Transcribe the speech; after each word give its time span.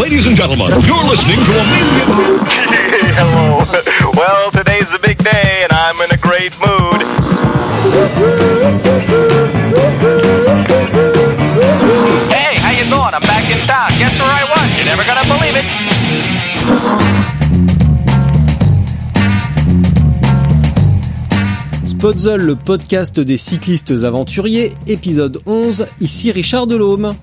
Ladies 0.00 0.26
and 0.26 0.34
gentlemen, 0.34 0.70
you're 0.86 1.04
listening 1.04 1.36
to 1.36 1.52
a. 1.52 1.64
Hello. 3.14 3.60
Well, 4.16 4.50
today's 4.50 4.94
a 4.94 4.98
big 4.98 5.18
day, 5.18 5.64
and 5.64 5.72
I'm 5.72 5.96
in 6.00 6.10
a 6.12 6.16
great 6.18 6.58
mood. 6.60 7.02
Hey, 12.30 12.56
how 12.58 12.70
you 12.72 12.84
doing? 12.88 13.14
I'm 13.14 13.22
back 13.22 13.44
in 13.50 13.58
town. 13.66 13.90
Guess 13.98 14.20
where 14.20 14.30
I 14.30 14.44
was? 14.52 14.76
You're 14.76 14.86
never 14.86 15.04
gonna 15.04 15.24
believe 15.24 15.56
it. 15.56 16.72
Podzol, 22.02 22.40
le 22.40 22.56
podcast 22.56 23.20
des 23.20 23.36
cyclistes 23.36 24.02
aventuriers, 24.02 24.72
épisode 24.88 25.40
11, 25.46 25.86
ici 26.00 26.32
Richard 26.32 26.66
Delhomme. 26.66 27.14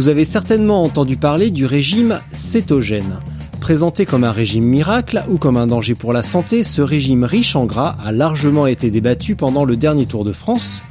Vous 0.00 0.08
avez 0.08 0.24
certainement 0.24 0.82
entendu 0.82 1.18
parler 1.18 1.50
du 1.50 1.66
régime 1.66 2.20
cétogène. 2.32 3.18
Présenté 3.60 4.06
comme 4.06 4.24
un 4.24 4.32
régime 4.32 4.64
miracle 4.64 5.22
ou 5.28 5.36
comme 5.36 5.58
un 5.58 5.66
danger 5.66 5.94
pour 5.94 6.14
la 6.14 6.22
santé, 6.22 6.64
ce 6.64 6.80
régime 6.80 7.22
riche 7.24 7.54
en 7.54 7.66
gras 7.66 7.98
a 8.02 8.10
largement 8.10 8.66
été 8.66 8.90
débattu 8.90 9.36
pendant 9.36 9.66
le 9.66 9.76
dernier 9.76 10.06
Tour 10.06 10.24
de 10.24 10.32
France, 10.32 10.82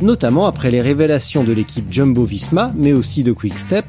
notamment 0.00 0.46
après 0.46 0.70
les 0.70 0.80
révélations 0.80 1.44
de 1.44 1.52
l'équipe 1.52 1.92
Jumbo 1.92 2.24
Visma, 2.24 2.72
mais 2.74 2.94
aussi 2.94 3.22
de 3.22 3.32
Quickstep, 3.32 3.84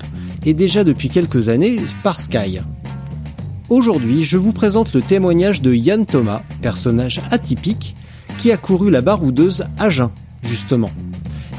et 0.45 0.53
déjà 0.53 0.83
depuis 0.83 1.07
quelques 1.07 1.47
années 1.47 1.79
par 2.03 2.19
Sky. 2.19 2.59
Aujourd'hui, 3.69 4.25
je 4.25 4.35
vous 4.35 4.51
présente 4.51 4.93
le 4.93 5.01
témoignage 5.01 5.61
de 5.61 5.73
Yann 5.73 6.05
Thomas, 6.05 6.41
personnage 6.61 7.21
atypique, 7.31 7.95
qui 8.37 8.51
a 8.51 8.57
couru 8.57 8.91
la 8.91 8.99
baroudeuse 8.99 9.67
à 9.77 9.89
Jeun, 9.89 10.09
justement. 10.43 10.91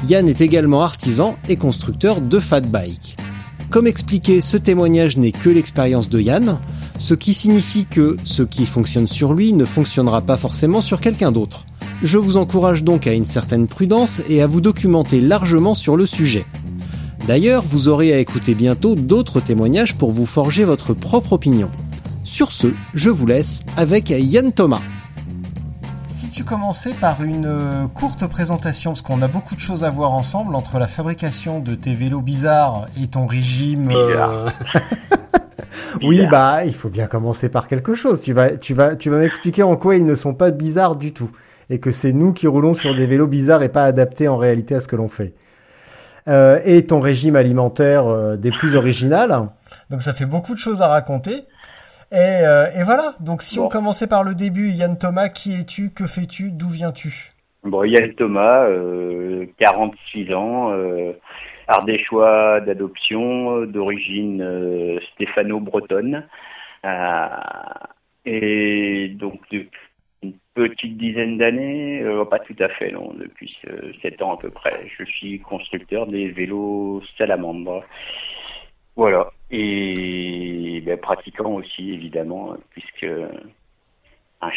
Yann 0.05 0.29
est 0.29 0.41
également 0.41 0.83
artisan 0.83 1.37
et 1.49 1.55
constructeur 1.55 2.21
de 2.21 2.39
fat 2.39 2.61
bike. 2.61 3.17
Comme 3.69 3.87
expliqué, 3.87 4.41
ce 4.41 4.55
témoignage 4.55 5.17
n'est 5.17 5.31
que 5.31 5.49
l'expérience 5.49 6.07
de 6.07 6.21
Yann, 6.21 6.59
ce 6.99 7.13
qui 7.13 7.33
signifie 7.33 7.85
que 7.85 8.15
ce 8.23 8.43
qui 8.43 8.65
fonctionne 8.65 9.07
sur 9.07 9.33
lui 9.33 9.53
ne 9.53 9.65
fonctionnera 9.65 10.21
pas 10.21 10.37
forcément 10.37 10.81
sur 10.81 11.01
quelqu'un 11.01 11.31
d'autre. 11.31 11.65
Je 12.03 12.17
vous 12.17 12.37
encourage 12.37 12.83
donc 12.83 13.07
à 13.07 13.13
une 13.13 13.25
certaine 13.25 13.67
prudence 13.67 14.21
et 14.29 14.41
à 14.41 14.47
vous 14.47 14.61
documenter 14.61 15.19
largement 15.19 15.73
sur 15.73 15.97
le 15.97 16.05
sujet. 16.05 16.45
D'ailleurs, 17.27 17.63
vous 17.67 17.87
aurez 17.87 18.13
à 18.13 18.19
écouter 18.19 18.55
bientôt 18.55 18.95
d'autres 18.95 19.41
témoignages 19.41 19.95
pour 19.95 20.11
vous 20.11 20.25
forger 20.25 20.63
votre 20.63 20.93
propre 20.93 21.33
opinion. 21.33 21.69
Sur 22.23 22.51
ce, 22.51 22.67
je 22.93 23.09
vous 23.09 23.25
laisse 23.25 23.61
avec 23.75 24.11
Yann 24.11 24.53
Thomas 24.53 24.81
Commençais 26.49 26.93
par 26.93 27.23
une 27.23 27.45
euh, 27.45 27.87
courte 27.93 28.25
présentation, 28.25 28.91
parce 28.91 29.01
qu'on 29.01 29.21
a 29.21 29.27
beaucoup 29.27 29.55
de 29.55 29.59
choses 29.59 29.83
à 29.83 29.89
voir 29.89 30.13
ensemble 30.13 30.55
entre 30.55 30.79
la 30.79 30.87
fabrication 30.87 31.59
de 31.59 31.75
tes 31.75 31.93
vélos 31.93 32.21
bizarres 32.21 32.85
et 33.01 33.07
ton 33.07 33.27
régime. 33.27 33.91
euh, 33.91 34.49
Oui, 36.03 36.25
bah, 36.27 36.63
il 36.65 36.73
faut 36.73 36.89
bien 36.89 37.07
commencer 37.07 37.49
par 37.49 37.67
quelque 37.67 37.95
chose. 37.95 38.21
Tu 38.21 38.31
vas, 38.31 38.51
tu 38.51 38.73
vas, 38.73 38.95
tu 38.95 39.09
vas 39.09 39.17
m'expliquer 39.17 39.63
en 39.63 39.75
quoi 39.75 39.95
ils 39.95 40.05
ne 40.05 40.15
sont 40.15 40.33
pas 40.33 40.51
bizarres 40.51 40.95
du 40.95 41.11
tout. 41.11 41.31
Et 41.69 41.79
que 41.79 41.91
c'est 41.91 42.13
nous 42.13 42.31
qui 42.31 42.47
roulons 42.47 42.73
sur 42.73 42.95
des 42.95 43.05
vélos 43.05 43.27
bizarres 43.27 43.63
et 43.63 43.69
pas 43.69 43.83
adaptés 43.83 44.27
en 44.29 44.37
réalité 44.37 44.75
à 44.75 44.79
ce 44.79 44.87
que 44.87 44.95
l'on 44.95 45.09
fait. 45.09 45.33
Euh, 46.27 46.59
et 46.65 46.85
ton 46.85 46.99
régime 46.99 47.35
alimentaire 47.35 48.07
euh, 48.07 48.35
des 48.37 48.51
plus 48.51 48.75
originales. 48.75 49.49
Donc 49.89 50.01
ça 50.01 50.13
fait 50.13 50.25
beaucoup 50.25 50.53
de 50.53 50.59
choses 50.59 50.81
à 50.81 50.87
raconter. 50.87 51.45
Et, 52.11 52.15
euh, 52.15 52.67
et 52.79 52.83
voilà, 52.83 53.15
donc 53.19 53.41
si 53.41 53.59
on 53.59 53.67
commençait 53.67 54.07
par 54.07 54.23
le 54.23 54.33
début, 54.33 54.69
Yann 54.69 54.97
Thomas, 54.97 55.27
qui 55.27 55.59
es-tu, 55.59 55.89
que 55.93 56.07
fais-tu, 56.07 56.51
d'où 56.51 56.69
viens-tu? 56.69 57.31
Bon, 57.63 57.83
Yann 57.83 58.13
Thomas, 58.13 58.65
euh, 58.65 59.45
46 59.57 60.33
ans, 60.33 60.71
euh, 60.71 61.11
ardéchois 61.67 62.61
d'adoption, 62.61 63.57
euh, 63.57 63.65
d'origine 63.65 64.41
euh, 64.41 64.99
stéphano-bretonne. 65.13 66.23
Euh, 66.85 67.27
et 68.25 69.09
donc, 69.09 69.41
depuis 69.51 69.69
une 70.23 70.33
petite 70.53 70.97
dizaine 70.97 71.37
d'années, 71.37 72.01
euh, 72.03 72.23
pas 72.23 72.39
tout 72.39 72.55
à 72.59 72.69
fait, 72.69 72.91
non, 72.91 73.13
depuis 73.19 73.53
7 74.01 74.21
ans 74.21 74.35
à 74.35 74.37
peu 74.37 74.49
près, 74.49 74.87
je 74.97 75.03
suis 75.03 75.41
constructeur 75.41 76.07
des 76.07 76.29
vélos 76.29 77.01
salamandre. 77.17 77.83
Voilà. 78.95 79.29
Et 79.51 80.81
ben, 80.85 80.97
pratiquant 80.97 81.51
aussi, 81.53 81.91
évidemment, 81.93 82.55
puisque 82.71 83.05
un 84.41 84.49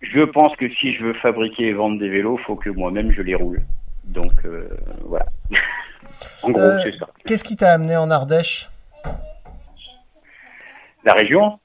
je 0.00 0.20
pense 0.22 0.54
que 0.56 0.68
si 0.74 0.92
je 0.94 1.02
veux 1.04 1.14
fabriquer 1.14 1.68
et 1.68 1.72
vendre 1.72 1.98
des 1.98 2.08
vélos, 2.08 2.36
faut 2.38 2.56
que 2.56 2.68
moi-même 2.70 3.10
je 3.12 3.22
les 3.22 3.34
roule. 3.34 3.62
Donc 4.04 4.32
euh, 4.44 4.68
voilà. 5.02 5.26
en 6.42 6.50
gros, 6.50 6.60
Euh, 6.60 6.78
c'est 6.82 6.96
ça. 6.98 7.08
Qu'est-ce 7.24 7.44
qui 7.44 7.56
t'a 7.56 7.72
amené 7.72 7.96
en 7.96 8.10
Ardèche? 8.10 8.68
La 11.04 11.12
région? 11.12 11.58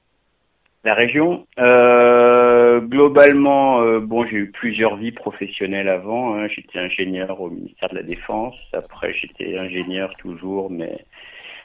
La 0.84 0.94
région? 0.94 1.46
Euh, 1.58 2.80
Globalement, 2.80 3.82
euh, 3.82 4.00
bon, 4.00 4.24
j'ai 4.24 4.36
eu 4.36 4.50
plusieurs 4.50 4.96
vies 4.96 5.12
professionnelles 5.12 5.88
avant. 5.88 6.34
hein. 6.36 6.48
J'étais 6.48 6.78
ingénieur 6.78 7.38
au 7.40 7.50
ministère 7.50 7.90
de 7.90 7.96
la 7.96 8.02
Défense. 8.02 8.58
Après, 8.72 9.12
j'étais 9.12 9.58
ingénieur 9.58 10.14
toujours, 10.16 10.70
mais 10.70 11.04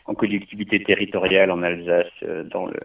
en 0.05 0.13
collectivité 0.13 0.81
territoriale 0.83 1.51
en 1.51 1.63
Alsace, 1.63 2.07
euh, 2.23 2.43
dans 2.43 2.65
le 2.65 2.79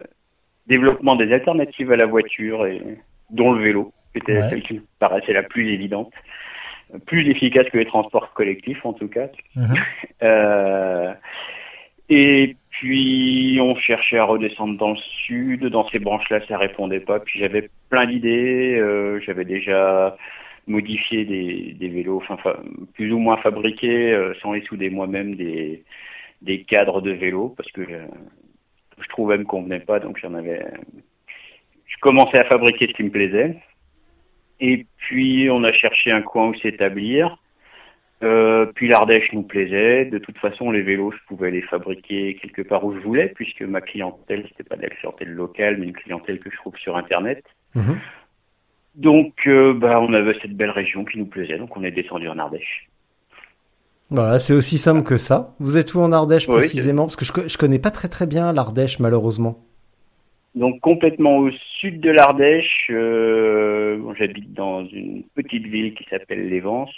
développement 0.67 1.15
des 1.15 1.31
alternatives 1.33 1.91
à 1.91 1.95
la 1.95 2.05
voiture 2.05 2.65
et 2.65 2.81
dont 3.29 3.51
le 3.53 3.63
vélo. 3.63 3.93
C'était 4.13 4.33
Ouais. 4.41 4.49
celle 4.49 4.63
qui 4.63 4.73
me 4.75 4.81
paraissait 4.99 5.33
la 5.33 5.43
plus 5.43 5.69
évidente, 5.71 6.11
plus 7.05 7.29
efficace 7.29 7.67
que 7.69 7.77
les 7.77 7.85
transports 7.85 8.33
collectifs 8.33 8.85
en 8.85 8.93
tout 8.93 9.07
cas. 9.07 9.27
Mhm. 9.55 9.75
Euh, 10.23 11.11
et 12.09 12.55
puis 12.69 13.57
on 13.59 13.75
cherchait 13.75 14.19
à 14.19 14.25
redescendre 14.25 14.77
dans 14.77 14.91
le 14.91 14.97
sud. 15.25 15.65
Dans 15.65 15.89
ces 15.89 15.97
branches-là, 15.97 16.41
ça 16.47 16.57
répondait 16.59 16.99
pas. 16.99 17.19
Puis 17.19 17.39
j'avais 17.39 17.69
plein 17.89 18.05
d'idées. 18.05 18.75
euh, 18.77 19.19
j'avais 19.25 19.45
déjà 19.45 20.15
modifié 20.67 21.25
des, 21.25 21.75
des 21.79 21.87
vélos, 21.87 22.21
enfin 22.29 22.53
plus 22.93 23.11
ou 23.11 23.17
moins 23.17 23.37
fabriqués, 23.37 24.11
euh, 24.13 24.33
sans 24.43 24.53
les 24.53 24.61
souder 24.61 24.91
moi-même, 24.91 25.33
des, 25.33 25.81
des 26.41 26.63
cadres 26.63 27.01
de 27.01 27.11
vélos 27.11 27.53
parce 27.55 27.71
que 27.71 27.81
euh, 27.81 28.07
je 28.99 29.07
trouvais 29.09 29.37
me 29.37 29.43
convenait 29.43 29.79
pas. 29.79 29.99
Donc 29.99 30.17
j'en 30.19 30.33
avais. 30.33 30.65
Je 31.85 31.97
commençais 32.01 32.39
à 32.39 32.45
fabriquer 32.45 32.87
ce 32.87 32.93
qui 32.93 33.03
me 33.03 33.11
plaisait. 33.11 33.57
Et 34.59 34.85
puis 34.97 35.49
on 35.51 35.63
a 35.63 35.73
cherché 35.73 36.11
un 36.11 36.21
coin 36.21 36.49
où 36.49 36.55
s'établir. 36.55 37.37
Euh, 38.23 38.67
puis 38.75 38.87
l'Ardèche 38.87 39.31
nous 39.33 39.43
plaisait. 39.43 40.05
De 40.05 40.19
toute 40.19 40.37
façon, 40.37 40.71
les 40.71 40.81
vélos, 40.81 41.11
je 41.11 41.25
pouvais 41.27 41.51
les 41.51 41.63
fabriquer 41.63 42.35
quelque 42.35 42.61
part 42.61 42.83
où 42.85 42.93
je 42.93 42.99
voulais, 42.99 43.29
puisque 43.29 43.63
ma 43.63 43.81
clientèle, 43.81 44.45
c'était 44.49 44.63
pas 44.63 44.75
de 44.75 44.83
la 44.83 44.89
clientèle 44.89 45.29
locale, 45.29 45.77
mais 45.77 45.87
une 45.87 45.93
clientèle 45.93 46.39
que 46.39 46.51
je 46.51 46.57
trouve 46.57 46.77
sur 46.77 46.97
Internet. 46.97 47.43
Mhm. 47.73 47.99
Donc, 48.95 49.47
euh, 49.47 49.73
bah, 49.73 49.99
on 50.01 50.13
avait 50.13 50.37
cette 50.41 50.55
belle 50.55 50.69
région 50.69 51.05
qui 51.05 51.17
nous 51.17 51.25
plaisait, 51.25 51.57
donc 51.57 51.75
on 51.75 51.83
est 51.83 51.91
descendu 51.91 52.27
en 52.27 52.37
Ardèche. 52.37 52.89
Voilà, 54.11 54.39
c'est 54.39 54.53
aussi 54.53 54.77
simple 54.77 55.03
que 55.03 55.17
ça. 55.17 55.55
Vous 55.59 55.77
êtes 55.77 55.93
où 55.95 56.01
en 56.01 56.11
Ardèche 56.11 56.47
Oui, 56.47 56.57
précisément? 56.57 57.03
Parce 57.03 57.15
que 57.15 57.23
je, 57.23 57.31
je 57.47 57.57
connais 57.57 57.79
pas 57.79 57.91
très 57.91 58.09
très 58.09 58.27
bien 58.27 58.51
l'Ardèche 58.51 58.99
malheureusement. 58.99 59.57
Donc 60.53 60.81
complètement 60.81 61.37
au 61.37 61.49
sud 61.79 62.01
de 62.01 62.11
l'Ardèche, 62.11 62.87
euh, 62.89 63.97
bon, 63.99 64.13
j'habite 64.13 64.53
dans 64.53 64.85
une 64.85 65.23
petite 65.33 65.65
ville 65.65 65.93
qui 65.95 66.03
s'appelle 66.09 66.49
Lévence. 66.49 66.93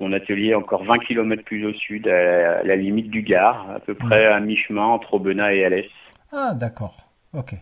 Mon 0.00 0.12
atelier 0.12 0.48
est 0.48 0.54
encore 0.54 0.82
20 0.82 0.98
km 1.06 1.44
plus 1.44 1.64
au 1.64 1.72
sud, 1.74 2.08
à 2.08 2.10
la, 2.10 2.58
à 2.58 2.62
la 2.64 2.74
limite 2.74 3.08
du 3.08 3.22
Gard, 3.22 3.70
à 3.70 3.78
peu 3.78 3.94
près 3.94 4.26
à 4.26 4.40
mi-chemin 4.40 4.84
entre 4.84 5.14
Aubenas 5.14 5.52
et 5.52 5.64
Alès. 5.64 5.86
Ah, 6.32 6.54
d'accord. 6.58 6.96
Ok. 7.34 7.54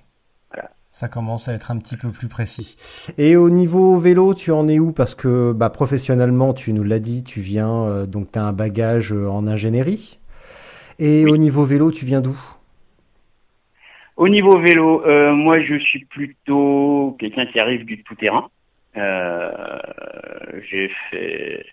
Ça 0.93 1.09
commence 1.09 1.49
à 1.49 1.55
être 1.55 1.71
un 1.71 1.79
petit 1.79 1.97
peu 1.97 2.11
plus 2.11 2.29
précis. 2.29 2.77
Et 3.17 3.37
au 3.37 3.49
niveau 3.49 3.97
vélo, 3.97 4.35
tu 4.35 4.51
en 4.51 4.69
es 4.69 4.79
où? 4.79 4.93
Parce 4.93 5.15
que 5.15 5.53
bah, 5.53 5.71
professionnellement, 5.71 6.53
tu 6.53 6.73
nous 6.73 6.83
l'as 6.83 6.99
dit, 6.99 7.23
tu 7.23 7.41
viens, 7.41 7.85
euh, 7.85 8.07
donc 8.07 8.33
tu 8.33 8.39
as 8.39 8.45
un 8.45 8.53
bagage 8.53 9.13
euh, 9.13 9.29
en 9.29 9.47
ingénierie. 9.47 10.19
Et 10.99 11.25
au 11.27 11.37
niveau 11.37 11.65
vélo, 11.65 11.93
tu 11.93 12.05
viens 12.05 12.21
d'où? 12.21 12.37
Au 14.17 14.29
niveau 14.29 14.59
vélo, 14.59 15.03
euh, 15.07 15.33
moi 15.33 15.61
je 15.63 15.79
suis 15.79 16.05
plutôt 16.05 17.17
quelqu'un 17.19 17.47
qui 17.47 17.59
arrive 17.59 17.85
du 17.87 18.03
tout-terrain. 18.03 18.51
Euh, 18.97 19.51
j'ai 20.71 20.91
fait 21.11 21.65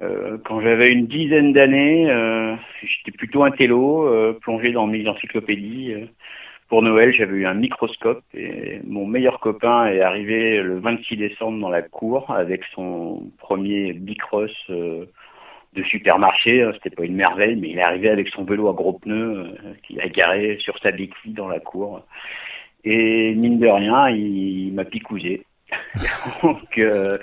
Euh, 0.00 0.38
quand 0.44 0.60
j'avais 0.60 0.92
une 0.92 1.06
dizaine 1.06 1.52
d'années, 1.52 2.08
euh, 2.08 2.54
j'étais 2.82 3.16
plutôt 3.16 3.42
un 3.42 3.50
télo, 3.50 4.06
euh, 4.06 4.38
plongé 4.40 4.70
dans 4.70 4.86
mes 4.86 5.08
encyclopédies. 5.08 5.94
Pour 6.68 6.82
Noël, 6.82 7.14
j'avais 7.14 7.38
eu 7.38 7.46
un 7.46 7.54
microscope 7.54 8.22
et 8.34 8.80
mon 8.84 9.06
meilleur 9.06 9.40
copain 9.40 9.86
est 9.86 10.02
arrivé 10.02 10.60
le 10.60 10.78
26 10.78 11.16
décembre 11.16 11.58
dans 11.60 11.70
la 11.70 11.80
cour 11.80 12.30
avec 12.30 12.62
son 12.74 13.22
premier 13.38 13.94
bicross 13.94 14.50
euh, 14.68 15.06
de 15.72 15.82
supermarché. 15.84 16.70
C'était 16.74 16.94
pas 16.94 17.04
une 17.04 17.16
merveille, 17.16 17.56
mais 17.56 17.70
il 17.70 17.78
est 17.78 17.86
arrivé 17.86 18.10
avec 18.10 18.28
son 18.28 18.44
vélo 18.44 18.68
à 18.68 18.74
gros 18.74 18.92
pneus 18.92 19.38
euh, 19.38 19.74
qu'il 19.82 19.98
a 20.02 20.08
garé 20.08 20.58
sur 20.60 20.78
sa 20.80 20.90
béquille 20.90 21.32
dans 21.32 21.48
la 21.48 21.58
cour. 21.58 22.02
Et 22.84 23.34
mine 23.34 23.58
de 23.58 23.66
rien, 23.66 24.10
il, 24.10 24.72
m'a 24.74 24.84
picousé. 24.84 25.44
Donc, 26.42 26.76
euh, 26.76 27.16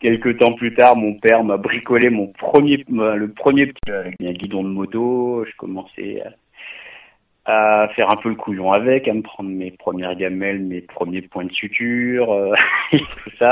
quelques 0.00 0.38
temps 0.38 0.54
plus 0.54 0.74
tard, 0.74 0.96
mon 0.96 1.14
père 1.14 1.44
m'a 1.44 1.56
bricolé 1.56 2.10
mon 2.10 2.26
premier, 2.26 2.84
le 2.88 3.28
premier 3.28 3.66
petit 3.66 3.92
avec 3.92 4.16
un 4.20 4.32
guidon 4.32 4.64
de 4.64 4.70
moto. 4.70 5.44
Je 5.44 5.56
commençais 5.56 6.20
à 6.22 6.32
à 7.44 7.88
faire 7.96 8.08
un 8.10 8.16
peu 8.16 8.28
le 8.28 8.36
couillon 8.36 8.72
avec, 8.72 9.08
à 9.08 9.14
me 9.14 9.22
prendre 9.22 9.50
mes 9.50 9.72
premières 9.72 10.14
gamelles, 10.14 10.60
mes 10.60 10.80
premiers 10.80 11.22
points 11.22 11.44
de 11.44 11.52
suture, 11.52 12.32
euh, 12.32 12.54
tout 12.92 13.30
ça. 13.38 13.48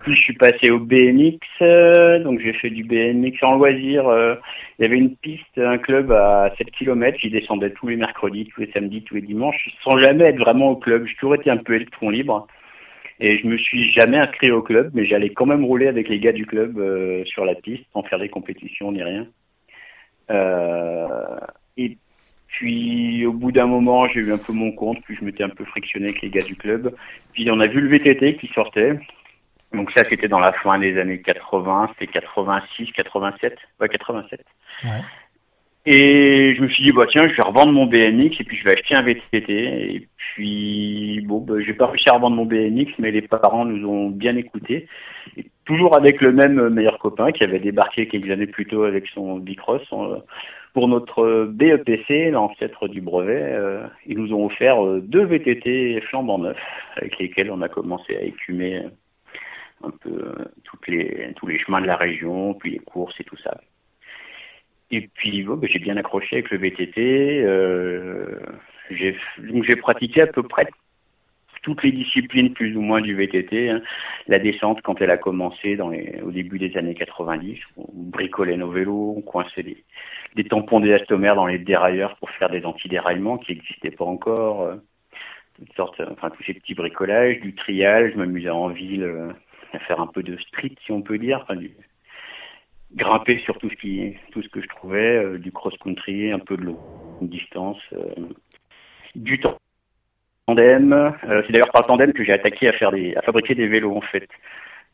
Puis 0.00 0.14
je 0.14 0.20
suis 0.20 0.34
passé 0.34 0.70
au 0.70 0.80
BMX, 0.80 1.38
euh, 1.62 2.18
donc 2.24 2.40
j'ai 2.40 2.52
fait 2.54 2.70
du 2.70 2.82
BMX 2.82 3.36
en 3.42 3.54
loisir. 3.54 4.08
Euh, 4.08 4.34
il 4.78 4.82
y 4.82 4.84
avait 4.86 4.96
une 4.96 5.14
piste, 5.14 5.58
un 5.58 5.78
club 5.78 6.10
à 6.10 6.52
7 6.58 6.72
km, 6.72 7.16
j'y 7.20 7.30
descendais 7.30 7.70
tous 7.70 7.86
les 7.86 7.96
mercredis, 7.96 8.46
tous 8.46 8.62
les 8.62 8.72
samedis, 8.72 9.04
tous 9.04 9.14
les 9.14 9.22
dimanches, 9.22 9.68
sans 9.84 9.96
jamais 10.00 10.24
être 10.24 10.38
vraiment 10.38 10.70
au 10.70 10.76
club. 10.76 11.06
J'ai 11.06 11.14
toujours 11.14 11.36
été 11.36 11.50
un 11.50 11.58
peu 11.58 11.74
électron 11.74 12.10
libre. 12.10 12.48
Et 13.20 13.38
je 13.38 13.46
me 13.46 13.56
suis 13.56 13.92
jamais 13.92 14.18
inscrit 14.18 14.50
au 14.50 14.60
club, 14.60 14.90
mais 14.92 15.06
j'allais 15.06 15.30
quand 15.30 15.46
même 15.46 15.64
rouler 15.64 15.86
avec 15.86 16.08
les 16.08 16.18
gars 16.18 16.32
du 16.32 16.46
club 16.46 16.74
sur 17.26 17.44
la 17.44 17.54
piste, 17.54 17.84
sans 17.92 18.02
faire 18.02 18.18
des 18.18 18.28
compétitions 18.28 18.90
ni 18.90 19.04
rien. 19.04 19.28
et 21.76 21.96
puis 22.64 23.26
au 23.26 23.34
bout 23.34 23.52
d'un 23.52 23.66
moment, 23.66 24.08
j'ai 24.08 24.20
eu 24.20 24.32
un 24.32 24.38
peu 24.38 24.54
mon 24.54 24.72
compte, 24.72 24.96
puis 25.04 25.14
je 25.20 25.22
m'étais 25.22 25.44
un 25.44 25.50
peu 25.50 25.66
frictionné 25.66 26.06
avec 26.06 26.22
les 26.22 26.30
gars 26.30 26.40
du 26.40 26.56
club. 26.56 26.94
Puis 27.34 27.46
on 27.50 27.60
a 27.60 27.66
vu 27.66 27.78
le 27.78 27.88
VTT 27.88 28.36
qui 28.36 28.46
sortait. 28.54 28.98
Donc 29.74 29.90
ça, 29.94 30.02
c'était 30.04 30.28
dans 30.28 30.38
la 30.38 30.52
fin 30.52 30.78
des 30.78 30.98
années 30.98 31.20
80, 31.20 31.90
c'était 31.92 32.10
86, 32.10 32.90
87, 32.92 33.58
ouais 33.80 33.88
87. 33.90 34.40
Ouais. 34.82 34.90
Et 35.84 36.54
je 36.56 36.62
me 36.62 36.68
suis 36.68 36.84
dit 36.84 36.92
bah 36.96 37.04
tiens, 37.10 37.28
je 37.28 37.34
vais 37.34 37.42
revendre 37.42 37.74
mon 37.74 37.84
BMX 37.84 38.40
et 38.40 38.44
puis 38.44 38.56
je 38.56 38.64
vais 38.64 38.72
acheter 38.72 38.94
un 38.94 39.02
VTT. 39.02 39.52
Et 39.52 40.08
puis 40.16 41.20
bon, 41.26 41.40
bah, 41.40 41.56
j'ai 41.60 41.74
pas 41.74 41.88
réussi 41.88 42.08
à 42.08 42.14
revendre 42.14 42.36
mon 42.36 42.46
BMX, 42.46 42.92
mais 42.98 43.10
les 43.10 43.20
parents 43.20 43.66
nous 43.66 43.86
ont 43.86 44.08
bien 44.08 44.36
écoutés. 44.36 44.88
Et 45.36 45.44
toujours 45.66 45.98
avec 45.98 46.22
le 46.22 46.32
même 46.32 46.70
meilleur 46.70 46.98
copain 46.98 47.30
qui 47.30 47.44
avait 47.44 47.58
débarqué 47.58 48.08
quelques 48.08 48.30
années 48.30 48.46
plus 48.46 48.64
tôt 48.64 48.84
avec 48.84 49.06
son 49.08 49.36
Bicross 49.36 49.82
pour 50.74 50.88
notre 50.88 51.46
BEPC, 51.46 52.30
l'ancêtre 52.32 52.88
du 52.88 53.00
brevet, 53.00 53.52
euh, 53.52 53.86
ils 54.06 54.18
nous 54.18 54.34
ont 54.34 54.46
offert 54.46 54.84
euh, 54.84 55.00
deux 55.00 55.24
VTT 55.24 56.00
flambant 56.08 56.38
neufs 56.38 56.56
avec 56.96 57.16
lesquels 57.18 57.50
on 57.50 57.62
a 57.62 57.68
commencé 57.68 58.16
à 58.16 58.22
écumer 58.22 58.82
un 59.84 59.90
peu 59.90 60.34
toutes 60.64 60.86
les, 60.88 61.32
tous 61.36 61.46
les 61.46 61.58
chemins 61.60 61.80
de 61.80 61.86
la 61.86 61.96
région, 61.96 62.54
puis 62.54 62.72
les 62.72 62.78
courses 62.80 63.18
et 63.20 63.24
tout 63.24 63.36
ça. 63.36 63.56
Et 64.90 65.08
puis 65.14 65.44
ben, 65.44 65.68
j'ai 65.70 65.78
bien 65.78 65.96
accroché 65.96 66.36
avec 66.36 66.50
le 66.50 66.58
VTT. 66.58 67.42
Euh, 67.44 68.40
j'ai 68.90 69.76
pratiqué 69.76 70.22
à 70.22 70.26
peu 70.26 70.42
près 70.42 70.66
toutes 71.64 71.82
les 71.82 71.92
disciplines 71.92 72.52
plus 72.52 72.76
ou 72.76 72.82
moins 72.82 73.00
du 73.00 73.16
VTT. 73.16 73.70
Hein. 73.70 73.82
La 74.28 74.38
descente, 74.38 74.82
quand 74.82 75.00
elle 75.00 75.10
a 75.10 75.16
commencé 75.16 75.76
dans 75.76 75.88
les, 75.88 76.20
au 76.22 76.30
début 76.30 76.58
des 76.58 76.76
années 76.76 76.94
90, 76.94 77.58
on 77.78 77.86
bricolait 77.90 78.58
nos 78.58 78.70
vélos, 78.70 79.14
on 79.16 79.22
coinçait 79.22 79.62
des, 79.62 79.82
des 80.36 80.44
tampons 80.44 80.80
d'élastomère 80.80 81.34
dans 81.34 81.46
les 81.46 81.58
dérailleurs 81.58 82.16
pour 82.16 82.30
faire 82.30 82.50
des 82.50 82.64
anti-déraillements 82.64 83.38
qui 83.38 83.54
n'existaient 83.54 83.90
pas 83.90 84.04
encore. 84.04 84.62
Euh, 84.62 84.76
toutes 85.56 85.72
sortes, 85.74 86.02
enfin 86.10 86.30
tous 86.30 86.42
ces 86.44 86.54
petits 86.54 86.74
bricolages, 86.74 87.40
du 87.40 87.54
trial, 87.54 88.12
je 88.12 88.18
m'amusais 88.18 88.50
en 88.50 88.68
ville 88.68 89.04
euh, 89.04 89.32
à 89.72 89.78
faire 89.78 90.00
un 90.00 90.06
peu 90.06 90.22
de 90.22 90.36
street 90.36 90.74
si 90.84 90.92
on 90.92 91.00
peut 91.00 91.18
dire, 91.18 91.40
enfin, 91.42 91.56
du, 91.56 91.70
grimper 92.94 93.38
sur 93.38 93.56
tout 93.58 93.70
ce 93.70 93.76
qui, 93.76 94.14
tout 94.32 94.42
ce 94.42 94.48
que 94.48 94.60
je 94.60 94.68
trouvais, 94.68 95.16
euh, 95.16 95.38
du 95.38 95.50
cross-country, 95.50 96.30
un 96.30 96.40
peu 96.40 96.58
de 96.58 96.64
longue 96.64 96.78
distance, 97.22 97.80
du 99.14 99.40
temps 99.40 99.56
tandem. 100.46 100.92
Euh, 100.92 101.42
c'est 101.46 101.52
d'ailleurs 101.52 101.72
par 101.72 101.86
tandem 101.86 102.12
que 102.12 102.24
j'ai 102.24 102.32
attaqué 102.32 102.68
à 102.68 103.22
fabriquer 103.22 103.54
des 103.54 103.66
vélos 103.66 103.96
en 103.96 104.00
fait. 104.00 104.28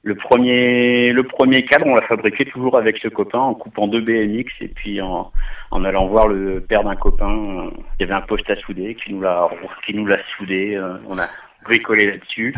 Le 0.03 0.15
premier, 0.15 1.13
le 1.13 1.23
cadre, 1.69 1.87
on 1.87 1.95
l'a 1.95 2.07
fabriqué 2.07 2.47
toujours 2.47 2.79
avec 2.79 2.97
ce 2.99 3.09
copain 3.09 3.39
en 3.39 3.53
coupant 3.53 3.87
deux 3.87 4.01
BMX 4.01 4.51
et 4.63 4.69
puis 4.69 4.99
en, 5.03 5.31
allant 5.73 6.07
voir 6.07 6.27
le 6.27 6.61
père 6.61 6.85
d'un 6.85 6.97
copain. 6.97 7.71
Il 7.99 8.03
y 8.03 8.05
avait 8.05 8.15
un 8.15 8.23
poste 8.23 8.49
à 8.49 8.57
souder 8.57 8.95
qui 8.95 9.13
nous 9.13 9.21
l'a, 9.21 9.51
qui 9.85 9.95
soudé. 10.39 10.75
Euh, 10.75 10.95
on 11.07 11.19
a 11.19 11.27
bricolé 11.65 12.07
là-dessus. 12.07 12.55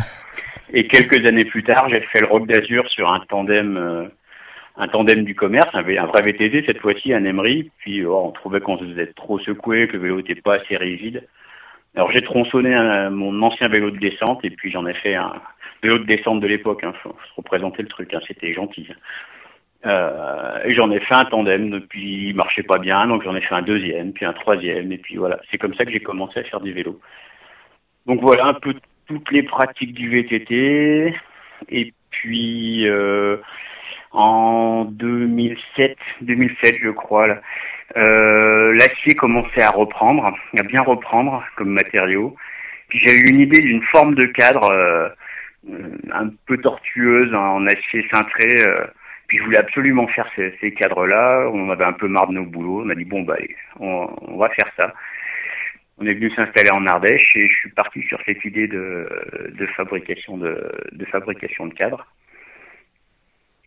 Et 0.73 0.87
quelques 0.87 1.27
années 1.27 1.45
plus 1.45 1.65
tard, 1.65 1.89
j'ai 1.91 2.01
fait 2.13 2.21
le 2.21 2.29
Rock 2.29 2.47
d'Azur 2.47 2.89
sur 2.91 3.13
un 3.13 3.19
tandem, 3.29 3.77
euh, 3.77 4.05
un 4.77 4.87
tandem 4.87 5.25
du 5.25 5.35
commerce, 5.35 5.75
un, 5.75 5.83
vrai 5.83 6.23
VTT 6.23 6.63
cette 6.65 6.79
fois-ci, 6.79 7.13
un 7.13 7.25
Emery. 7.25 7.73
Puis 7.79 8.05
oh, 8.05 8.27
on 8.27 8.31
trouvait 8.31 8.61
qu'on 8.61 8.79
se 8.79 8.85
faisait 8.85 9.13
trop 9.17 9.41
secoué, 9.41 9.89
que 9.89 9.95
le 9.95 9.99
vélo 9.99 10.21
était 10.21 10.37
pas 10.37 10.55
assez 10.55 10.77
rigide. 10.77 11.27
Alors 11.95 12.11
j'ai 12.11 12.23
tronçonné 12.23 12.71
mon 13.11 13.43
ancien 13.43 13.69
vélo 13.69 13.91
de 13.91 13.99
descente 13.99 14.45
et 14.45 14.51
puis 14.51 14.71
j'en 14.71 14.87
ai 14.87 14.95
fait 14.95 15.15
un 15.15 15.35
vélo 15.83 15.99
de 15.99 16.05
descente 16.05 16.41
de 16.41 16.47
l'époque. 16.47 16.85
Hein, 16.85 16.95
faut, 17.03 17.15
se 17.29 17.35
représenter 17.37 17.83
le 17.83 17.89
truc, 17.89 18.15
hein, 18.15 18.21
c'était 18.27 18.55
gentil. 18.55 18.89
Euh, 19.85 20.59
et 20.65 20.75
j'en 20.75 20.91
ai 20.93 21.01
fait 21.01 21.15
un 21.15 21.25
tandem, 21.25 21.71
depuis 21.71 22.29
il 22.29 22.37
marchait 22.37 22.63
pas 22.63 22.79
bien, 22.79 23.07
donc 23.09 23.25
j'en 23.25 23.35
ai 23.35 23.41
fait 23.41 23.55
un 23.55 23.63
deuxième, 23.63 24.13
puis 24.13 24.25
un 24.25 24.33
troisième, 24.33 24.93
et 24.93 24.99
puis 24.99 25.17
voilà. 25.17 25.41
C'est 25.51 25.59
comme 25.59 25.75
ça 25.75 25.85
que 25.85 25.91
j'ai 25.91 26.01
commencé 26.01 26.41
à 26.41 26.45
faire 26.45 26.61
du 26.61 26.73
vélo. 26.73 27.01
Donc 28.07 28.21
voilà 28.21 28.47
un 28.47 28.55
peu 28.55 28.75
toutes 29.07 29.31
les 29.31 29.43
pratiques 29.43 29.93
du 29.95 30.09
VTT. 30.09 31.15
Et 31.69 31.93
puis 32.11 32.89
euh, 32.89 33.37
en 34.13 34.85
2007, 34.85 35.97
2007 36.23 36.79
je 36.83 36.91
crois, 36.91 37.27
là, 37.27 37.43
euh, 37.97 38.75
l'acier 38.75 39.15
commençait 39.15 39.63
à 39.63 39.71
reprendre, 39.71 40.25
à 40.27 40.63
bien 40.63 40.83
reprendre 40.83 41.45
comme 41.57 41.71
matériau. 41.71 42.37
Puis 42.89 43.01
j'ai 43.05 43.15
eu 43.15 43.29
une 43.29 43.41
idée 43.41 43.61
d'une 43.61 43.83
forme 43.85 44.15
de 44.15 44.27
cadre 44.27 44.71
euh, 44.71 45.09
un 46.13 46.31
peu 46.47 46.59
tortueuse 46.59 47.35
en 47.35 47.67
acier 47.67 48.07
cintré. 48.13 48.61
Euh, 48.61 48.87
puis 49.27 49.39
je 49.39 49.45
voulais 49.45 49.59
absolument 49.59 50.07
faire 50.09 50.29
ces, 50.37 50.73
cadres-là. 50.73 51.49
On 51.53 51.71
avait 51.71 51.85
un 51.85 51.93
peu 51.93 52.09
marre 52.09 52.29
de 52.29 52.35
nos 52.35 52.45
boulots. 52.45 52.83
On 52.85 52.91
a 52.91 52.95
dit 52.95 53.05
bon 53.05 53.23
bah 53.23 53.37
on, 53.81 54.09
on 54.23 54.37
va 54.39 54.49
faire 54.51 54.71
ça. 54.79 54.95
On 55.99 56.07
est 56.07 56.15
venu 56.15 56.31
s'installer 56.31 56.71
en 56.73 56.87
Ardèche 56.87 57.37
et 57.37 57.49
je 57.49 57.55
suis 57.55 57.71
parti 57.71 58.03
sur 58.03 58.19
cette 58.25 58.45
idée 58.45 58.67
de 58.67 59.07
fabrication 59.77 60.37
de, 60.37 60.73
de 60.93 61.05
fabrication 61.07 61.67
de 61.67 61.75
cadres. 61.75 62.07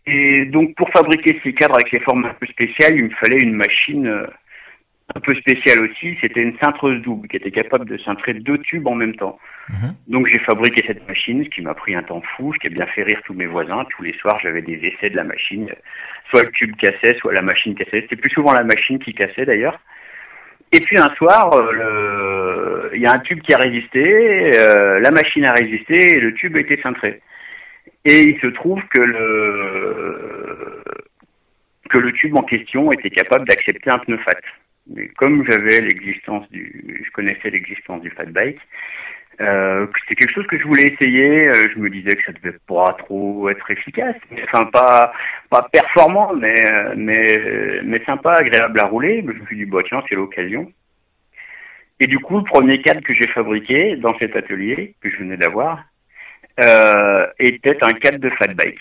Et 0.06 0.46
donc 0.46 0.74
pour 0.76 0.88
fabriquer 0.90 1.40
ces 1.42 1.52
cadres 1.52 1.74
avec 1.74 1.88
ces 1.88 2.00
formes 2.00 2.24
un 2.24 2.34
peu 2.34 2.46
spéciales, 2.46 2.94
il 2.94 3.04
me 3.04 3.10
fallait 3.10 3.40
une 3.40 3.54
machine 3.54 4.06
euh, 4.06 4.26
un 5.14 5.20
peu 5.20 5.34
spéciale 5.34 5.80
aussi. 5.80 6.16
C'était 6.20 6.42
une 6.42 6.56
cintreuse 6.62 7.02
double 7.02 7.28
qui 7.28 7.36
était 7.36 7.50
capable 7.50 7.88
de 7.88 7.98
cintrer 7.98 8.34
deux 8.34 8.58
tubes 8.58 8.86
en 8.86 8.94
même 8.94 9.16
temps. 9.16 9.38
Mhm. 9.68 9.94
Donc 10.08 10.28
j'ai 10.30 10.38
fabriqué 10.38 10.84
cette 10.86 11.06
machine, 11.08 11.44
ce 11.44 11.48
qui 11.50 11.60
m'a 11.62 11.74
pris 11.74 11.94
un 11.94 12.02
temps 12.02 12.22
fou, 12.36 12.52
ce 12.54 12.58
qui 12.60 12.68
a 12.68 12.70
bien 12.70 12.86
fait 12.86 13.02
rire 13.02 13.20
tous 13.24 13.34
mes 13.34 13.46
voisins. 13.46 13.84
Tous 13.96 14.02
les 14.02 14.12
soirs, 14.18 14.38
j'avais 14.42 14.62
des 14.62 14.78
essais 14.84 15.10
de 15.10 15.16
la 15.16 15.24
machine. 15.24 15.68
Soit 16.30 16.42
le 16.42 16.50
tube 16.50 16.76
cassait, 16.76 17.16
soit 17.18 17.32
la 17.32 17.42
machine 17.42 17.74
cassait. 17.74 18.02
C'était 18.02 18.16
plus 18.16 18.32
souvent 18.32 18.52
la 18.52 18.64
machine 18.64 18.98
qui 18.98 19.12
cassait 19.12 19.44
d'ailleurs. 19.44 19.80
Et 20.72 20.80
puis 20.80 20.98
un 20.98 21.10
soir, 21.14 21.54
euh, 21.54 22.90
il 22.94 23.00
y 23.00 23.06
a 23.06 23.12
un 23.12 23.20
tube 23.20 23.40
qui 23.40 23.54
a 23.54 23.58
résisté, 23.58 24.50
euh, 24.56 24.98
la 24.98 25.10
machine 25.10 25.44
a 25.44 25.52
résisté 25.52 26.16
et 26.16 26.20
le 26.20 26.34
tube 26.34 26.56
a 26.56 26.60
été 26.60 26.80
cintré. 26.82 27.20
Et 28.04 28.22
il 28.22 28.40
se 28.40 28.46
trouve 28.48 28.80
que 28.88 29.00
le 29.00 30.82
que 31.90 31.98
le 31.98 32.12
tube 32.12 32.36
en 32.36 32.42
question 32.42 32.90
était 32.92 33.10
capable 33.10 33.46
d'accepter 33.46 33.90
un 33.90 33.98
pneu 33.98 34.18
fat. 34.18 34.32
Mais 34.88 35.08
comme 35.08 35.44
j'avais 35.48 35.80
l'existence 35.80 36.48
du, 36.50 37.02
je 37.04 37.10
connaissais 37.10 37.50
l'existence 37.50 38.00
du 38.02 38.10
fat 38.10 38.26
bike, 38.26 38.60
euh, 39.40 39.86
c'était 40.00 40.14
quelque 40.14 40.34
chose 40.34 40.46
que 40.46 40.58
je 40.58 40.64
voulais 40.64 40.88
essayer. 40.88 41.48
Euh, 41.48 41.68
je 41.74 41.78
me 41.78 41.90
disais 41.90 42.14
que 42.14 42.24
ça 42.24 42.32
devait 42.32 42.56
pas 42.66 42.94
trop 42.98 43.48
être 43.50 43.70
efficace, 43.70 44.16
enfin 44.44 44.66
pas 44.66 45.12
pas 45.50 45.68
performant, 45.70 46.34
mais 46.34 46.54
mais 46.96 47.80
mais 47.84 48.02
sympa, 48.04 48.32
agréable 48.32 48.80
à 48.80 48.84
rouler. 48.84 49.22
Je 49.26 49.40
me 49.40 49.46
suis 49.46 49.56
dit 49.56 49.64
bah 49.64 49.80
tiens 49.86 50.02
c'est 50.08 50.14
l'occasion. 50.14 50.72
Et 52.00 52.06
du 52.06 52.18
coup 52.18 52.38
le 52.38 52.44
premier 52.44 52.80
cadre 52.82 53.00
que 53.02 53.14
j'ai 53.14 53.26
fabriqué 53.28 53.96
dans 53.96 54.16
cet 54.18 54.36
atelier 54.36 54.94
que 55.00 55.10
je 55.10 55.16
venais 55.16 55.36
d'avoir, 55.36 55.84
euh, 56.60 57.26
était 57.38 57.82
un 57.82 57.92
cadre 57.92 58.18
de 58.18 58.30
fat 58.30 58.54
bike. 58.54 58.80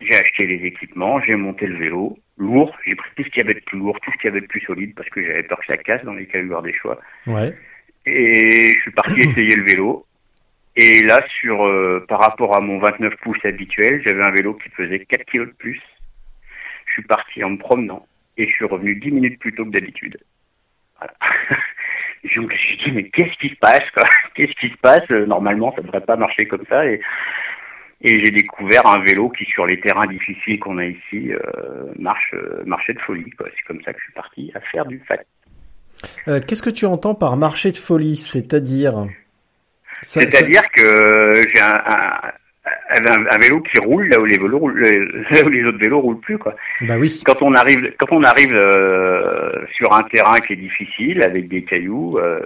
J'ai 0.00 0.14
acheté 0.14 0.46
les 0.46 0.66
équipements, 0.66 1.20
j'ai 1.22 1.36
monté 1.36 1.66
le 1.66 1.78
vélo, 1.78 2.18
lourd, 2.36 2.76
j'ai 2.84 2.94
pris 2.94 3.10
tout 3.16 3.24
ce 3.24 3.28
qu'il 3.30 3.42
y 3.42 3.44
avait 3.46 3.54
de 3.54 3.64
plus 3.64 3.78
lourd, 3.78 3.98
tout 4.00 4.12
ce 4.12 4.16
qu'il 4.18 4.26
y 4.26 4.28
avait 4.28 4.42
de 4.42 4.46
plus 4.46 4.60
solide 4.60 4.94
parce 4.94 5.08
que 5.08 5.24
j'avais 5.24 5.42
peur 5.42 5.58
que 5.58 5.66
ça 5.66 5.76
casse 5.78 6.04
dans 6.04 6.12
les 6.12 6.26
calibre 6.26 6.62
des 6.62 6.74
choix. 6.74 7.00
Ouais. 7.26 7.54
Et 8.04 8.72
je 8.74 8.80
suis 8.80 8.90
parti 8.90 9.20
essayer 9.20 9.56
le 9.56 9.64
vélo. 9.64 10.06
Et 10.76 11.02
là, 11.02 11.24
sur 11.40 11.66
euh, 11.66 12.04
par 12.06 12.20
rapport 12.20 12.54
à 12.54 12.60
mon 12.60 12.78
29 12.78 13.16
pouces 13.22 13.44
habituel, 13.44 14.02
j'avais 14.04 14.22
un 14.22 14.30
vélo 14.30 14.54
qui 14.54 14.68
faisait 14.70 14.98
4 14.98 15.24
kilos 15.24 15.48
de 15.48 15.54
plus. 15.54 15.80
suis 16.92 17.02
parti 17.04 17.42
en 17.42 17.50
me 17.50 17.58
promenant 17.58 18.06
et 18.36 18.46
je 18.46 18.52
suis 18.52 18.66
revenu 18.66 18.96
dix 18.96 19.10
minutes 19.10 19.38
plus 19.38 19.54
tôt 19.54 19.64
que 19.64 19.70
d'habitude. 19.70 20.18
Voilà. 20.98 21.14
je 22.28 22.40
me 22.40 22.48
suis 22.50 22.76
dit, 22.78 22.92
mais 22.92 23.08
qu'est-ce 23.08 23.36
qui 23.38 23.48
se 23.48 23.58
passe 23.60 23.84
Qu'est-ce 24.34 24.52
qui 24.60 24.68
se 24.68 24.76
passe? 24.80 25.08
Normalement, 25.10 25.72
ça 25.74 25.80
ne 25.80 25.86
devrait 25.86 26.00
pas 26.04 26.16
marcher 26.16 26.46
comme 26.46 26.64
ça. 26.68 26.86
Et, 26.86 27.00
et 28.02 28.24
j'ai 28.24 28.30
découvert 28.30 28.86
un 28.86 29.02
vélo 29.02 29.30
qui, 29.30 29.44
sur 29.46 29.66
les 29.66 29.80
terrains 29.80 30.06
difficiles 30.06 30.58
qu'on 30.58 30.78
a 30.78 30.84
ici, 30.84 31.32
euh, 31.32 31.40
marche, 31.98 32.34
euh, 32.34 32.62
marchait 32.66 32.92
de 32.92 33.00
folie. 33.00 33.32
C'est 33.38 33.62
comme 33.66 33.82
ça 33.82 33.92
que 33.92 33.98
je 33.98 34.04
suis 34.04 34.12
parti 34.12 34.52
à 34.54 34.60
faire 34.60 34.84
du 34.86 35.02
fat. 35.08 35.16
Euh, 36.28 36.40
Qu'est-ce 36.46 36.62
que 36.62 36.70
tu 36.70 36.84
entends 36.84 37.14
par 37.14 37.36
marché 37.36 37.70
de 37.70 37.76
folie? 37.76 38.16
C'est-à-dire? 38.16 39.06
C'est-à-dire 40.02 40.68
que 40.72 41.30
j'ai 41.54 41.62
un, 41.62 41.82
un, 41.86 42.20
un, 42.66 43.26
un, 43.30 43.38
vélo 43.38 43.60
qui 43.60 43.78
roule 43.78 44.08
là 44.08 44.20
où 44.20 44.24
les 44.24 44.38
vélos 44.38 44.58
roulent, 44.58 44.80
là 45.30 45.38
où 45.44 45.48
les 45.48 45.64
autres 45.64 45.78
vélos 45.78 46.00
roulent 46.00 46.20
plus 46.20 46.38
quoi. 46.38 46.54
Bah 46.82 46.96
oui. 46.98 47.22
Quand 47.24 47.40
on 47.42 47.54
arrive, 47.54 47.92
quand 47.98 48.12
on 48.12 48.22
arrive 48.22 48.54
euh, 48.54 49.64
sur 49.74 49.92
un 49.92 50.02
terrain 50.04 50.38
qui 50.40 50.54
est 50.54 50.56
difficile 50.56 51.22
avec 51.22 51.48
des 51.48 51.62
cailloux, 51.62 52.18
euh, 52.18 52.40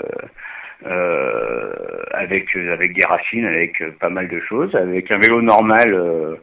euh, 0.86 1.72
avec 2.12 2.54
avec 2.56 2.94
des 2.94 3.04
racines, 3.04 3.46
avec 3.46 3.82
pas 3.98 4.10
mal 4.10 4.28
de 4.28 4.40
choses, 4.40 4.74
avec 4.74 5.10
un 5.10 5.18
vélo 5.18 5.40
normal, 5.40 5.94
euh, 5.94 6.36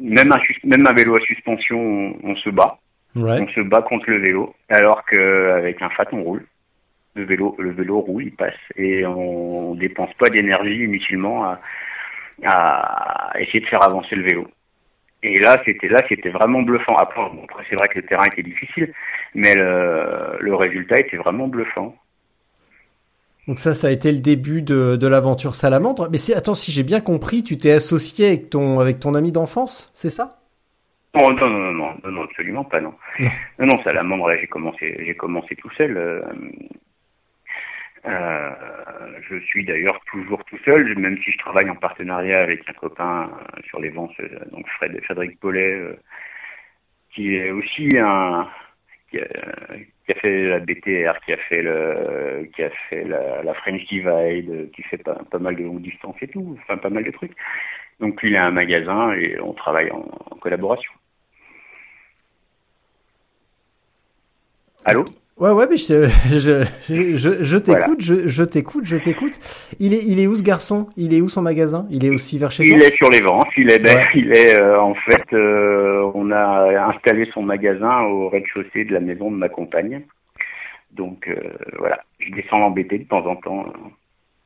même 0.00 0.32
un 0.32 0.38
même 0.64 0.86
un 0.86 0.94
vélo 0.94 1.16
à 1.16 1.20
suspension, 1.20 1.78
on, 1.80 2.30
on 2.30 2.36
se 2.36 2.50
bat. 2.50 2.78
Ouais. 3.16 3.40
On 3.40 3.48
se 3.48 3.60
bat 3.60 3.82
contre 3.82 4.10
le 4.10 4.18
vélo, 4.18 4.54
alors 4.68 5.04
qu'avec 5.04 5.80
un 5.80 5.90
fat 5.90 6.06
on 6.12 6.22
roule. 6.22 6.44
Le 7.16 7.24
vélo, 7.24 7.54
le 7.60 7.70
vélo 7.70 8.00
roule, 8.00 8.24
il 8.24 8.34
passe 8.34 8.58
et 8.74 9.06
on, 9.06 9.70
on 9.70 9.74
dépense 9.76 10.12
pas 10.14 10.28
d'énergie 10.30 10.82
inutilement 10.82 11.44
à, 11.44 11.60
à 12.42 13.32
essayer 13.38 13.60
de 13.60 13.66
faire 13.66 13.84
avancer 13.84 14.16
le 14.16 14.24
vélo. 14.24 14.48
Et 15.22 15.40
là, 15.40 15.56
c'était 15.64 15.88
là, 15.88 16.02
c'était 16.08 16.30
vraiment 16.30 16.62
bluffant. 16.62 16.94
Après, 16.96 17.20
bon, 17.20 17.44
après 17.44 17.64
c'est 17.70 17.76
vrai 17.76 17.88
que 17.88 17.98
le 17.98 18.06
terrain 18.06 18.26
était 18.26 18.42
difficile, 18.42 18.92
mais 19.34 19.54
le, 19.54 20.36
le 20.40 20.54
résultat 20.54 20.96
était 21.00 21.16
vraiment 21.16 21.48
bluffant. 21.48 21.96
Donc 23.46 23.58
ça, 23.58 23.74
ça 23.74 23.88
a 23.88 23.90
été 23.90 24.10
le 24.10 24.18
début 24.18 24.62
de, 24.62 24.96
de 24.96 25.06
l'aventure 25.06 25.54
Salamandre. 25.54 26.08
Mais 26.10 26.18
c'est, 26.18 26.34
attends, 26.34 26.54
si 26.54 26.72
j'ai 26.72 26.82
bien 26.82 27.00
compris, 27.00 27.42
tu 27.42 27.56
t'es 27.56 27.72
associé 27.72 28.26
avec 28.28 28.50
ton, 28.50 28.80
avec 28.80 29.00
ton 29.00 29.14
ami 29.14 29.32
d'enfance, 29.32 29.90
c'est 29.94 30.10
ça? 30.10 30.40
Oh, 31.14 31.30
non, 31.32 31.48
non, 31.48 31.72
non, 31.72 31.94
non, 32.02 32.10
non, 32.10 32.22
absolument 32.24 32.64
pas, 32.64 32.80
non. 32.80 32.92
Non. 33.18 33.30
Non, 33.60 33.66
non, 33.66 33.82
Salamandre, 33.84 34.28
là, 34.28 34.36
j'ai 34.36 34.46
commencé, 34.46 34.96
j'ai 35.06 35.14
commencé 35.14 35.54
tout 35.56 35.70
seul. 35.76 35.96
Euh, 35.96 36.22
euh, 38.06 38.50
je 39.28 39.38
suis 39.46 39.64
d'ailleurs 39.64 39.98
toujours 40.10 40.44
tout 40.44 40.58
seul, 40.64 40.96
même 40.98 41.16
si 41.22 41.30
je 41.30 41.38
travaille 41.38 41.70
en 41.70 41.76
partenariat 41.76 42.42
avec 42.42 42.68
un 42.68 42.74
copain 42.74 43.30
euh, 43.32 43.62
sur 43.64 43.80
les 43.80 43.88
ventes, 43.88 44.12
euh, 44.20 44.28
donc 44.52 44.68
Fred, 44.76 44.98
Frédéric 45.04 45.40
Paulet, 45.40 45.98
qui 47.10 47.36
est 47.36 47.50
aussi 47.50 47.88
un 47.98 48.48
qui 49.10 49.20
a, 49.20 50.14
fait 50.20 50.48
la 50.48 50.58
BTR, 50.58 51.20
qui 51.24 51.32
a 51.32 51.36
fait 51.36 51.62
le, 51.62 52.48
qui 52.54 52.64
a 52.64 52.70
fait 52.88 53.04
la, 53.04 53.54
French 53.54 53.86
Divide, 53.86 54.70
qui 54.72 54.82
fait 54.82 54.98
pas, 54.98 55.20
pas 55.30 55.38
mal 55.38 55.54
de 55.56 55.62
longue 55.62 55.82
distance 55.82 56.16
et 56.20 56.28
tout, 56.28 56.58
enfin 56.62 56.76
pas 56.76 56.90
mal 56.90 57.04
de 57.04 57.10
trucs. 57.12 57.36
Donc 58.00 58.20
lui, 58.20 58.30
il 58.30 58.36
a 58.36 58.46
un 58.46 58.50
magasin 58.50 59.12
et 59.12 59.38
on 59.40 59.52
travaille 59.52 59.90
en, 59.92 60.04
en 60.30 60.36
collaboration. 60.36 60.92
Allô? 64.84 65.04
Ouais, 65.36 65.50
ouais, 65.50 65.66
mais 65.68 65.76
je, 65.76 66.06
je, 66.28 66.64
je, 66.88 67.42
je 67.44 67.56
t'écoute, 67.56 67.66
Voilà. 67.66 67.94
je, 67.98 68.28
je 68.28 68.42
t'écoute, 68.44 68.84
je 68.86 68.96
t'écoute. 68.96 69.38
Il 69.80 69.92
est, 69.92 70.04
il 70.04 70.20
est 70.20 70.26
où 70.28 70.36
ce 70.36 70.42
garçon? 70.42 70.88
Il 70.96 71.12
est 71.12 71.20
où 71.20 71.28
son 71.28 71.42
magasin? 71.42 71.86
Il 71.90 72.04
est 72.04 72.10
aussi 72.10 72.38
vers 72.38 72.52
chez 72.52 72.64
Il 72.64 72.80
est 72.80 72.94
sur 72.96 73.10
les 73.10 73.20
ventes. 73.20 73.48
Il 73.56 73.70
est, 73.70 73.80
ben, 73.80 73.96
Ouais. 73.96 74.04
il 74.14 74.32
est 74.36 74.54
euh, 74.54 74.80
en 74.80 74.94
fait, 74.94 75.24
euh, 75.32 76.08
on 76.14 76.30
a 76.30 76.88
installé 76.94 77.28
son 77.34 77.42
magasin 77.42 78.02
au 78.02 78.28
rez-de-chaussée 78.28 78.84
de 78.84 78.92
la 78.94 79.00
maison 79.00 79.30
de 79.30 79.36
ma 79.36 79.48
compagne. 79.48 80.02
Donc 80.92 81.26
euh, 81.28 81.34
voilà, 81.78 81.98
je 82.20 82.30
descends 82.32 82.58
l'embêter 82.60 82.98
de 82.98 83.04
temps 83.08 83.26
en 83.26 83.34
temps. 83.34 83.66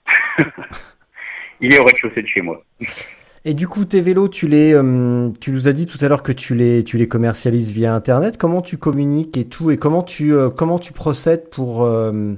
il 1.61 1.75
est 1.75 1.78
au 1.78 1.85
rez-de-chaussée 1.85 2.23
de 2.23 2.28
chez 2.28 2.40
moi. 2.40 2.62
Et 3.49 3.55
du 3.55 3.67
coup, 3.67 3.87
tes 3.87 4.02
vélos, 4.02 4.28
tu 4.28 4.47
les, 4.47 4.75
euh, 4.75 5.31
tu 5.40 5.52
nous 5.52 5.69
as 5.69 5.73
dit 5.73 5.87
tout 5.87 5.97
à 6.05 6.09
l'heure 6.09 6.23
que 6.23 6.33
tu 6.33 6.55
les, 6.55 6.85
tu 6.85 6.99
les 6.99 7.09
commercialises 7.09 7.73
via 7.73 7.95
Internet. 7.95 8.37
Comment 8.37 8.61
tu 8.61 8.76
communiques 8.76 9.38
et 9.38 9.49
tout, 9.49 9.71
et 9.71 9.78
comment 9.78 10.02
tu, 10.02 10.35
euh, 10.35 10.50
comment 10.50 10.78
tu 10.78 10.93
procèdes 10.93 11.49
pour, 11.49 11.83
euh, 11.87 12.35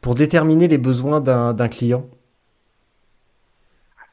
pour 0.00 0.14
déterminer 0.14 0.66
les 0.66 0.78
besoins 0.78 1.20
d'un, 1.20 1.68
client? 1.68 2.06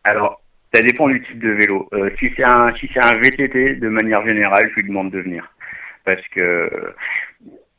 Alors, 0.04 0.42
ça 0.74 0.82
dépend 0.82 1.08
du 1.08 1.24
type 1.24 1.40
de 1.40 1.52
vélo. 1.52 1.90
Si 2.20 2.30
c'est 2.36 2.44
un 2.44 2.76
si 2.76 2.90
c'est 2.94 3.02
un 3.02 3.14
VTT, 3.14 3.76
de 3.76 3.88
manière 3.88 4.22
générale, 4.26 4.70
je 4.72 4.82
lui 4.82 4.90
demande 4.90 5.10
de 5.10 5.20
venir 5.20 5.50
parce 6.04 6.28
que 6.36 6.70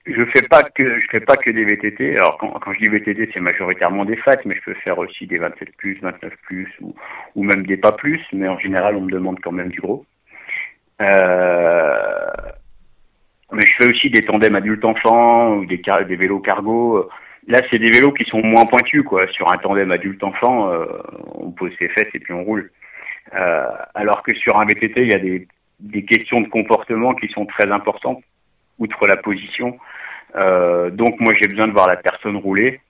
je 0.05 0.25
fais 0.27 0.47
pas 0.49 0.63
que 0.65 1.01
je 1.01 1.07
fais 1.11 1.21
pas 1.21 1.37
que 1.37 1.51
des 1.51 1.65
VTT. 1.65 2.17
Alors 2.17 2.37
quand, 2.39 2.51
quand 2.61 2.73
je 2.73 2.79
dis 2.79 2.89
VTT, 2.89 3.31
c'est 3.33 3.41
majoritairement 3.41 4.05
des 4.05 4.17
FAT, 4.17 4.39
mais 4.45 4.55
je 4.57 4.63
peux 4.63 4.75
faire 4.75 4.99
aussi 4.99 5.27
des 5.27 5.39
27 5.39 5.77
plus, 5.77 5.99
29 6.01 6.33
plus 6.43 6.69
ou 6.81 7.45
même 7.45 7.63
des 7.63 7.77
pas 7.77 7.93
plus. 7.93 8.21
Mais 8.33 8.49
en 8.49 8.59
général, 8.59 8.97
on 8.97 9.03
me 9.03 9.11
demande 9.11 9.39
quand 9.41 9.53
même 9.53 9.69
du 9.69 9.81
gros. 9.81 10.05
Euh, 11.01 12.27
mais 13.53 13.63
je 13.67 13.73
fais 13.79 13.91
aussi 13.91 14.11
des 14.11 14.23
tandems 14.23 14.55
adultes-enfants 14.55 15.57
ou 15.57 15.67
des, 15.67 15.81
vélos 16.17 16.41
cargo. 16.41 17.09
Là, 17.49 17.61
c'est 17.71 17.79
des 17.79 17.91
vélos 17.91 18.13
qui 18.13 18.25
sont 18.25 18.43
moins 18.43 18.65
pointus, 18.65 19.03
quoi. 19.03 19.27
Sur 19.29 19.53
un 19.53 19.59
tandem 19.59 19.91
adulte-enfant, 19.91 20.71
euh, 20.73 20.87
on 21.35 21.51
pose 21.51 21.73
ses 21.79 21.89
fesses 21.89 22.15
et 22.15 22.19
puis 22.19 22.33
on 22.33 22.45
roule. 22.45 22.71
Euh, 23.35 23.67
alors 23.95 24.23
que 24.23 24.35
sur 24.35 24.59
un 24.59 24.65
VTT, 24.65 25.03
il 25.03 25.13
y 25.13 25.15
a 25.15 25.47
des 25.81 26.05
questions 26.05 26.41
de 26.41 26.49
comportement 26.49 27.15
qui 27.15 27.29
sont 27.29 27.47
très 27.47 27.71
importantes, 27.71 28.23
outre 28.79 29.07
la 29.07 29.17
position. 29.17 29.79
Euh, 30.37 30.91
donc, 30.91 31.21
moi, 31.21 31.35
j'ai 31.41 31.49
besoin 31.49 31.69
de 31.69 31.73
voir 31.73 31.89
la 31.89 31.97
personne 31.97 32.37
rouler. 32.37 32.81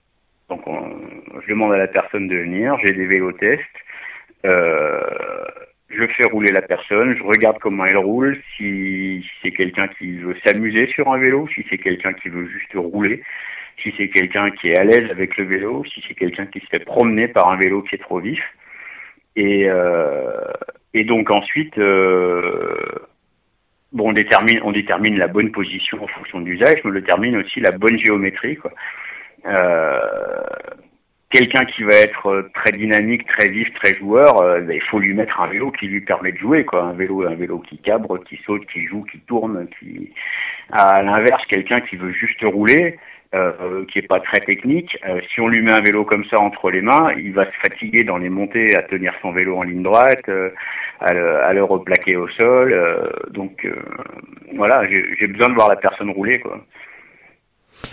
Donc, 0.49 0.67
on- 0.67 0.97
je 1.41 1.49
demande 1.49 1.73
à 1.73 1.77
la 1.77 1.87
personne 1.87 2.27
de 2.27 2.35
venir. 2.35 2.77
J'ai 2.83 2.93
des 2.93 3.05
vélos 3.05 3.31
tests. 3.33 3.61
Euh, 4.45 4.99
je 5.89 6.05
fais 6.07 6.27
rouler 6.29 6.51
la 6.51 6.61
personne, 6.61 7.15
je 7.17 7.23
regarde 7.23 7.57
comment 7.59 7.85
elle 7.85 7.97
roule, 7.97 8.41
si, 8.57 9.25
c'est 9.41 9.51
quelqu'un 9.51 9.87
qui 9.87 10.17
veut 10.17 10.35
s'amuser 10.45 10.87
sur 10.87 11.11
un 11.11 11.17
vélo, 11.17 11.47
si 11.53 11.65
c'est 11.69 11.77
quelqu'un 11.77 12.13
qui 12.13 12.29
veut 12.29 12.47
juste 12.47 12.73
rouler, 12.75 13.21
si 13.81 13.93
c'est 13.97 14.09
quelqu'un 14.09 14.49
qui 14.51 14.69
est 14.69 14.77
à 14.77 14.83
l'aise 14.83 15.09
avec 15.11 15.37
le 15.37 15.45
vélo, 15.45 15.83
si 15.85 16.03
c'est 16.07 16.15
quelqu'un 16.15 16.45
qui 16.47 16.59
se 16.61 16.65
fait 16.67 16.79
promener 16.83 17.27
par 17.27 17.49
un 17.49 17.57
vélo 17.57 17.81
qui 17.83 17.95
est 17.95 17.99
trop 17.99 18.19
vif. 18.19 18.41
Et, 19.35 19.65
euh, 19.69 20.31
et 20.93 21.03
donc 21.03 21.29
ensuite, 21.31 21.77
euh, 21.77 22.75
bon, 23.93 24.09
on 24.09 24.13
détermine, 24.13 24.59
on 24.63 24.71
détermine 24.71 25.17
la 25.17 25.27
bonne 25.27 25.51
position 25.51 26.03
en 26.03 26.07
fonction 26.07 26.41
de 26.41 26.45
l'usage, 26.45 26.79
mais 26.83 26.91
on 26.91 26.93
détermine 26.93 27.37
aussi 27.37 27.59
la 27.59 27.71
bonne 27.71 27.97
géométrie. 27.97 28.57
Quoi. 28.57 28.71
Euh, 29.45 29.99
quelqu'un 31.29 31.65
qui 31.65 31.83
va 31.83 31.95
être 31.95 32.27
euh, 32.27 32.49
très 32.53 32.71
dynamique, 32.71 33.25
très 33.27 33.49
vif, 33.49 33.71
très 33.73 33.93
joueur, 33.95 34.41
euh, 34.41 34.61
ben, 34.61 34.75
il 34.75 34.81
faut 34.83 34.99
lui 34.99 35.13
mettre 35.13 35.41
un 35.41 35.47
vélo 35.47 35.71
qui 35.71 35.87
lui 35.87 36.01
permet 36.01 36.31
de 36.31 36.37
jouer, 36.37 36.65
quoi. 36.65 36.83
Un 36.83 36.93
vélo, 36.93 37.25
un 37.27 37.35
vélo 37.35 37.59
qui 37.59 37.77
cabre, 37.79 38.23
qui 38.23 38.39
saute, 38.45 38.65
qui 38.67 38.85
joue, 38.85 39.03
qui 39.11 39.19
tourne, 39.21 39.67
qui. 39.79 40.11
À 40.71 41.01
l'inverse, 41.01 41.43
quelqu'un 41.47 41.81
qui 41.81 41.97
veut 41.97 42.11
juste 42.11 42.41
rouler, 42.43 42.97
euh, 43.33 43.85
qui 43.85 43.99
est 43.99 44.07
pas 44.07 44.19
très 44.19 44.39
technique, 44.39 44.97
euh, 45.07 45.19
si 45.33 45.41
on 45.41 45.47
lui 45.47 45.61
met 45.61 45.73
un 45.73 45.81
vélo 45.81 46.05
comme 46.05 46.25
ça 46.25 46.39
entre 46.39 46.69
les 46.71 46.81
mains, 46.81 47.11
il 47.17 47.33
va 47.33 47.45
se 47.45 47.57
fatiguer 47.61 48.03
dans 48.03 48.17
les 48.17 48.29
montées 48.29 48.75
à 48.75 48.83
tenir 48.83 49.13
son 49.21 49.31
vélo 49.31 49.57
en 49.57 49.63
ligne 49.63 49.83
droite, 49.83 50.27
euh, 50.29 50.49
à, 50.99 51.13
le, 51.13 51.37
à 51.37 51.53
le 51.53 51.63
replaquer 51.63 52.15
au 52.15 52.27
sol. 52.29 52.73
euh, 52.73 53.09
donc 53.31 53.65
euh, 53.65 53.75
voilà, 54.55 54.87
j'ai 54.87 55.03
j'ai 55.19 55.27
besoin 55.27 55.49
de 55.49 55.55
voir 55.55 55.69
la 55.69 55.75
personne 55.75 56.11
rouler, 56.11 56.39
quoi. 56.39 56.59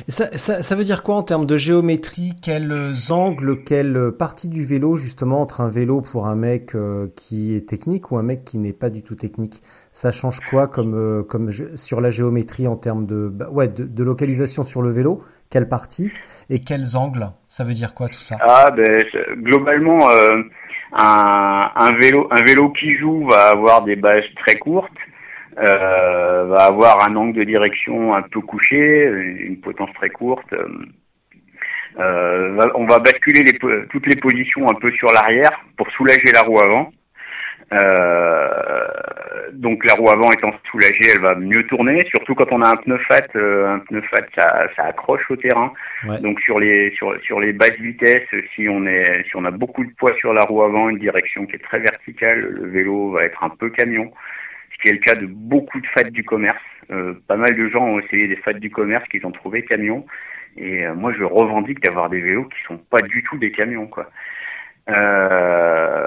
Ça, 0.09 0.37
ça, 0.37 0.63
ça 0.63 0.75
veut 0.75 0.85
dire 0.85 1.03
quoi 1.03 1.17
en 1.17 1.23
termes 1.23 1.47
de 1.47 1.57
géométrie? 1.57 2.33
Quels 2.43 2.93
angles, 3.11 3.63
quelle 3.65 4.13
partie 4.19 4.49
du 4.49 4.65
vélo 4.65 4.97
justement 4.97 5.41
entre 5.41 5.61
un 5.61 5.69
vélo 5.69 6.01
pour 6.01 6.27
un 6.27 6.37
mec 6.37 6.75
euh, 6.75 7.09
qui 7.17 7.57
est 7.57 7.69
technique 7.69 8.11
ou 8.11 8.17
un 8.17 8.23
mec 8.23 8.45
qui 8.45 8.59
n'est 8.59 8.73
pas 8.73 8.91
du 8.91 9.03
tout 9.03 9.15
technique? 9.15 9.61
Ça 9.93 10.13
change 10.13 10.41
quoi 10.49 10.67
comme, 10.69 10.95
euh, 10.95 11.23
comme 11.23 11.51
sur 11.77 12.01
la 12.01 12.11
géométrie 12.11 12.69
en 12.69 12.77
termes 12.77 13.07
de, 13.07 13.29
bah, 13.29 13.49
ouais, 13.51 13.69
de, 13.69 14.05
localisation 14.05 14.63
sur 14.63 14.83
le 14.83 14.91
vélo? 14.91 15.23
Quelle 15.51 15.69
partie? 15.69 16.13
Et 16.49 16.61
quels 16.61 16.97
angles? 16.97 17.27
Ça 17.49 17.65
veut 17.65 17.75
dire 17.75 17.95
quoi 17.95 18.09
tout 18.09 18.21
ça? 18.21 18.37
Ah 18.41 18.71
ben 18.71 18.93
globalement 19.43 20.09
euh, 20.11 20.43
un, 20.93 21.71
un 21.75 21.93
vélo 21.99 22.29
un 22.31 22.43
vélo 22.43 22.71
qui 22.71 22.97
joue 22.97 23.27
va 23.27 23.49
avoir 23.49 23.83
des 23.83 23.97
bases 23.97 24.23
très 24.45 24.57
courtes, 24.57 24.91
va 25.57 26.65
avoir 26.67 27.07
un 27.09 27.17
angle 27.17 27.39
de 27.39 27.45
direction 27.45 28.15
un 28.15 28.23
peu 28.23 28.41
couché, 28.41 29.05
une 29.49 29.61
potence 29.61 29.93
très 29.95 30.11
courte. 30.11 30.53
euh, 30.53 30.69
euh, 31.99 32.69
on 32.77 32.87
va 32.87 32.99
basculer 33.01 33.43
les, 33.43 33.59
toutes 33.89 34.07
les 34.07 34.17
positions 34.17 34.69
un 34.69 34.75
peu 34.75 34.91
sur 34.93 35.11
l'arrière 35.13 35.61
pour 35.77 35.91
soulager 35.91 36.31
la 36.33 36.43
roue 36.43 36.61
avant. 36.61 36.93
Euh, 37.73 38.49
donc 39.53 39.85
la 39.85 39.95
roue 39.95 40.11
avant 40.11 40.33
étant 40.33 40.53
soulagée, 40.71 41.11
elle 41.15 41.21
va 41.21 41.35
mieux 41.37 41.65
tourner, 41.67 42.05
surtout 42.11 42.35
quand 42.35 42.51
on 42.51 42.63
a 42.63 42.69
un 42.69 42.77
pneu 42.77 42.99
fat. 43.09 43.27
euh, 43.37 43.75
un 43.75 43.79
pneu 43.81 44.03
fat, 44.03 44.27
ça, 44.37 44.69
ça 44.77 44.85
accroche 44.87 45.29
au 45.31 45.37
terrain. 45.37 45.73
Ouais. 46.09 46.19
Donc 46.21 46.41
sur 46.41 46.59
les 46.59 46.91
sur 46.97 47.21
sur 47.23 47.39
les 47.41 47.53
basses 47.53 47.79
vitesses, 47.79 48.29
si 48.55 48.69
on 48.69 48.87
est 48.87 49.25
si 49.29 49.37
on 49.37 49.45
a 49.45 49.51
beaucoup 49.51 49.85
de 49.85 49.93
poids 49.99 50.15
sur 50.15 50.33
la 50.33 50.43
roue 50.43 50.63
avant, 50.63 50.89
une 50.89 50.99
direction 50.99 51.47
qui 51.47 51.57
est 51.57 51.65
très 51.65 51.79
verticale, 51.79 52.41
le 52.41 52.69
vélo 52.71 53.13
va 53.13 53.23
être 53.23 53.43
un 53.45 53.51
peu 53.51 53.71
camion, 53.71 54.13
ce 54.81 54.83
qui 54.83 54.89
est 54.89 54.99
le 54.99 55.05
cas 55.05 55.15
de 55.15 55.27
beaucoup 55.27 55.81
de 55.81 55.87
fats 55.89 56.11
du 56.11 56.25
commerce. 56.25 56.63
Euh, 56.91 57.15
pas 57.29 57.37
mal 57.37 57.55
de 57.55 57.69
gens 57.69 57.85
ont 57.85 58.01
essayé 58.01 58.27
des 58.29 58.37
fats 58.37 58.53
du 58.53 58.71
commerce 58.71 59.07
qu'ils 59.09 59.27
ont 59.27 59.31
trouvé 59.31 59.63
camions. 59.63 60.07
Et 60.57 60.87
euh, 60.87 60.95
moi, 60.95 61.13
je 61.17 61.23
revendique 61.23 61.81
d'avoir 61.81 62.09
des 62.09 62.21
vélos 62.21 62.47
qui 62.47 62.63
sont 62.67 62.79
pas 62.79 63.01
du 63.03 63.23
tout 63.23 63.39
des 63.39 63.53
camions. 63.53 63.89
Euh, 64.89 66.07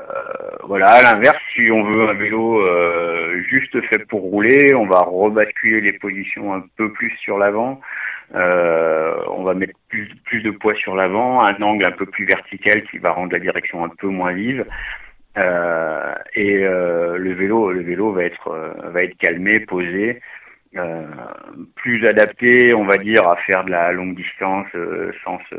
voilà, 0.63 0.89
à 0.89 1.01
l'inverse, 1.01 1.39
si 1.53 1.69
on 1.71 1.83
veut 1.83 2.09
un 2.09 2.13
vélo 2.13 2.61
juste 3.49 3.79
fait 3.87 4.05
pour 4.07 4.21
rouler, 4.21 4.73
on 4.73 4.87
va 4.87 5.01
rebasculer 5.01 5.81
les 5.81 5.93
positions 5.93 6.53
un 6.53 6.63
peu 6.75 6.91
plus 6.91 7.11
sur 7.21 7.37
l'avant. 7.37 7.79
On 8.33 9.43
va 9.43 9.53
mettre 9.53 9.73
plus 10.25 10.41
de 10.41 10.51
poids 10.51 10.75
sur 10.75 10.95
l'avant, 10.95 11.41
un 11.41 11.61
angle 11.61 11.85
un 11.85 11.91
peu 11.91 12.05
plus 12.05 12.25
vertical 12.25 12.81
qui 12.83 12.97
va 12.97 13.11
rendre 13.11 13.31
la 13.31 13.39
direction 13.39 13.85
un 13.85 13.89
peu 13.89 14.07
moins 14.07 14.33
vive. 14.33 14.65
Euh, 15.37 16.13
et 16.35 16.59
le 16.59 17.33
vélo, 17.33 17.71
le 17.71 17.81
vélo 17.81 18.11
va 18.11 18.23
être 18.23 18.75
va 18.91 19.03
être 19.03 19.17
calmé, 19.17 19.59
posé, 19.61 20.21
euh, 20.75 21.05
plus 21.75 22.07
adapté, 22.07 22.73
on 22.73 22.85
va 22.85 22.97
dire, 22.97 23.27
à 23.27 23.35
faire 23.45 23.63
de 23.63 23.69
la 23.69 23.91
longue 23.91 24.15
distance 24.15 24.65
euh, 24.73 25.11
sans, 25.23 25.37
se, 25.47 25.55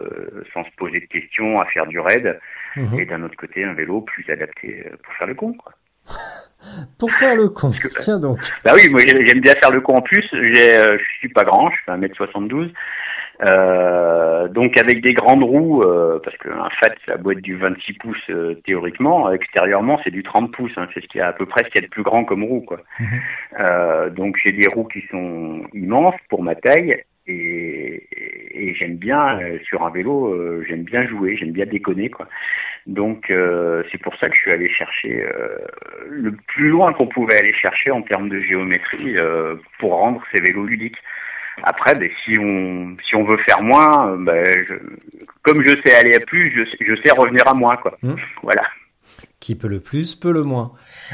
sans 0.53 0.65
se 0.65 0.71
poser 0.77 0.99
de 0.99 1.07
questions, 1.07 1.61
à 1.61 1.67
faire 1.67 1.87
du 1.87 2.01
raid. 2.01 2.41
Mhm. 2.75 2.99
Et 2.99 3.07
d'un 3.07 3.23
autre 3.23 3.37
côté, 3.37 3.63
un 3.63 3.75
vélo 3.75 4.01
plus 4.01 4.29
adapté 4.29 4.85
euh, 4.85 4.97
pour 5.05 5.15
faire 5.15 5.29
le 5.29 5.35
con. 5.35 5.53
Quoi. 5.53 5.73
pour 6.99 7.13
faire 7.13 7.37
le 7.37 7.49
con, 7.49 7.71
tiens 7.99 8.19
donc. 8.19 8.41
Bah 8.65 8.73
oui, 8.75 8.89
moi 8.91 9.03
j'aime 9.07 9.41
bien 9.41 9.55
faire 9.55 9.71
le 9.71 9.81
con 9.81 9.99
en 9.99 10.03
plus. 10.03 10.27
Je 10.33 10.99
suis 11.21 11.29
pas 11.29 11.45
grand, 11.45 11.71
je 11.71 11.77
fais 11.87 11.93
1m72. 11.93 12.73
Euh, 13.43 14.49
donc 14.49 14.79
avec 14.79 15.01
des 15.01 15.13
grandes 15.13 15.43
roues, 15.43 15.83
euh, 15.83 16.21
parce 16.23 16.37
qu'un 16.39 16.69
Fat, 16.81 16.95
la 17.09 17.17
boîte 17.17 17.41
du 17.41 17.57
26 17.57 17.95
pouces 17.95 18.17
euh, 18.31 18.55
théoriquement, 18.65 19.31
extérieurement 19.33 20.01
c'est 20.05 20.11
du 20.11 20.23
30 20.23 20.53
pouces, 20.53 20.73
hein, 20.77 20.87
c'est 20.95 21.01
ce 21.01 21.09
qui 21.09 21.19
est 21.19 21.23
à 21.23 21.33
peu 21.33 21.47
près 21.47 21.65
ce 21.65 21.71
qu'il 21.71 21.81
y 21.81 21.85
a 21.85 21.87
de 21.87 21.91
plus 21.91 22.03
grand 22.03 22.25
comme 22.25 22.45
roue. 22.45 22.61
Quoi. 22.63 22.81
Euh, 23.61 24.11
donc 24.11 24.37
j'ai 24.43 24.53
des 24.53 24.67
roues 24.67 24.89
qui 24.89 25.03
sont 25.11 25.63
immenses 25.73 26.19
pour 26.29 26.43
ma 26.43 26.55
taille 26.55 27.05
et, 27.27 28.03
et 28.51 28.75
j'aime 28.75 28.97
bien 28.97 29.39
sur 29.65 29.85
un 29.85 29.91
vélo, 29.91 30.63
j'aime 30.67 30.83
bien 30.83 31.07
jouer, 31.07 31.37
j'aime 31.37 31.53
bien 31.53 31.67
déconner 31.67 32.11
quoi. 32.11 32.29
Donc 32.87 33.27
c'est 33.29 33.99
pour 34.03 34.17
ça 34.17 34.29
que 34.29 34.35
je 34.35 34.41
suis 34.41 34.51
allé 34.51 34.69
chercher 34.69 35.25
le 36.09 36.33
plus 36.49 36.69
loin 36.69 36.93
qu'on 36.93 37.07
pouvait 37.07 37.39
aller 37.39 37.55
chercher 37.55 37.93
en 37.93 38.03
termes 38.03 38.29
de 38.29 38.41
géométrie 38.41 39.17
pour 39.79 39.95
rendre 39.95 40.21
ces 40.35 40.43
vélos 40.43 40.67
ludiques. 40.67 40.99
Après, 41.63 41.95
ben, 41.95 42.11
si 42.25 42.39
on 42.39 42.97
si 43.07 43.15
on 43.15 43.25
veut 43.25 43.39
faire 43.47 43.63
moins, 43.63 44.09
euh, 44.09 44.17
ben, 44.19 44.45
comme 45.43 45.63
je 45.67 45.75
sais 45.85 45.95
aller 45.95 46.15
à 46.15 46.21
plus, 46.21 46.53
je, 46.55 46.85
je 46.85 47.01
sais 47.03 47.13
revenir 47.13 47.47
à 47.47 47.55
moins, 47.55 47.77
quoi. 47.77 47.97
Mmh. 48.03 48.15
Voilà. 48.43 48.63
Qui 49.41 49.55
peut 49.55 49.69
le 49.69 49.81
plus, 49.81 50.15
peut 50.15 50.33
le 50.33 50.43
moins. 50.43 50.73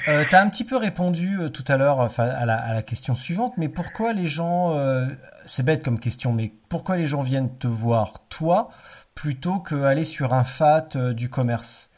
Euh, 0.08 0.24
tu 0.28 0.36
as 0.36 0.40
un 0.40 0.48
petit 0.48 0.64
peu 0.64 0.76
répondu 0.76 1.36
euh, 1.40 1.48
tout 1.48 1.64
à 1.66 1.76
l'heure 1.76 2.00
à 2.18 2.46
la, 2.46 2.54
à 2.54 2.74
la 2.74 2.82
question 2.82 3.14
suivante, 3.14 3.54
mais 3.58 3.68
pourquoi 3.68 4.12
les 4.12 4.28
gens, 4.28 4.76
euh, 4.76 5.06
c'est 5.46 5.64
bête 5.64 5.82
comme 5.82 5.98
question, 5.98 6.32
mais 6.32 6.52
pourquoi 6.68 6.96
les 6.96 7.06
gens 7.06 7.22
viennent 7.22 7.58
te 7.58 7.66
voir 7.66 8.28
toi 8.28 8.70
plutôt 9.16 9.58
qu'aller 9.58 10.04
sur 10.04 10.32
un 10.32 10.44
FAT 10.44 11.12
du 11.12 11.28
commerce? 11.28 11.89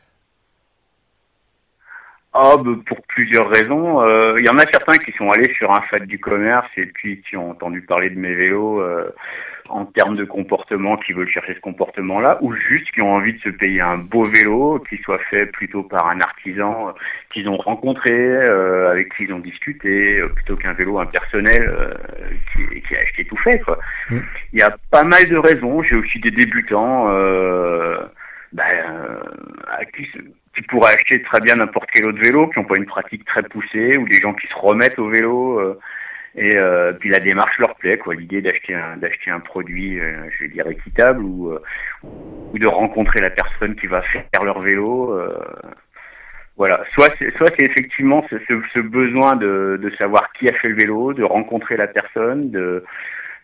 Ah, 2.34 2.56
bah, 2.56 2.70
pour 2.86 3.02
plusieurs 3.02 3.48
raisons. 3.50 4.00
Euh, 4.00 4.40
il 4.40 4.46
y 4.46 4.48
en 4.48 4.56
a 4.56 4.66
certains 4.66 4.96
qui 4.96 5.12
sont 5.12 5.30
allés 5.30 5.52
sur 5.54 5.70
un 5.70 5.82
fat 5.82 5.98
du 6.00 6.18
commerce 6.18 6.70
et 6.78 6.86
puis 6.86 7.20
qui 7.28 7.36
ont 7.36 7.50
entendu 7.50 7.82
parler 7.82 8.08
de 8.08 8.18
mes 8.18 8.34
vélos 8.34 8.80
euh, 8.80 9.14
en 9.68 9.84
termes 9.84 10.16
de 10.16 10.24
comportement, 10.24 10.96
qui 10.96 11.12
veulent 11.12 11.28
chercher 11.28 11.54
ce 11.54 11.60
comportement-là, 11.60 12.38
ou 12.40 12.54
juste 12.54 12.90
qui 12.92 13.02
ont 13.02 13.12
envie 13.12 13.34
de 13.34 13.40
se 13.40 13.50
payer 13.50 13.82
un 13.82 13.98
beau 13.98 14.24
vélo 14.24 14.82
qui 14.88 14.96
soit 14.98 15.20
fait 15.30 15.46
plutôt 15.46 15.82
par 15.82 16.08
un 16.08 16.20
artisan 16.20 16.88
euh, 16.88 16.92
qu'ils 17.32 17.48
ont 17.50 17.56
rencontré, 17.58 18.36
avec 18.36 19.14
qui 19.14 19.24
ils 19.24 19.32
ont 19.32 19.38
discuté, 19.38 20.22
plutôt 20.34 20.56
qu'un 20.56 20.72
vélo 20.72 20.98
impersonnel 20.98 21.96
qui, 22.52 22.80
qui, 22.80 22.96
a 22.96 23.00
acheté 23.00 23.24
tout 23.26 23.36
fait. 23.38 23.58
Quoi. 23.60 23.78
Mmh. 24.10 24.18
Il 24.54 24.60
y 24.60 24.62
a 24.62 24.74
pas 24.90 25.04
mal 25.04 25.26
de 25.26 25.36
raisons. 25.36 25.82
J'ai 25.82 25.96
aussi 25.96 26.18
des 26.18 26.30
débutants. 26.30 27.08
Ben, 28.52 28.64
à 29.70 29.84
qui 29.86 30.06
qui 30.54 30.62
pourraient 30.62 30.94
acheter 30.94 31.22
très 31.22 31.40
bien 31.40 31.56
n'importe 31.56 31.88
quel 31.92 32.06
autre 32.06 32.20
vélo, 32.22 32.48
qui 32.48 32.58
n'ont 32.58 32.66
pas 32.66 32.76
une 32.76 32.86
pratique 32.86 33.24
très 33.24 33.42
poussée, 33.42 33.96
ou 33.96 34.06
des 34.06 34.20
gens 34.20 34.34
qui 34.34 34.46
se 34.46 34.54
remettent 34.54 34.98
au 34.98 35.08
vélo. 35.08 35.58
Euh, 35.60 35.78
et 36.34 36.56
euh, 36.56 36.92
puis 36.94 37.10
la 37.10 37.18
démarche 37.18 37.58
leur 37.58 37.74
plaît, 37.76 37.98
quoi. 37.98 38.14
L'idée 38.14 38.40
d'acheter 38.40 38.74
un 38.74 38.96
d'acheter 38.96 39.30
un 39.30 39.40
produit, 39.40 40.00
euh, 40.00 40.30
je 40.30 40.44
vais 40.44 40.50
dire 40.50 40.66
équitable, 40.66 41.22
ou 41.22 41.54
ou 42.02 42.58
de 42.58 42.66
rencontrer 42.66 43.20
la 43.20 43.30
personne 43.30 43.74
qui 43.76 43.86
va 43.86 44.02
faire 44.02 44.44
leur 44.44 44.60
vélo. 44.60 45.14
voilà. 46.56 46.82
Soit 46.94 47.14
c'est 47.18 47.36
soit 47.36 47.50
c'est 47.58 47.66
effectivement 47.66 48.24
ce, 48.30 48.36
ce, 48.48 48.78
besoin 48.78 49.36
de 49.36 49.78
de 49.82 49.90
savoir 49.96 50.32
qui 50.32 50.48
a 50.48 50.54
fait 50.54 50.68
le 50.68 50.76
vélo, 50.76 51.12
de 51.12 51.22
rencontrer 51.22 51.76
la 51.76 51.86
personne, 51.86 52.50
de 52.50 52.82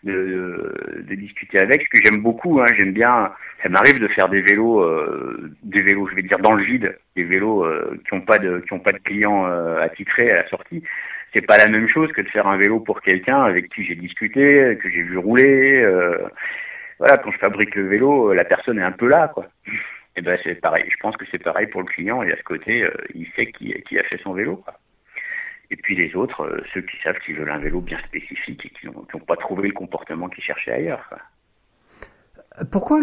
de, 0.03 1.03
de, 1.07 1.15
discuter 1.15 1.59
avec, 1.59 1.83
ce 1.83 1.89
que 1.89 2.01
j'aime 2.03 2.21
beaucoup. 2.21 2.59
Hein, 2.61 2.65
j'aime 2.75 2.93
bien. 2.93 3.31
Ça 3.61 3.69
m'arrive 3.69 3.99
de 3.99 4.07
faire 4.07 4.29
des 4.29 4.41
vélos, 4.41 4.81
euh, 4.81 5.51
des 5.63 5.81
vélos, 5.81 6.07
je 6.07 6.15
vais 6.15 6.21
dire 6.21 6.39
dans 6.39 6.53
le 6.53 6.63
vide, 6.63 6.97
des 7.15 7.23
vélos 7.23 7.65
euh, 7.65 7.99
qui 8.07 8.15
n'ont 8.15 8.21
pas 8.21 8.39
de 8.39 8.59
qui 8.59 8.73
ont 8.73 8.79
pas 8.79 8.93
de 8.93 8.99
clients 8.99 9.47
euh, 9.47 9.81
attitrés 9.81 10.31
à 10.31 10.37
la 10.37 10.47
sortie. 10.47 10.83
C'est 11.33 11.45
pas 11.45 11.57
la 11.57 11.67
même 11.67 11.87
chose 11.87 12.11
que 12.13 12.21
de 12.21 12.29
faire 12.29 12.47
un 12.47 12.57
vélo 12.57 12.79
pour 12.79 13.01
quelqu'un 13.01 13.43
avec 13.43 13.69
qui 13.69 13.83
j'ai 13.83 13.95
discuté, 13.95 14.77
que 14.81 14.89
j'ai 14.89 15.03
vu 15.03 15.17
rouler. 15.17 15.85
Voilà, 16.97 17.17
quand 17.17 17.31
je 17.31 17.37
fabrique 17.37 17.75
le 17.75 17.87
vélo, 17.87 18.33
la 18.33 18.43
personne 18.43 18.79
est 18.79 18.83
un 18.83 18.91
peu 18.91 19.07
là, 19.07 19.29
quoi. 19.33 19.47
Et 20.15 20.21
ben 20.21 20.37
c'est 20.43 20.55
pareil. 20.55 20.85
Je 20.89 20.97
pense 20.97 21.15
que 21.17 21.25
c'est 21.31 21.41
pareil 21.41 21.67
pour 21.67 21.81
le 21.81 21.87
client. 21.87 22.23
Et 22.23 22.31
à 22.31 22.35
ce 22.35 22.43
côté, 22.43 22.85
il 23.13 23.27
sait 23.35 23.45
qui, 23.47 23.99
a 23.99 24.03
fait 24.03 24.19
son 24.23 24.33
vélo. 24.33 24.63
Et 25.71 25.75
puis 25.75 25.95
les 25.95 26.15
autres, 26.15 26.41
euh, 26.41 26.61
ceux 26.73 26.81
qui 26.81 26.97
savent 27.03 27.19
qu'ils 27.25 27.35
veulent 27.35 27.51
un 27.51 27.59
vélo 27.59 27.81
bien 27.81 27.99
spécifique 28.07 28.65
et 28.65 28.69
qui 28.69 28.87
n'ont 28.87 29.25
pas 29.25 29.35
trouvé 29.35 29.67
le 29.67 29.73
comportement 29.73 30.27
qu'ils 30.27 30.43
cherchaient 30.43 30.71
ailleurs. 30.71 31.13
Pourquoi 32.71 32.99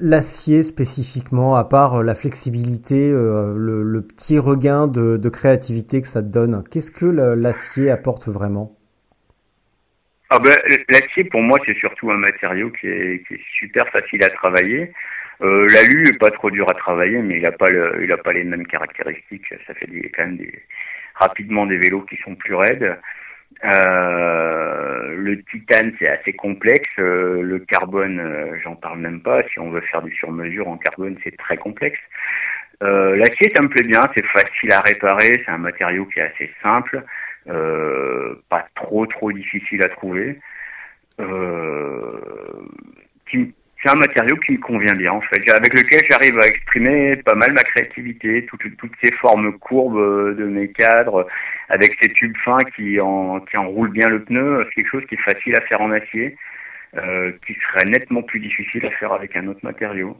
l'acier 0.00 0.62
spécifiquement, 0.62 1.56
à 1.56 1.64
part 1.64 2.02
la 2.02 2.14
flexibilité, 2.14 3.10
euh, 3.10 3.54
le, 3.56 4.00
petit 4.02 4.38
regain 4.38 4.86
de, 4.86 5.16
de, 5.16 5.28
créativité 5.28 6.00
que 6.00 6.06
ça 6.06 6.22
te 6.22 6.28
donne? 6.28 6.62
Qu'est-ce 6.70 6.92
que 6.92 7.04
l'acier 7.06 7.90
apporte 7.90 8.28
vraiment? 8.28 8.78
Ah 10.30 10.38
ben, 10.38 10.56
L'acier, 10.88 11.24
pour 11.24 11.42
moi, 11.42 11.58
c'est 11.66 11.76
surtout 11.76 12.10
un 12.10 12.16
matériau 12.16 12.70
qui 12.70 12.86
est, 12.86 13.26
qui 13.26 13.34
est 13.34 13.44
super 13.58 13.88
facile 13.88 14.24
à 14.24 14.30
travailler. 14.30 14.92
Euh, 15.42 15.66
L'alu 15.72 16.08
est 16.08 16.18
pas 16.18 16.30
trop 16.30 16.50
dur 16.50 16.68
à 16.70 16.74
travailler, 16.74 17.18
mais 17.18 17.38
il 17.38 17.46
a 17.46 17.52
pas 17.52 17.68
le, 17.68 18.04
il 18.04 18.12
a 18.12 18.16
pas 18.16 18.32
les 18.32 18.44
mêmes 18.44 18.66
caractéristiques. 18.66 19.52
Ça 19.66 19.74
fait 19.74 19.90
des, 19.90 20.10
quand 20.16 20.24
même 20.24 20.36
des, 20.36 20.62
rapidement 21.14 21.66
des 21.66 21.78
vélos 21.78 22.02
qui 22.02 22.16
sont 22.24 22.34
plus 22.34 22.54
raides. 22.54 22.96
Euh, 23.64 25.14
le 25.16 25.42
titane 25.44 25.92
c'est 25.98 26.08
assez 26.08 26.32
complexe, 26.32 26.90
euh, 26.98 27.40
le 27.40 27.60
carbone 27.60 28.18
euh, 28.18 28.58
j'en 28.62 28.74
parle 28.74 28.98
même 28.98 29.20
pas. 29.20 29.42
Si 29.44 29.58
on 29.58 29.70
veut 29.70 29.80
faire 29.82 30.02
du 30.02 30.14
sur-mesure 30.14 30.68
en 30.68 30.76
carbone 30.76 31.16
c'est 31.22 31.36
très 31.36 31.56
complexe. 31.56 32.00
Euh, 32.82 33.16
L'acier 33.16 33.50
ça 33.54 33.62
me 33.62 33.68
plaît 33.68 33.84
bien, 33.84 34.02
c'est 34.16 34.26
facile 34.26 34.72
à 34.72 34.80
réparer, 34.80 35.42
c'est 35.44 35.50
un 35.52 35.58
matériau 35.58 36.04
qui 36.06 36.18
est 36.18 36.22
assez 36.22 36.50
simple, 36.62 37.02
pas 37.46 38.66
trop 38.74 39.06
trop 39.06 39.30
difficile 39.32 39.84
à 39.84 39.88
trouver, 39.90 40.40
c'est 43.84 43.90
un 43.90 43.96
matériau 43.96 44.36
qui 44.36 44.52
me 44.52 44.58
convient 44.58 44.94
bien 44.94 45.12
en 45.12 45.20
fait, 45.20 45.50
avec 45.50 45.74
lequel 45.74 46.02
j'arrive 46.10 46.38
à 46.38 46.46
exprimer 46.46 47.16
pas 47.16 47.34
mal 47.34 47.52
ma 47.52 47.62
créativité, 47.62 48.46
toutes, 48.46 48.76
toutes 48.78 48.92
ces 49.02 49.12
formes 49.12 49.58
courbes 49.58 49.98
euh, 49.98 50.34
de 50.34 50.44
mes 50.44 50.68
cadres, 50.68 51.26
avec 51.68 51.96
ces 52.00 52.08
tubes 52.08 52.36
fins 52.44 52.58
qui, 52.74 52.98
en, 53.00 53.40
qui 53.40 53.56
enroulent 53.56 53.92
bien 53.92 54.08
le 54.08 54.22
pneu, 54.22 54.64
c'est 54.68 54.76
quelque 54.76 54.90
chose 54.90 55.04
qui 55.08 55.16
est 55.16 55.32
facile 55.32 55.54
à 55.56 55.60
faire 55.62 55.82
en 55.82 55.90
acier, 55.90 56.36
euh, 56.96 57.32
qui 57.46 57.54
serait 57.54 57.84
nettement 57.84 58.22
plus 58.22 58.40
difficile 58.40 58.86
à 58.86 58.90
faire 58.92 59.12
avec 59.12 59.36
un 59.36 59.46
autre 59.48 59.60
matériau. 59.62 60.18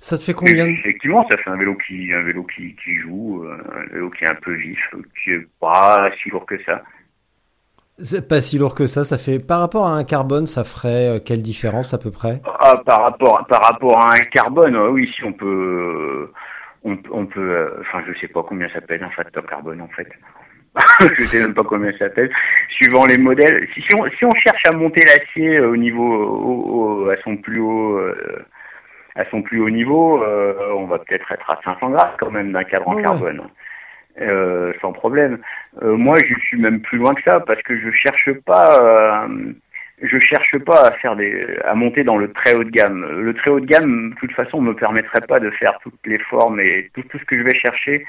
Ça 0.00 0.16
te 0.16 0.22
fait 0.22 0.32
combien 0.32 0.66
Effectivement, 0.66 1.26
ça 1.28 1.36
fait 1.38 1.50
un 1.50 1.56
vélo 1.56 1.74
qui, 1.74 2.12
un 2.12 2.22
vélo 2.22 2.44
qui, 2.44 2.76
qui 2.76 2.94
joue, 3.00 3.44
euh, 3.44 3.58
un 3.74 3.92
vélo 3.92 4.10
qui 4.10 4.24
est 4.24 4.30
un 4.30 4.36
peu 4.36 4.52
vif, 4.52 4.78
qui 5.22 5.32
est 5.32 5.46
pas 5.60 6.08
si 6.22 6.30
lourd 6.30 6.46
que 6.46 6.62
ça. 6.62 6.84
C'est 7.98 8.26
pas 8.26 8.40
si 8.40 8.58
lourd 8.58 8.74
que 8.74 8.86
ça. 8.86 9.04
Ça 9.04 9.18
fait 9.18 9.38
par 9.38 9.60
rapport 9.60 9.86
à 9.86 9.92
un 9.96 10.04
carbone, 10.04 10.46
ça 10.46 10.64
ferait 10.64 11.16
euh, 11.16 11.20
quelle 11.24 11.42
différence 11.42 11.92
à 11.92 11.98
peu 11.98 12.10
près? 12.10 12.40
Ah, 12.60 12.76
Par 12.84 13.02
rapport 13.02 13.44
par 13.48 13.62
rapport 13.62 14.00
à 14.00 14.14
un 14.14 14.20
carbone, 14.32 14.76
oui, 14.76 15.10
si 15.14 15.24
on 15.24 15.32
peut, 15.32 16.30
on, 16.84 16.96
on 17.10 17.26
peut. 17.26 17.40
Euh, 17.40 17.80
enfin, 17.80 18.02
je 18.06 18.18
sais 18.18 18.28
pas 18.28 18.42
combien 18.42 18.68
ça 18.70 18.80
pèse 18.80 19.02
un 19.02 19.10
facteur 19.10 19.44
carbone 19.46 19.82
en 19.82 19.88
fait. 19.88 20.08
je 21.18 21.24
sais 21.24 21.40
même 21.40 21.52
pas 21.52 21.64
combien 21.64 21.92
ça 21.98 22.08
pèse. 22.08 22.30
Suivant 22.70 23.04
les 23.04 23.18
modèles, 23.18 23.68
si, 23.74 23.82
si, 23.82 23.94
on, 23.94 24.08
si 24.18 24.24
on 24.24 24.34
cherche 24.34 24.62
à 24.66 24.72
monter 24.72 25.04
l'acier 25.04 25.60
au 25.60 25.76
niveau 25.76 27.10
à 27.10 27.16
son 27.22 27.36
plus 27.36 27.60
haut. 27.60 28.00
à 29.16 29.24
son 29.30 29.42
plus 29.42 29.60
haut 29.60 29.68
niveau, 29.68 30.24
on 30.74 30.86
va 30.86 30.98
peut-être 30.98 31.30
être 31.30 31.50
à 31.50 31.60
500 31.62 31.90
grammes 31.90 32.16
quand 32.18 32.30
même 32.30 32.52
d'un 32.52 32.64
cadre 32.64 32.88
en 32.88 32.96
carbone. 33.02 33.42
Euh, 34.20 34.72
sans 34.80 34.92
problème. 34.92 35.38
Euh, 35.82 35.96
moi, 35.96 36.16
je 36.24 36.34
suis 36.40 36.60
même 36.60 36.80
plus 36.80 36.98
loin 36.98 37.14
que 37.14 37.22
ça 37.22 37.40
parce 37.40 37.62
que 37.62 37.78
je 37.78 37.90
cherche 37.92 38.30
pas, 38.44 38.78
euh, 38.80 39.52
je 40.02 40.18
cherche 40.20 40.58
pas 40.58 40.88
à 40.88 40.92
faire 40.92 41.16
des, 41.16 41.46
à 41.64 41.74
monter 41.74 42.04
dans 42.04 42.18
le 42.18 42.30
très 42.32 42.54
haut 42.54 42.64
de 42.64 42.70
gamme. 42.70 43.06
Le 43.20 43.32
très 43.32 43.50
haut 43.50 43.60
de 43.60 43.66
gamme, 43.66 44.10
de 44.10 44.14
toute 44.16 44.32
façon, 44.32 44.60
me 44.60 44.74
permettrait 44.74 45.26
pas 45.26 45.40
de 45.40 45.50
faire 45.50 45.78
toutes 45.82 46.06
les 46.06 46.18
formes 46.18 46.60
et 46.60 46.90
tout, 46.94 47.02
ce 47.18 47.24
que 47.24 47.38
je 47.38 47.42
vais 47.42 47.56
chercher 47.58 48.04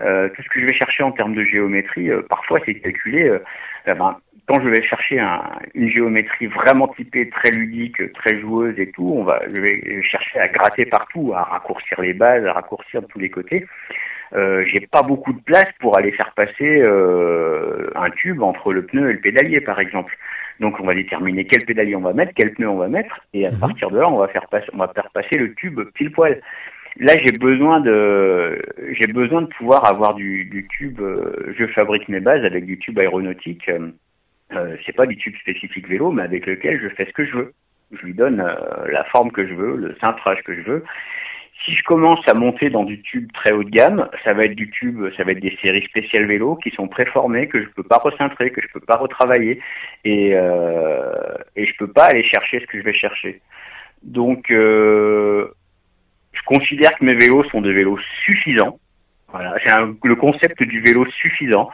Euh, 0.00 0.28
tout 0.30 0.42
ce 0.42 0.48
que 0.48 0.60
je 0.60 0.66
vais 0.66 0.74
chercher 0.74 1.04
en 1.04 1.12
termes 1.12 1.34
de 1.34 1.44
géométrie, 1.44 2.10
euh, 2.10 2.22
parfois 2.28 2.58
c'est 2.66 2.74
calculé. 2.74 3.28
Euh, 3.28 3.38
eh 3.86 3.94
ben, 3.94 4.18
quand 4.48 4.60
je 4.60 4.68
vais 4.68 4.82
chercher 4.82 5.20
un, 5.20 5.40
une 5.74 5.88
géométrie 5.88 6.48
vraiment 6.48 6.88
typée, 6.88 7.28
très 7.30 7.50
ludique, 7.52 8.12
très 8.14 8.34
joueuse 8.40 8.76
et 8.78 8.90
tout, 8.90 9.08
on 9.16 9.22
va, 9.22 9.40
je 9.54 9.60
vais 9.60 10.02
chercher 10.02 10.40
à 10.40 10.48
gratter 10.48 10.86
partout, 10.86 11.32
à 11.34 11.44
raccourcir 11.44 12.00
les 12.00 12.12
bases, 12.12 12.44
à 12.44 12.52
raccourcir 12.52 13.02
de 13.02 13.06
tous 13.06 13.20
les 13.20 13.30
côtés. 13.30 13.66
Euh, 14.34 14.64
j'ai 14.66 14.80
pas 14.80 15.02
beaucoup 15.02 15.32
de 15.32 15.40
place 15.42 15.70
pour 15.80 15.96
aller 15.96 16.10
faire 16.12 16.32
passer 16.34 16.82
euh, 16.86 17.90
un 17.94 18.10
tube 18.10 18.42
entre 18.42 18.72
le 18.72 18.82
pneu 18.84 19.10
et 19.10 19.12
le 19.12 19.20
pédalier, 19.20 19.60
par 19.60 19.78
exemple. 19.78 20.16
Donc 20.60 20.78
on 20.80 20.84
va 20.84 20.94
déterminer 20.94 21.44
quel 21.46 21.64
pédalier 21.64 21.94
on 21.96 22.00
va 22.00 22.12
mettre, 22.12 22.32
quel 22.34 22.52
pneu 22.54 22.68
on 22.68 22.76
va 22.78 22.88
mettre, 22.88 23.20
et 23.32 23.46
à 23.46 23.50
Mhm. 23.52 23.58
partir 23.58 23.90
de 23.90 23.98
là, 23.98 24.08
on 24.08 24.18
va 24.18 24.28
faire 24.28 24.48
passer, 24.48 24.66
on 24.72 24.78
va 24.78 24.88
faire 24.94 25.10
passer 25.12 25.36
le 25.38 25.54
tube 25.54 25.80
pile 25.94 26.10
poil. 26.12 26.40
Là, 27.00 27.14
j'ai 27.18 27.32
besoin 27.32 27.80
de, 27.80 28.60
j'ai 28.92 29.12
besoin 29.12 29.42
de 29.42 29.48
pouvoir 29.48 29.84
avoir 29.84 30.14
du, 30.14 30.44
du 30.44 30.66
tube. 30.68 31.00
euh, 31.00 31.52
je 31.58 31.66
fabrique 31.66 32.08
mes 32.08 32.20
bases 32.20 32.44
avec 32.44 32.66
du 32.66 32.78
tube 32.78 32.98
aéronautique. 33.00 33.68
Euh, 33.68 33.90
euh, 34.54 34.76
c'est 34.86 34.94
pas 34.94 35.06
du 35.06 35.16
tube 35.16 35.34
spécifique 35.36 35.88
vélo, 35.88 36.12
mais 36.12 36.22
avec 36.22 36.46
lequel 36.46 36.80
je 36.80 36.88
fais 36.90 37.06
ce 37.06 37.12
que 37.12 37.24
je 37.24 37.36
veux. 37.36 37.52
Je 37.92 38.06
lui 38.06 38.14
donne 38.14 38.40
euh, 38.40 38.54
la 38.92 39.02
forme 39.04 39.32
que 39.32 39.44
je 39.46 39.54
veux, 39.54 39.76
le 39.76 39.96
cintrage 40.00 40.42
que 40.44 40.54
je 40.54 40.60
veux. 40.62 40.84
Si 41.62 41.74
je 41.74 41.82
commence 41.84 42.20
à 42.28 42.34
monter 42.34 42.68
dans 42.68 42.84
du 42.84 43.00
tube 43.00 43.30
très 43.32 43.52
haut 43.52 43.64
de 43.64 43.70
gamme, 43.70 44.08
ça 44.22 44.34
va 44.34 44.42
être 44.42 44.54
du 44.54 44.70
tube, 44.70 45.00
ça 45.16 45.24
va 45.24 45.32
être 45.32 45.40
des 45.40 45.56
séries 45.62 45.84
spéciales 45.84 46.26
vélo 46.26 46.56
qui 46.56 46.70
sont 46.70 46.88
préformées, 46.88 47.48
que 47.48 47.62
je 47.62 47.68
peux 47.68 47.82
pas 47.82 47.98
recintrer, 47.98 48.50
que 48.50 48.60
je 48.60 48.68
peux 48.72 48.80
pas 48.80 48.96
retravailler, 48.96 49.60
et 50.04 50.32
euh, 50.34 51.12
et 51.56 51.66
je 51.66 51.72
peux 51.78 51.90
pas 51.90 52.06
aller 52.06 52.24
chercher 52.24 52.60
ce 52.60 52.66
que 52.66 52.78
je 52.78 52.84
vais 52.84 52.92
chercher. 52.92 53.40
Donc, 54.02 54.50
euh, 54.50 55.48
je 56.32 56.42
considère 56.44 56.94
que 56.98 57.04
mes 57.04 57.14
vélos 57.14 57.44
sont 57.44 57.62
des 57.62 57.72
vélos 57.72 57.98
suffisants. 58.24 58.78
Voilà, 59.30 59.54
c'est 59.64 59.74
le 60.04 60.14
concept 60.16 60.62
du 60.62 60.80
vélo 60.80 61.06
suffisant 61.06 61.70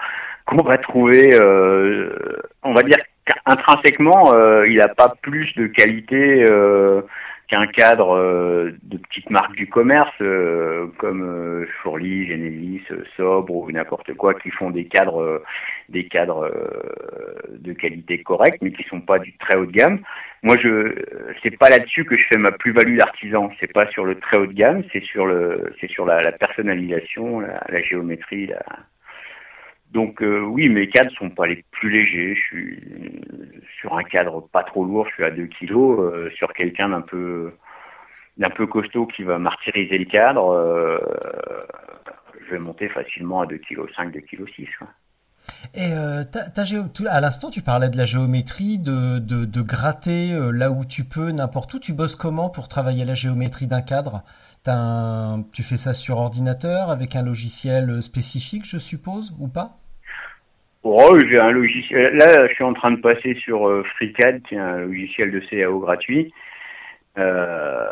qu'on 0.47 0.63
va 0.63 0.79
trouver. 0.79 1.35
euh, 1.35 2.17
on 2.63 2.73
va 2.73 2.83
dire 2.83 2.99
qu'intrinsèquement, 3.25 4.33
euh, 4.35 4.67
il 4.69 4.77
n'a 4.77 4.89
pas 4.89 5.13
plus 5.23 5.53
de 5.57 5.67
qualité 5.67 6.45
euh, 6.51 7.03
qu'un 7.51 7.67
cadre 7.67 8.15
euh, 8.17 8.71
de 8.85 8.97
petites 8.97 9.29
marques 9.29 9.57
du 9.57 9.69
commerce 9.69 10.15
euh, 10.21 10.87
comme 10.99 11.23
euh, 11.23 11.67
Chourly, 11.83 12.29
Genesis, 12.29 12.83
euh, 12.93 13.03
Sobre 13.17 13.57
ou 13.57 13.73
n'importe 13.73 14.15
quoi 14.15 14.35
qui 14.35 14.51
font 14.51 14.71
des 14.71 14.85
cadres, 14.85 15.43
des 15.89 16.07
cadres 16.07 16.49
de 17.51 17.73
qualité 17.73 18.23
correcte, 18.23 18.59
mais 18.63 18.71
qui 18.71 18.85
sont 18.85 19.01
pas 19.01 19.19
du 19.19 19.37
très 19.39 19.57
haut 19.57 19.67
de 19.67 19.73
gamme. 19.73 19.99
Moi, 20.45 20.57
je 20.59 20.95
c'est 21.43 21.59
pas 21.59 21.71
là-dessus 21.71 22.05
que 22.05 22.17
je 22.17 22.25
fais 22.31 22.39
ma 22.39 22.53
plus-value 22.53 22.97
d'artisan. 22.97 23.51
C'est 23.59 23.73
pas 23.73 23.89
sur 23.89 24.05
le 24.05 24.15
très 24.15 24.37
haut 24.37 24.47
de 24.47 24.53
gamme, 24.53 24.85
c'est 24.93 25.03
sur 25.03 25.27
le, 25.27 25.75
c'est 25.81 25.91
sur 25.91 26.07
la, 26.07 26.23
la 26.23 26.33
personnalisation, 26.33 27.41
la, 27.41 27.61
la 27.69 27.83
géométrie. 27.83 28.47
La... 28.47 28.63
Donc 29.91 30.23
euh, 30.23 30.41
oui, 30.43 30.69
mes 30.69 30.89
cadres 30.89 31.11
sont 31.19 31.31
pas 31.31 31.47
les 31.47 31.65
plus 31.73 31.91
légers. 31.91 32.35
Je 32.37 32.41
suis 32.41 33.21
sur 33.81 33.97
un 33.97 34.05
cadre 34.05 34.41
pas 34.53 34.63
trop 34.63 34.85
lourd, 34.85 35.07
je 35.09 35.15
suis 35.15 35.25
à 35.25 35.31
2 35.31 35.47
kilos. 35.47 35.99
euh, 36.01 36.31
sur 36.37 36.53
quelqu'un 36.53 36.91
d'un 36.91 37.01
peu 37.03 37.53
d'un 38.39 38.51
peu 38.51 38.67
costaud 38.67 39.07
qui 39.07 39.25
va 39.25 39.39
martyriser 39.39 39.99
le 39.99 40.07
cadre, 40.07 40.51
euh, 40.53 40.99
je 42.47 42.53
vais 42.53 42.59
monter 42.59 42.89
facilement 42.89 43.43
à 43.43 43.47
2 43.47 43.59
kg 43.59 43.87
5, 43.97 44.13
2 44.13 44.21
kg 44.21 44.47
6. 44.57 44.69
Et 45.75 45.93
euh, 45.93 46.23
à 47.09 47.21
l'instant, 47.21 47.51
tu 47.51 47.63
parlais 47.63 47.89
de 47.91 47.97
la 47.97 48.05
géométrie, 48.05 48.79
de, 48.79 49.19
de, 49.19 49.45
de 49.45 49.63
gratter 49.63 50.33
là 50.53 50.71
où 50.71 50.85
tu 50.85 51.05
peux, 51.05 51.31
n'importe 51.31 51.75
où. 51.75 51.79
Tu 51.79 51.93
bosses 51.93 52.17
comment 52.17 52.51
pour 52.51 52.69
travailler 52.69 53.05
la 53.05 53.15
géométrie 53.15 53.67
d'un 53.67 53.83
cadre? 53.83 54.23
Un- 54.67 55.45
Tu 55.53 55.63
fais 55.63 55.77
ça 55.77 55.95
sur 55.95 56.19
ordinateur 56.19 56.91
avec 56.91 57.17
un 57.17 57.23
logiciel 57.23 58.03
spécifique, 58.03 58.65
je 58.67 58.79
suppose, 58.79 59.35
ou 59.39 59.49
pas? 59.49 59.80
Oh, 60.83 61.19
j'ai 61.29 61.39
un 61.39 61.51
logiciel. 61.51 62.17
Là, 62.17 62.49
je 62.49 62.55
suis 62.55 62.65
en 62.65 62.73
train 62.73 62.91
de 62.91 63.01
passer 63.01 63.35
sur 63.35 63.69
euh, 63.69 63.83
FreeCAD, 63.97 64.43
qui 64.43 64.55
est 64.55 64.59
un 64.59 64.79
logiciel 64.79 65.31
de 65.31 65.41
CAO 65.41 65.79
gratuit. 65.79 66.33
Euh... 67.19 67.85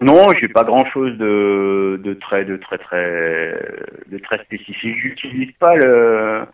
Non, 0.00 0.28
j'ai 0.38 0.46
pas 0.46 0.62
grand 0.62 0.84
chose 0.86 1.18
de, 1.18 2.00
de 2.04 2.14
très, 2.14 2.44
de 2.44 2.56
très, 2.56 2.78
très, 2.78 3.60
de 4.06 4.18
très 4.18 4.38
spécifique. 4.44 4.96
J'utilise 5.00 5.50
pas 5.58 5.74
le, 5.74 6.44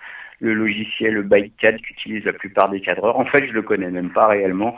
le 0.40 0.54
logiciel 0.54 1.20
ByteCAD 1.22 1.82
qu'utilisent 1.82 2.24
la 2.24 2.32
plupart 2.32 2.70
des 2.70 2.80
cadreurs. 2.80 3.18
En 3.18 3.26
fait, 3.26 3.46
je 3.46 3.52
le 3.52 3.60
connais 3.60 3.90
même 3.90 4.10
pas 4.10 4.28
réellement. 4.28 4.76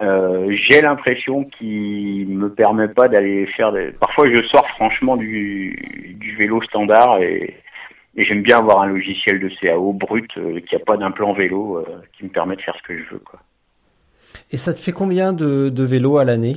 Euh, 0.00 0.54
j'ai 0.68 0.80
l'impression 0.80 1.42
qu'il 1.44 2.28
me 2.28 2.54
permet 2.54 2.86
pas 2.86 3.08
d'aller 3.08 3.46
faire 3.56 3.72
des. 3.72 3.90
Parfois, 3.90 4.28
je 4.30 4.40
sors 4.44 4.68
franchement 4.70 5.16
du, 5.16 6.14
du 6.20 6.36
vélo 6.36 6.62
standard 6.62 7.20
et 7.20 7.56
et 8.16 8.24
j'aime 8.24 8.42
bien 8.42 8.58
avoir 8.58 8.82
un 8.82 8.86
logiciel 8.86 9.40
de 9.40 9.48
CAO 9.60 9.92
brut 9.92 10.30
euh, 10.36 10.60
qui 10.60 10.76
a 10.76 10.78
pas 10.78 10.96
d'implant 10.96 11.32
vélo 11.32 11.78
euh, 11.78 11.84
qui 12.16 12.24
me 12.24 12.28
permet 12.28 12.56
de 12.56 12.62
faire 12.62 12.76
ce 12.76 12.82
que 12.82 12.96
je 12.96 13.04
veux. 13.10 13.18
Quoi. 13.18 13.40
Et 14.50 14.56
ça 14.56 14.72
te 14.72 14.78
fait 14.78 14.92
combien 14.92 15.32
de, 15.32 15.68
de 15.68 15.82
vélos 15.84 16.18
à 16.18 16.24
l'année? 16.24 16.54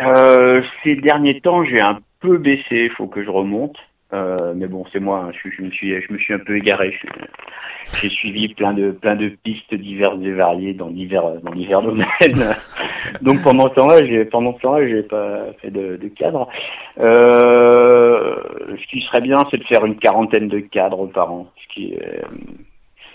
Euh, 0.00 0.62
ces 0.82 0.96
derniers 0.96 1.40
temps, 1.40 1.64
j'ai 1.64 1.80
un 1.80 2.00
peu 2.20 2.38
baissé. 2.38 2.64
Il 2.70 2.90
faut 2.90 3.06
que 3.06 3.24
je 3.24 3.30
remonte. 3.30 3.76
Euh, 4.12 4.54
mais 4.56 4.66
bon, 4.66 4.84
c'est 4.92 4.98
moi. 5.00 5.26
hein, 5.28 5.32
je, 5.32 5.50
je 5.50 5.62
me 5.62 5.70
suis, 5.70 6.00
je 6.00 6.12
me 6.12 6.18
suis 6.18 6.34
un 6.34 6.38
peu 6.40 6.56
égaré. 6.56 6.92
J'ai 8.00 8.08
suivi 8.08 8.52
plein 8.54 8.72
de, 8.72 8.90
plein 8.90 9.14
de 9.16 9.28
pistes 9.44 9.72
diverses 9.74 10.18
et 10.22 10.32
variées 10.32 10.74
dans 10.74 10.90
divers, 10.90 11.40
dans 11.42 11.52
divers 11.52 11.80
domaines. 11.82 12.56
Donc 13.22 13.42
pendant 13.42 13.68
ce 13.70 13.74
temps-là, 13.76 14.04
j'ai, 14.04 14.24
pendant 14.24 14.54
ce 14.56 14.62
temps-là, 14.62 14.88
j'ai 14.88 15.02
pas 15.04 15.52
fait 15.62 15.70
de, 15.70 15.96
de 15.96 16.08
cadre. 16.08 16.48
Euh, 16.98 18.34
ce 18.80 18.86
qui 18.90 19.00
serait 19.02 19.20
bien, 19.20 19.44
c'est 19.50 19.58
de 19.58 19.64
faire 19.64 19.84
une 19.84 19.96
quarantaine 19.96 20.48
de 20.48 20.58
cadres 20.60 21.06
par 21.06 21.32
an, 21.32 21.46
ce 21.62 21.74
qui 21.74 21.92
est, 21.94 22.22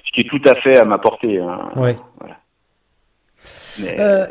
ce 0.06 0.12
qui 0.14 0.22
est 0.22 0.30
tout 0.30 0.42
à 0.46 0.56
fait 0.56 0.78
à 0.78 0.86
ma 0.86 0.98
portée. 0.98 1.40
Hein. 1.40 1.72
Ouais. 1.76 1.96
Mais, 3.82 3.96
Euh, 4.00 4.26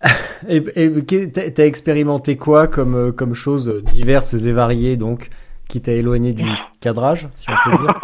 Et 0.48 0.58
et 0.58 1.32
t'as 1.32 1.64
expérimenté 1.66 2.36
quoi 2.36 2.68
comme, 2.68 3.12
comme 3.12 3.34
choses 3.34 3.82
diverses 3.82 4.34
et 4.34 4.52
variées, 4.52 4.96
donc, 4.96 5.28
qui 5.68 5.80
t'a 5.82 5.92
éloigné 5.92 6.32
du 6.32 6.44
cadrage, 6.80 7.28
si 7.36 7.46
on 7.50 7.70
peut 7.70 7.76
dire 7.78 8.00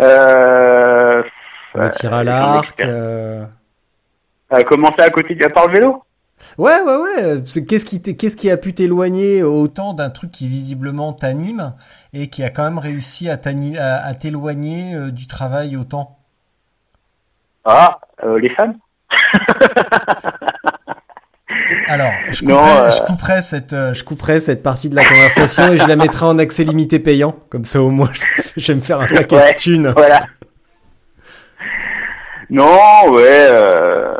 euh, 0.00 1.22
Le 1.74 1.90
tir 1.90 2.12
à 2.12 2.20
ai 2.20 2.24
l'arc 2.24 2.80
euh, 2.80 3.44
Euh, 4.52 4.60
comment 4.66 4.92
ça 4.98 5.04
à 5.04 5.10
côté 5.10 5.34
de 5.34 5.44
à 5.44 5.48
part 5.48 5.66
le 5.68 5.72
vélo? 5.72 6.02
Ouais, 6.58 6.80
ouais, 6.80 6.96
ouais. 6.96 7.42
Qu'est-ce 7.66 7.84
qui, 7.84 8.02
qu'est-ce 8.02 8.36
qui 8.36 8.50
a 8.50 8.56
pu 8.56 8.74
t'éloigner 8.74 9.42
au... 9.44 9.62
Autant 9.62 9.94
d'un 9.94 10.10
truc 10.10 10.32
qui 10.32 10.48
visiblement 10.48 11.12
t'anime 11.12 11.74
et 12.12 12.28
qui 12.28 12.42
a 12.42 12.50
quand 12.50 12.64
même 12.64 12.78
réussi 12.78 13.30
à 13.30 13.36
t'ani- 13.36 13.78
à- 13.78 14.04
à 14.04 14.14
t'éloigner 14.14 14.94
euh, 14.94 15.10
du 15.12 15.26
travail 15.28 15.76
autant? 15.76 16.18
Ah, 17.64 18.00
euh, 18.24 18.38
les 18.40 18.50
femmes? 18.50 18.74
Alors, 21.88 22.10
je 22.30 22.44
Non, 22.44 22.56
couperai, 22.56 22.70
euh, 22.78 22.90
je 22.90 23.02
couperai 23.02 23.42
cette, 23.42 23.72
euh, 23.72 23.94
je 23.94 24.04
couperai 24.04 24.40
cette 24.40 24.62
partie 24.62 24.88
de 24.88 24.96
la 24.96 25.04
conversation 25.04 25.72
et 25.72 25.78
je 25.78 25.86
la 25.86 25.96
mettrai 25.96 26.26
en 26.26 26.38
accès 26.38 26.64
limité 26.64 26.98
payant. 26.98 27.34
Comme 27.50 27.64
ça, 27.64 27.82
au 27.82 27.90
moins, 27.90 28.10
je, 28.56 28.72
vais 28.72 28.76
me 28.76 28.80
faire 28.82 29.00
un 29.00 29.06
paquet 29.06 29.36
Ouais. 29.36 29.52
de 29.52 29.58
thunes. 29.58 29.92
Voilà. 29.96 30.20
Non, 32.50 33.10
ouais. 33.12 33.22
euh, 33.50 34.14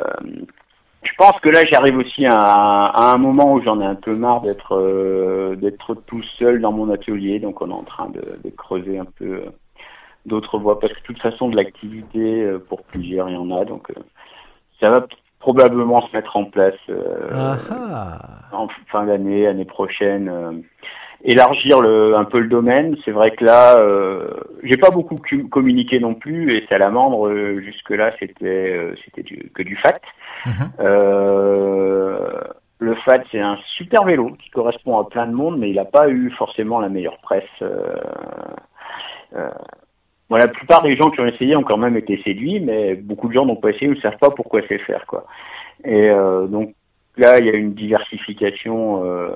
je 1.03 1.11
pense 1.19 1.39
que 1.41 1.49
là, 1.49 1.65
j'arrive 1.71 1.99
aussi 1.99 2.25
à, 2.27 2.35
à 2.37 3.13
un 3.13 3.19
moment 3.19 3.53
où 3.55 3.63
j'en 3.63 3.81
ai 3.81 3.85
un 3.87 3.95
peu 3.95 4.15
marre 4.15 4.41
d'être 4.43 5.55
d'être 5.61 5.95
tout 6.07 6.23
seul 6.39 6.61
dans 6.61 6.73
mon 6.73 6.91
atelier. 6.91 7.39
Donc, 7.41 7.61
on 7.61 7.71
est 7.71 7.75
en 7.75 7.85
train 7.85 8.09
de, 8.09 8.21
de 8.43 8.51
creuser 8.51 8.99
un 8.99 9.07
peu 9.19 9.43
d'autres 10.27 10.59
voies 10.59 10.81
parce 10.81 10.93
que 10.93 10.99
de 11.01 11.05
toute 11.05 11.21
façon, 11.21 11.49
de 11.49 11.57
l'activité 11.57 12.47
pour 12.69 12.83
plusieurs, 12.85 13.29
il 13.29 13.35
y 13.35 13.39
en 13.39 13.51
a. 13.51 13.65
Donc, 13.65 13.89
ça 14.81 14.91
va 14.91 15.07
probablement 15.43 16.07
se 16.07 16.17
mettre 16.17 16.37
en 16.37 16.45
place. 16.45 16.75
euh, 16.89 17.57
en 18.53 18.69
fin 18.93 19.05
d'année, 19.07 19.49
année 19.49 19.65
prochaine, 19.65 20.29
euh, 20.29 20.53
élargir 21.25 21.81
le, 21.81 22.15
un 22.15 22.25
peu 22.25 22.39
le 22.39 22.49
domaine. 22.49 22.97
C'est 23.05 23.11
vrai 23.11 23.33
que 23.33 23.45
là, 23.45 23.77
euh, 23.77 24.35
j'ai 24.63 24.77
pas 24.77 24.91
beaucoup 24.91 25.17
communiqué 25.51 25.99
non 25.99 26.15
plus, 26.15 26.57
et 26.57 26.65
Salamandre 26.69 27.27
euh, 27.27 27.55
jusque 27.61 27.91
là 27.91 28.13
c'était 28.21 28.71
euh, 28.79 28.95
c'était 29.05 29.25
que 29.25 29.63
du 29.65 29.77
fat. 29.77 30.01
Mhm. 30.47 30.53
Euh, 30.81 32.41
le 32.79 32.95
fat 33.05 33.23
c'est 33.33 33.41
un 33.41 33.59
super 33.77 34.05
vélo 34.05 34.37
qui 34.41 34.51
correspond 34.51 34.99
à 35.01 35.09
plein 35.09 35.27
de 35.27 35.35
monde, 35.35 35.59
mais 35.59 35.71
il 35.71 35.77
n'a 35.77 35.85
pas 35.85 36.09
eu 36.09 36.31
forcément 36.39 36.79
la 36.79 36.89
meilleure 36.89 37.19
presse. 37.19 37.65
Bon, 40.33 40.39
la 40.39 40.49
plupart 40.49 40.83
des 40.83 40.97
gens 40.97 41.11
qui 41.11 41.21
ont 41.21 41.27
essayé 41.27 41.55
ont 41.57 41.63
quand 41.63 41.77
même 41.77 41.99
été 41.99 42.19
séduits, 42.23 42.59
mais 42.59 42.95
beaucoup 42.95 43.29
de 43.29 43.35
gens 43.35 43.45
n'ont 43.45 43.57
pas 43.57 43.69
essayé 43.69 43.89
ou 43.89 43.95
ne 43.95 44.01
savent 44.01 44.17
pas 44.17 44.31
pourquoi 44.31 44.63
c'est 44.67 44.79
faire 44.79 45.05
quoi. 45.05 45.27
Et 45.85 46.09
euh, 46.09 46.47
donc 46.47 46.73
là, 47.19 47.39
il 47.39 47.45
y 47.45 47.51
a 47.51 47.53
une 47.53 47.75
diversification, 47.75 49.05
euh, 49.05 49.29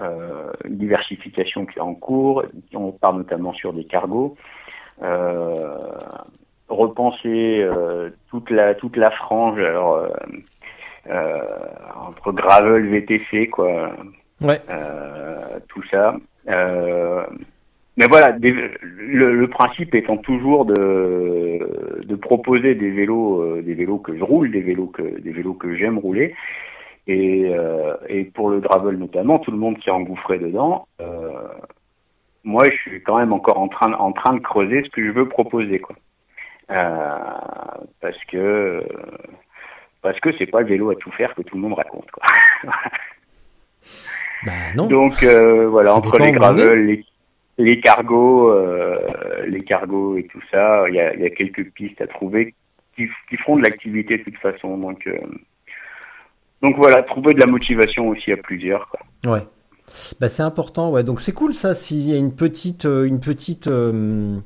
euh, 0.00 0.50
diversification 0.66 1.66
qui 1.66 1.78
est 1.78 1.82
en 1.82 1.92
cours. 1.92 2.42
On 2.72 2.90
part 2.90 3.12
notamment 3.12 3.52
sur 3.52 3.74
des 3.74 3.84
cargos. 3.84 4.34
Euh, 5.02 5.52
repenser 6.70 7.60
euh, 7.60 8.08
toute 8.30 8.48
la 8.48 8.74
toute 8.74 8.96
la 8.96 9.10
frange 9.10 9.58
alors 9.60 9.96
euh, 9.96 10.08
euh, 11.10 11.42
entre 12.08 12.32
gravel 12.32 12.88
VTC 12.88 13.48
quoi 13.48 13.90
Ouais. 14.40 14.58
euh, 14.70 15.58
tout 15.68 15.82
ça. 15.90 16.16
Mais 17.96 18.06
voilà, 18.08 18.32
des- 18.32 18.50
le, 18.82 19.34
le 19.36 19.48
principe 19.48 19.94
étant 19.94 20.16
toujours 20.16 20.64
de, 20.64 22.02
de 22.04 22.14
proposer 22.16 22.74
des 22.74 22.90
vélos, 22.90 23.40
euh, 23.40 23.62
des 23.62 23.74
vélos 23.74 23.98
que 23.98 24.16
je 24.16 24.24
roule, 24.24 24.50
des 24.50 24.62
vélos 24.62 24.86
que 24.88 25.02
des 25.20 25.30
vélos 25.30 25.54
que 25.54 25.74
j'aime 25.76 25.98
rouler. 25.98 26.34
Et, 27.06 27.44
euh, 27.54 27.94
et 28.08 28.24
pour 28.24 28.48
le 28.50 28.60
gravel 28.60 28.96
notamment, 28.96 29.38
tout 29.38 29.50
le 29.52 29.58
monde 29.58 29.78
qui 29.78 29.90
est 29.90 29.92
engouffré 29.92 30.38
dedans. 30.38 30.88
euh, 31.00 31.30
moi, 32.46 32.62
je 32.70 32.76
suis 32.76 33.02
quand 33.02 33.16
même 33.18 33.32
encore 33.32 33.58
en 33.58 33.68
train, 33.68 33.92
en 33.94 34.12
train 34.12 34.34
de 34.34 34.40
creuser 34.40 34.82
ce 34.84 34.90
que 34.90 35.02
je 35.02 35.10
veux 35.10 35.28
proposer, 35.28 35.78
quoi. 35.78 35.96
Parce 38.00 38.22
que 38.30 38.82
parce 40.02 40.20
que 40.20 40.30
c'est 40.36 40.46
pas 40.46 40.60
le 40.60 40.66
vélo 40.66 40.90
à 40.90 40.96
tout 40.96 41.10
faire 41.12 41.34
que 41.34 41.40
tout 41.42 41.54
le 41.56 41.62
monde 41.62 41.72
raconte, 41.74 42.10
quoi. 42.10 42.22
Bah 44.44 44.52
non. 44.76 44.86
Donc 44.88 45.22
voilà, 45.24 45.94
entre 45.94 46.18
les 46.18 46.32
gravels, 46.32 46.82
les, 46.82 47.04
les 47.58 47.80
cargos, 47.80 48.50
euh, 48.50 48.98
les 49.46 49.60
cargos 49.60 50.16
et 50.16 50.24
tout 50.24 50.40
ça, 50.50 50.88
il 50.88 50.94
y 50.94 51.00
a, 51.00 51.14
y 51.14 51.24
a 51.24 51.30
quelques 51.30 51.70
pistes 51.72 52.00
à 52.00 52.06
trouver 52.06 52.54
qui, 52.96 53.08
qui 53.28 53.36
feront 53.36 53.56
de 53.56 53.62
l'activité 53.62 54.18
de 54.18 54.24
toute 54.24 54.38
façon. 54.38 54.76
Donc 54.78 55.06
euh, 55.06 55.18
donc 56.62 56.76
voilà, 56.76 57.02
trouver 57.02 57.34
de 57.34 57.40
la 57.40 57.46
motivation 57.46 58.08
aussi 58.08 58.32
à 58.32 58.36
plusieurs. 58.36 58.88
Quoi. 58.88 59.32
Ouais. 59.32 59.42
Bah 60.18 60.28
c'est 60.28 60.42
important, 60.42 60.90
ouais. 60.90 61.04
Donc 61.04 61.20
c'est 61.20 61.32
cool 61.32 61.52
ça 61.52 61.74
s'il 61.74 62.08
y 62.08 62.14
a 62.14 62.16
une 62.16 62.34
petite, 62.34 62.86
euh, 62.86 63.04
une 63.04 63.20
petite 63.20 63.66
euh, 63.66 64.38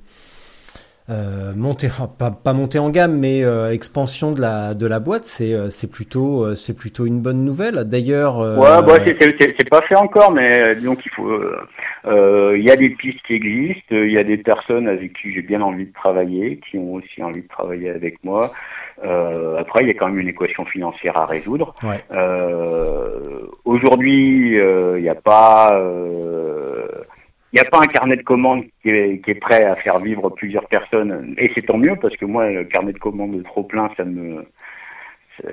euh, 1.11 1.53
montée, 1.57 1.89
ah, 2.01 2.07
pas, 2.07 2.31
pas 2.31 2.53
montée 2.53 2.79
en 2.79 2.91
gamme, 2.91 3.17
mais 3.19 3.43
euh, 3.43 3.71
expansion 3.73 4.33
de 4.33 4.41
la 4.41 4.75
de 4.75 4.87
la 4.87 5.01
boîte, 5.01 5.25
c'est 5.25 5.55
euh, 5.55 5.71
c'est 5.71 5.91
plutôt 5.91 6.45
euh, 6.45 6.55
c'est 6.55 6.75
plutôt 6.77 7.07
une 7.07 7.21
bonne 7.21 7.45
nouvelle. 7.45 7.85
D'ailleurs. 7.87 8.41
euh, 8.41 8.57
Ouais, 8.57 8.83
bah, 8.87 8.95
c'est- 9.07 9.17
c'est 9.21 9.37
c'est- 9.41 9.55
c'est 9.59 9.69
pas 9.71 9.81
fait 9.83 9.97
encore, 9.97 10.33
mais 10.33 10.63
euh, 10.65 10.75
disons 10.75 10.97
qu'il 10.97 11.11
faut. 11.13 11.31
Il 12.07 12.63
y 12.65 12.71
a 12.71 12.77
des 12.77 12.91
pistes 12.91 13.21
qui 13.27 13.35
existent, 13.35 13.95
il 13.95 14.13
y 14.13 14.19
a 14.19 14.25
des 14.25 14.39
personnes 14.39 14.89
avec 14.89 15.13
qui 15.15 15.33
j'ai 15.33 15.43
bien 15.43 15.61
envie 15.61 15.87
de 15.87 15.93
travailler, 15.93 16.59
qui 16.71 16.79
ont 16.79 16.95
aussi 16.95 17.23
envie 17.23 17.43
de 17.43 17.49
travailler 17.49 17.91
avec 17.91 18.23
moi. 18.25 18.53
Euh, 19.05 19.59
après, 19.59 19.85
il 19.85 19.89
y 19.89 19.91
a 19.91 19.95
quand 19.95 20.09
même 20.09 20.19
une 20.19 20.29
équation 20.29 20.65
financière 20.65 21.17
à 21.21 21.27
résoudre. 21.27 21.75
Ouais. 21.85 22.03
Euh, 22.13 23.47
Aujourd'hui, 23.65 24.59
euh, 24.59 24.99
il 24.99 25.03
n'y 25.03 25.09
a 25.09 25.15
pas. 25.15 25.79
Il 27.53 27.61
n'y 27.61 27.67
a 27.67 27.71
pas 27.71 27.81
un 27.81 27.87
carnet 27.87 28.17
de 28.17 28.23
commandes 28.23 28.65
qui 28.83 28.91
est, 28.91 29.41
prêt 29.41 29.65
à 29.65 29.75
faire 29.77 29.99
vivre 30.01 30.29
plusieurs 30.31 30.67
personnes, 30.69 31.35
et 31.39 31.51
c'est 31.55 31.63
tant 31.67 31.79
mieux 31.79 31.97
parce 31.97 32.17
que 32.17 32.25
moi, 32.27 32.51
le 32.51 32.65
carnet 32.65 32.93
de 32.93 32.99
commandes 32.99 33.43
trop 33.45 33.63
plein, 33.63 33.91
ça 33.97 34.05
me, 34.05 34.45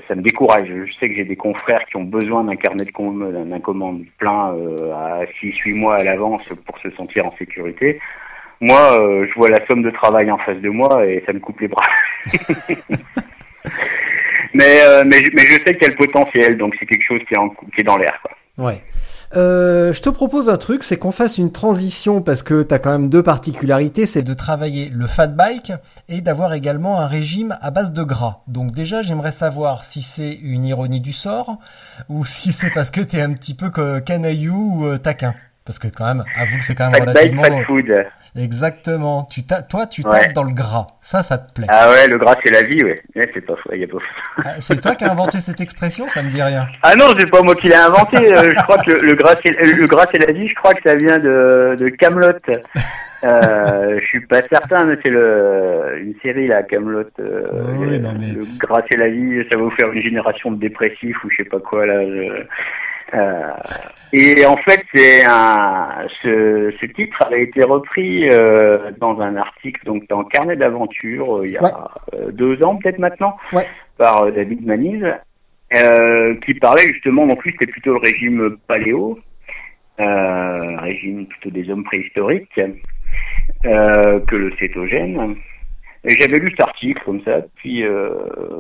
ça, 0.08 0.16
me 0.16 0.22
décourage. 0.22 0.68
Je 0.68 0.92
sais 0.92 1.08
que 1.08 1.16
j'ai 1.16 1.24
des 1.26 1.36
confrères 1.36 1.86
qui 1.86 1.96
ont 1.98 2.04
besoin 2.04 2.44
d'un 2.44 2.56
carnet 2.56 2.86
de 2.86 2.92
com- 2.92 3.32
d'un 3.50 3.60
commande 3.60 4.04
plein 4.18 4.54
euh, 4.56 4.92
à 4.94 5.26
6-8 5.42 5.74
mois 5.76 5.96
à 5.98 6.04
l'avance 6.04 6.44
pour 6.66 6.78
se 6.80 6.90
sentir 6.92 7.26
en 7.28 7.36
sécurité. 7.38 8.00
Moi, 8.62 9.00
euh, 9.00 9.28
je 9.28 9.34
vois 9.36 9.50
la 9.50 9.64
somme 9.68 9.84
de 9.84 9.92
travail 9.92 10.32
en 10.32 10.38
face 10.40 10.58
de 10.60 10.70
moi 10.70 11.06
et 11.06 11.22
ça 11.26 11.34
me 11.34 11.40
coupe 11.40 11.60
les 11.60 11.68
bras. 11.68 11.84
mais, 14.54 14.82
euh, 14.82 15.04
mais, 15.06 15.18
je- 15.18 15.32
sais 15.60 15.74
qu'il 15.74 15.84
y 15.84 15.86
a 15.86 15.90
le 15.90 15.96
potentiel, 15.96 16.58
donc 16.58 16.76
c'est 16.80 16.86
quelque 16.86 17.06
chose 17.06 17.22
qui 17.28 17.34
est, 17.34 17.38
en- 17.38 17.50
qui 17.50 17.82
est 17.82 17.84
dans 17.84 17.98
l'air. 17.98 18.18
Ouais. 18.58 18.82
Euh, 19.36 19.94
je 19.94 20.02
te 20.02 20.10
propose 20.10 20.50
un 20.50 20.58
truc, 20.58 20.84
c'est 20.84 20.98
qu'on 20.98 21.12
fasse 21.12 21.38
une 21.38 21.52
transition 21.52 22.22
parce 22.22 22.44
que 22.44 22.64
t'as 22.64 22.80
quand 22.80 22.92
même 22.92 23.10
deux 23.10 23.24
particularités, 23.24 24.08
c'est 24.08 24.24
de 24.24 24.34
travailler 24.34 24.90
le 24.90 25.08
fat 25.08 25.28
bike 25.28 25.74
et 26.10 26.22
d'avoir 26.22 26.54
également 26.54 27.00
un 27.00 27.08
régime 27.08 27.58
à 27.62 27.72
base 27.72 27.92
de 27.92 28.04
gras. 28.04 28.44
Donc 28.48 28.72
déjà, 28.72 29.02
j'aimerais 29.02 29.32
savoir 29.32 29.86
si 29.86 30.02
c'est 30.02 30.34
une 30.34 30.66
ironie 30.66 31.02
du 31.02 31.14
sort 31.14 31.58
ou 32.10 32.26
si 32.26 32.52
c'est 32.52 32.72
parce 32.72 32.92
que 32.92 33.02
t'es 33.02 33.22
un 33.22 33.34
petit 33.34 33.54
peu 33.54 33.70
canaillou 34.02 34.82
ou 34.82 34.86
euh, 34.86 34.98
taquin. 34.98 35.34
Parce 35.66 35.80
que 35.80 35.88
quand 35.88 36.06
même, 36.06 36.24
avoue 36.40 36.58
que 36.60 36.64
c'est 36.64 36.76
quand 36.76 36.92
même 36.92 37.06
bike, 37.06 37.10
relativement... 37.34 37.44
fat 37.44 37.64
food. 37.66 38.06
Exactement. 38.38 39.26
Tu 39.32 39.42
toi, 39.44 39.88
tu 39.88 40.02
Ouais. 40.06 40.20
tapes 40.22 40.34
dans 40.34 40.44
le 40.44 40.54
gras. 40.54 40.88
Ça, 41.02 41.24
ça 41.24 41.38
te 41.40 41.54
plaît. 41.54 41.66
Ah 41.70 41.90
ouais, 41.90 42.08
le 42.08 42.18
gras 42.20 42.36
c'est 42.44 42.52
la 42.54 42.62
vie, 42.64 42.84
ouais. 42.84 42.96
Ouais, 43.16 43.32
c'est 43.34 43.42
pas 43.42 43.56
faux, 43.56 43.74
y 43.74 43.84
a 43.84 43.88
pas 43.88 43.94
faux. 43.94 44.22
Ah, 44.46 44.54
C'est 44.60 44.80
toi 44.80 44.94
qui 44.94 45.04
as 45.06 45.12
inventé 45.12 45.40
cette 45.40 45.62
expression 45.62 46.08
Ça 46.08 46.22
me 46.22 46.30
dit 46.30 46.42
rien. 46.42 46.68
Ah 46.84 46.96
non, 46.96 47.06
c'est 47.18 47.30
pas 47.32 47.42
moi 47.42 47.56
qui 47.56 47.68
l'ai 47.70 47.76
inventé. 47.76 48.18
euh, 48.18 48.52
je 48.56 48.62
crois 48.64 48.78
que 48.78 48.92
le, 48.92 49.08
le 49.08 49.14
gras, 49.16 49.36
c'est 49.44 49.52
le 49.60 49.88
gras, 49.88 50.06
c'est 50.12 50.20
la 50.26 50.34
vie. 50.34 50.48
Je 50.48 50.54
crois 50.56 50.74
que 50.76 50.82
ça 50.88 50.96
vient 50.96 51.18
de 51.18 51.76
de 51.80 51.90
Camelot. 51.90 52.28
Euh, 53.24 54.00
je 54.02 54.06
suis 54.06 54.26
pas 54.28 54.44
certain, 54.44 54.86
mais 54.86 54.98
c'est 55.04 55.12
le 55.12 55.98
une 56.02 56.14
série 56.22 56.48
là, 56.48 56.62
Camelot. 56.64 57.06
Euh, 57.20 57.48
Oui, 57.78 57.90
le- 57.90 57.98
non, 57.98 58.14
mais- 58.20 58.34
Le 58.34 58.46
gras, 58.60 58.82
c'est 58.92 58.98
la 58.98 59.08
vie. 59.10 59.42
Ça 59.50 59.56
va 59.56 59.64
vous 59.64 59.72
faire 59.72 59.92
une 59.92 60.02
génération 60.04 60.52
de 60.52 60.60
dépressifs 60.60 61.24
ou 61.24 61.30
je 61.32 61.38
sais 61.38 61.50
pas 61.50 61.60
quoi 61.60 61.86
là. 61.88 62.04
je- 62.04 62.44
euh, 63.16 63.52
et 64.14 64.46
en 64.46 64.58
fait, 64.58 64.84
c'est 64.94 65.24
un 65.26 65.90
ce, 66.22 66.74
ce 66.80 66.86
titre 66.88 67.18
avait 67.26 67.44
été 67.44 67.64
repris 67.64 68.30
euh, 68.30 68.92
dans 69.00 69.20
un 69.22 69.36
article 69.36 69.84
donc 69.86 70.08
dans 70.10 70.24
Carnet 70.26 70.56
d'aventure 70.56 71.38
euh, 71.38 71.46
il 71.48 71.54
y 71.54 71.58
a 71.58 71.64
Ouais. 71.64 71.72
euh, 72.14 72.32
deux 72.32 72.62
ans 72.64 72.76
peut-être 72.78 73.00
maintenant 73.00 73.36
Ouais. 73.54 73.66
par 73.98 74.32
David 74.32 74.66
Maniz 74.66 75.04
euh, 75.76 76.36
qui 76.46 76.54
parlait 76.56 76.88
justement, 76.94 77.24
en 77.24 77.36
plus 77.36 77.52
c'était 77.54 77.72
plutôt 77.72 77.94
le 77.94 78.00
régime 78.00 78.58
paléo, 78.68 79.18
euh, 80.00 80.78
régime 80.78 81.26
plutôt 81.26 81.50
des 81.50 81.70
hommes 81.72 81.84
préhistoriques, 81.84 82.60
euh, 83.66 84.20
que 84.28 84.36
le 84.36 84.52
cétogène. 84.60 85.36
Et 86.08 86.12
j'avais 86.12 86.40
lu 86.40 86.52
cet 86.52 86.62
article 86.62 87.02
comme 87.04 87.22
ça, 87.24 87.42
puis 87.56 87.84
euh, 87.84 88.10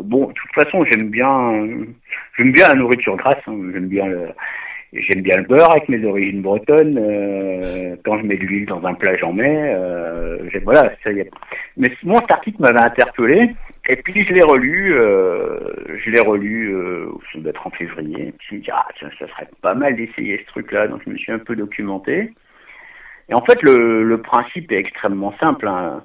bon, 0.03 0.27
de 0.27 0.33
toute 0.33 0.53
façon 0.63 0.83
j'aime 0.85 1.09
bien, 1.09 1.67
j'aime 2.37 2.51
bien 2.51 2.69
la 2.69 2.75
nourriture 2.75 3.15
grasse, 3.17 3.35
hein, 3.47 3.55
j'aime 3.71 3.87
bien 3.87 4.07
le, 4.07 4.29
j'aime 4.93 5.21
bien 5.21 5.37
le 5.37 5.43
beurre 5.43 5.69
avec 5.71 5.87
mes 5.87 6.03
origines 6.05 6.41
bretonnes. 6.41 6.97
euh, 6.97 7.95
quand 8.03 8.17
je 8.17 8.23
mets 8.25 8.37
de 8.37 8.43
l'huile 8.45 8.65
dans 8.65 8.83
un 8.85 8.95
plat, 8.95 9.15
j'en 9.17 9.31
mets. 9.33 9.73
Euh, 9.75 10.49
voilà, 10.63 10.91
ça 11.03 11.11
y 11.11 11.19
est. 11.19 11.29
Mais 11.77 11.89
moi, 12.03 12.19
cet 12.21 12.31
article 12.31 12.61
m'avait 12.61 12.81
interpellé. 12.81 13.53
Et 13.87 13.97
puis 13.97 14.25
je 14.25 14.33
l'ai 14.33 14.41
relu, 14.41 14.93
je 14.93 16.09
l'ai 16.09 16.21
relu, 16.21 16.73
euh, 16.73 17.05
ça 17.31 17.39
doit 17.39 17.51
être 17.51 17.67
en 17.67 17.69
février. 17.69 18.29
Et 18.29 18.31
puis 18.31 18.47
je 18.49 18.55
me 18.55 18.61
dis 18.61 18.71
ah 18.73 18.87
tiens, 18.97 19.11
ça 19.19 19.27
serait 19.27 19.47
pas 19.61 19.75
mal 19.75 19.95
d'essayer 19.95 20.39
ce 20.39 20.45
truc-là. 20.47 20.87
Donc 20.87 21.01
je 21.05 21.11
me 21.11 21.17
suis 21.17 21.31
un 21.31 21.37
peu 21.37 21.55
documenté. 21.55 22.31
Et 23.29 23.33
en 23.35 23.41
fait, 23.41 23.61
le, 23.61 24.03
le 24.03 24.21
principe 24.21 24.71
est 24.71 24.77
extrêmement 24.79 25.33
simple. 25.39 25.67
hein. 25.67 26.03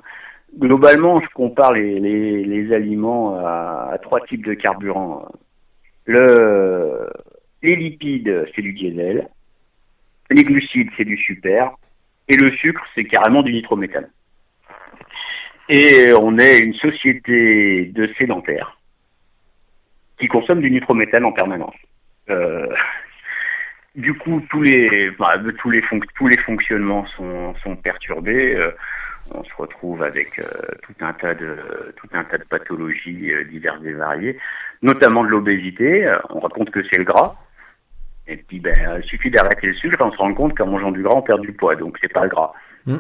Globalement, 0.58 1.20
je 1.20 1.28
compare 1.28 1.72
les, 1.72 2.72
aliments 2.72 3.36
à, 3.36 3.96
trois 4.02 4.20
types 4.26 4.44
de 4.44 4.54
carburants. 4.54 5.26
Le, 6.06 7.08
les 7.62 7.76
lipides, 7.76 8.46
c'est 8.54 8.62
du 8.62 8.72
diesel. 8.72 9.28
Les 10.30 10.42
glucides, 10.42 10.90
c'est 10.96 11.04
du 11.04 11.16
super. 11.16 11.72
Et 12.28 12.36
le 12.36 12.50
sucre, 12.52 12.82
c'est 12.94 13.04
carrément 13.04 13.42
du 13.42 13.52
nitrométhane. 13.52 14.08
Et 15.68 16.12
on 16.12 16.36
est 16.38 16.58
une 16.58 16.74
société 16.74 17.86
de 17.86 18.10
sédentaires 18.18 18.76
qui 20.18 20.26
consomme 20.28 20.60
du 20.60 20.70
nitrométhane 20.70 21.24
en 21.24 21.32
permanence. 21.32 21.74
Euh, 22.28 22.66
du 23.94 24.14
coup, 24.14 24.40
tous 24.50 24.62
les, 24.62 25.10
bah, 25.18 25.34
tous 25.58 25.70
les, 25.70 25.82
tous 26.16 26.28
les 26.28 26.38
fonctionnements 26.38 27.06
sont, 27.16 27.54
sont 27.62 27.76
perturbés. 27.76 28.54
euh, 28.54 28.70
on 29.32 29.44
se 29.44 29.54
retrouve 29.56 30.02
avec 30.02 30.40
euh, 30.40 30.44
tout 30.82 30.94
un 31.00 31.12
tas 31.12 31.34
de 31.34 31.56
tout 31.96 32.08
un 32.12 32.24
tas 32.24 32.38
de 32.38 32.44
pathologies 32.44 33.32
euh, 33.32 33.44
diverses 33.44 33.84
et 33.84 33.92
variées, 33.92 34.38
notamment 34.82 35.22
de 35.22 35.28
l'obésité. 35.28 36.12
On 36.30 36.40
raconte 36.40 36.70
que 36.70 36.82
c'est 36.84 36.98
le 36.98 37.04
gras. 37.04 37.36
Et 38.26 38.36
puis, 38.36 38.60
ben, 38.60 39.00
il 39.02 39.08
suffit 39.08 39.30
d'arrêter 39.30 39.68
le 39.68 39.74
sucre, 39.74 39.96
on 40.00 40.12
se 40.12 40.16
rend 40.16 40.34
compte 40.34 40.56
qu'en 40.56 40.66
mangeant 40.66 40.92
du 40.92 41.02
gras, 41.02 41.16
on 41.16 41.22
perd 41.22 41.40
du 41.40 41.52
poids, 41.52 41.74
donc 41.74 41.98
c'est 42.00 42.12
pas 42.12 42.24
le 42.24 42.28
gras. 42.28 42.52
Mm. 42.86 42.96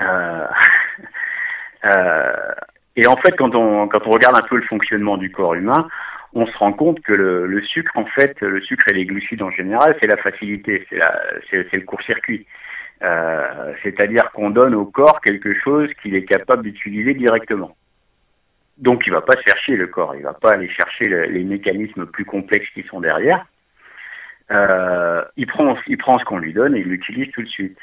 Et 2.96 3.06
en 3.06 3.16
fait, 3.16 3.36
quand 3.36 3.54
on 3.54 3.88
quand 3.88 4.06
on 4.06 4.10
regarde 4.10 4.36
un 4.36 4.46
peu 4.46 4.56
le 4.56 4.62
fonctionnement 4.62 5.16
du 5.16 5.30
corps 5.30 5.54
humain, 5.54 5.88
on 6.34 6.46
se 6.46 6.56
rend 6.58 6.72
compte 6.72 7.00
que 7.00 7.12
le, 7.12 7.62
sucre, 7.62 7.96
en 7.96 8.04
fait, 8.04 8.40
le 8.40 8.60
sucre 8.60 8.88
et 8.90 8.94
les 8.94 9.06
glucides 9.06 9.42
en 9.42 9.50
général, 9.50 9.96
c'est 10.00 10.08
la 10.08 10.16
facilité, 10.18 10.86
c'est 10.90 11.72
le 11.72 11.84
court-circuit. 11.84 12.46
Euh, 13.02 13.72
C'est-à-dire 13.82 14.30
qu'on 14.32 14.50
donne 14.50 14.74
au 14.74 14.84
corps 14.84 15.20
quelque 15.20 15.54
chose 15.54 15.88
qu'il 16.02 16.14
est 16.14 16.24
capable 16.24 16.64
d'utiliser 16.64 17.14
directement. 17.14 17.76
Donc, 18.76 19.06
il 19.06 19.12
va 19.12 19.22
pas 19.22 19.34
chier 19.56 19.76
le 19.76 19.86
corps, 19.86 20.14
il 20.16 20.22
va 20.22 20.34
pas 20.34 20.52
aller 20.52 20.68
chercher 20.68 21.04
le- 21.04 21.24
les 21.24 21.44
mécanismes 21.44 22.06
plus 22.06 22.24
complexes 22.24 22.70
qui 22.74 22.82
sont 22.84 23.00
derrière. 23.00 23.46
Euh, 24.50 25.24
il 25.36 25.46
prend 25.46 25.74
ce 25.76 26.24
qu'on 26.24 26.38
lui 26.38 26.52
donne 26.52 26.74
et 26.74 26.80
il 26.80 26.88
l'utilise 26.88 27.30
tout 27.32 27.42
de 27.42 27.48
suite. 27.48 27.78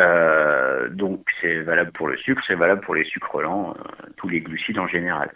Euh, 0.00 0.88
donc 0.88 1.20
c'est 1.40 1.58
valable 1.60 1.92
pour 1.92 2.08
le 2.08 2.16
sucre, 2.16 2.42
c'est 2.46 2.54
valable 2.54 2.80
pour 2.80 2.94
les 2.94 3.04
sucres 3.04 3.42
lents, 3.42 3.76
tous 4.16 4.28
les 4.28 4.40
glucides 4.40 4.78
en 4.78 4.88
général. 4.88 5.30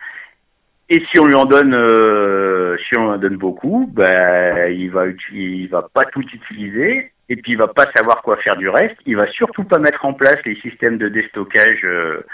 Et 0.88 1.02
si 1.10 1.18
on 1.18 1.26
lui 1.26 1.34
en 1.34 1.46
donne, 1.46 1.74
euh, 1.74 2.76
si 2.78 2.96
on 2.96 3.08
en 3.08 3.18
donne 3.18 3.36
beaucoup, 3.36 3.90
ben 3.92 4.70
il 4.70 4.90
va 4.90 5.06
il 5.32 5.66
va 5.68 5.88
pas 5.92 6.04
tout 6.04 6.22
utiliser 6.22 7.12
et 7.28 7.36
puis 7.36 7.52
il 7.52 7.58
va 7.58 7.66
pas 7.66 7.86
savoir 7.86 8.22
quoi 8.22 8.36
faire 8.36 8.56
du 8.56 8.68
reste. 8.68 8.96
Il 9.04 9.16
va 9.16 9.26
surtout 9.32 9.64
pas 9.64 9.78
mettre 9.78 10.04
en 10.04 10.12
place 10.12 10.38
les 10.44 10.54
systèmes 10.60 10.96
de 10.98 11.08
déstockage, 11.08 11.84
euh, 11.84 12.24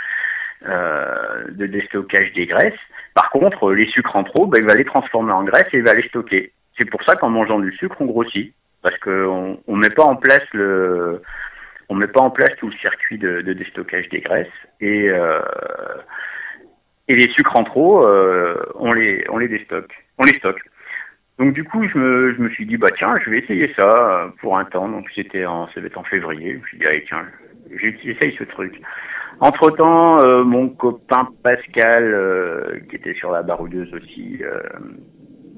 euh, 0.67 1.45
de 1.49 1.67
déstockage 1.67 2.33
des 2.35 2.47
graisses. 2.47 2.79
Par 3.15 3.31
contre, 3.31 3.73
les 3.73 3.87
sucres 3.87 4.17
en 4.17 4.25
trop, 4.25 4.47
ben, 4.47 4.59
il 4.59 4.67
va 4.67 4.75
les 4.75 4.85
transformer 4.85 5.33
en 5.33 5.45
graisse 5.45 5.69
et 5.73 5.79
il 5.79 5.85
va 5.85 5.95
les 5.95 6.07
stocker. 6.09 6.53
C'est 6.79 6.91
pour 6.91 7.03
ça 7.05 7.17
qu'en 7.17 7.31
mangeant 7.31 7.59
du 7.59 7.73
sucre, 7.77 7.97
on 8.01 8.07
grossit. 8.07 8.55
parce 8.83 8.97
que 8.99 9.27
on, 9.27 9.61
on 9.67 9.77
met 9.77 9.91
pas 9.91 10.05
en 10.05 10.17
place 10.17 10.45
le 10.53 11.23
on 11.89 11.95
met 11.95 12.07
pas 12.07 12.21
en 12.21 12.31
place 12.31 12.55
tout 12.59 12.69
le 12.69 12.77
circuit 12.77 13.19
de, 13.19 13.43
de 13.43 13.53
déstockage 13.53 14.09
des 14.09 14.21
graisses 14.21 14.47
et 14.81 15.11
euh, 15.11 15.41
et 17.09 17.17
les 17.17 17.29
sucres 17.29 17.57
en 17.57 17.65
trop, 17.65 18.07
euh, 18.07 18.57
on 18.77 18.93
les 18.93 19.25
on 19.31 19.39
les 19.39 19.49
déstocke, 19.49 19.93
on 20.19 20.25
les 20.25 20.35
stocke. 20.35 20.63
Donc 21.39 21.55
du 21.55 21.65
coup, 21.65 21.87
je 21.89 21.99
me, 21.99 22.35
je 22.35 22.41
me 22.41 22.51
suis 22.51 22.67
dit 22.67 22.77
bah 22.77 22.89
tiens, 22.97 23.19
je 23.25 23.31
vais 23.31 23.39
essayer 23.39 23.73
ça 23.75 23.89
euh, 23.89 24.29
pour 24.41 24.57
un 24.57 24.65
temps. 24.65 24.89
Donc 24.89 25.07
c'était 25.15 25.47
en 25.47 25.67
ça 25.69 25.81
en 25.97 26.05
février. 26.05 26.53
Je 26.53 26.59
me 26.59 26.67
suis 26.67 26.79
dit 26.79 26.87
allez 26.87 27.05
tiens, 27.09 27.25
j'essaye 27.71 28.37
ce 28.39 28.45
truc. 28.45 28.81
Entre 29.41 29.71
temps, 29.71 30.21
euh, 30.21 30.45
mon 30.45 30.69
copain 30.69 31.29
Pascal, 31.43 32.05
euh, 32.05 32.79
qui 32.89 32.97
était 32.97 33.15
sur 33.15 33.33
la 33.33 33.43
baroudeuse 33.43 33.93
aussi, 33.95 34.39
euh, 34.43 34.61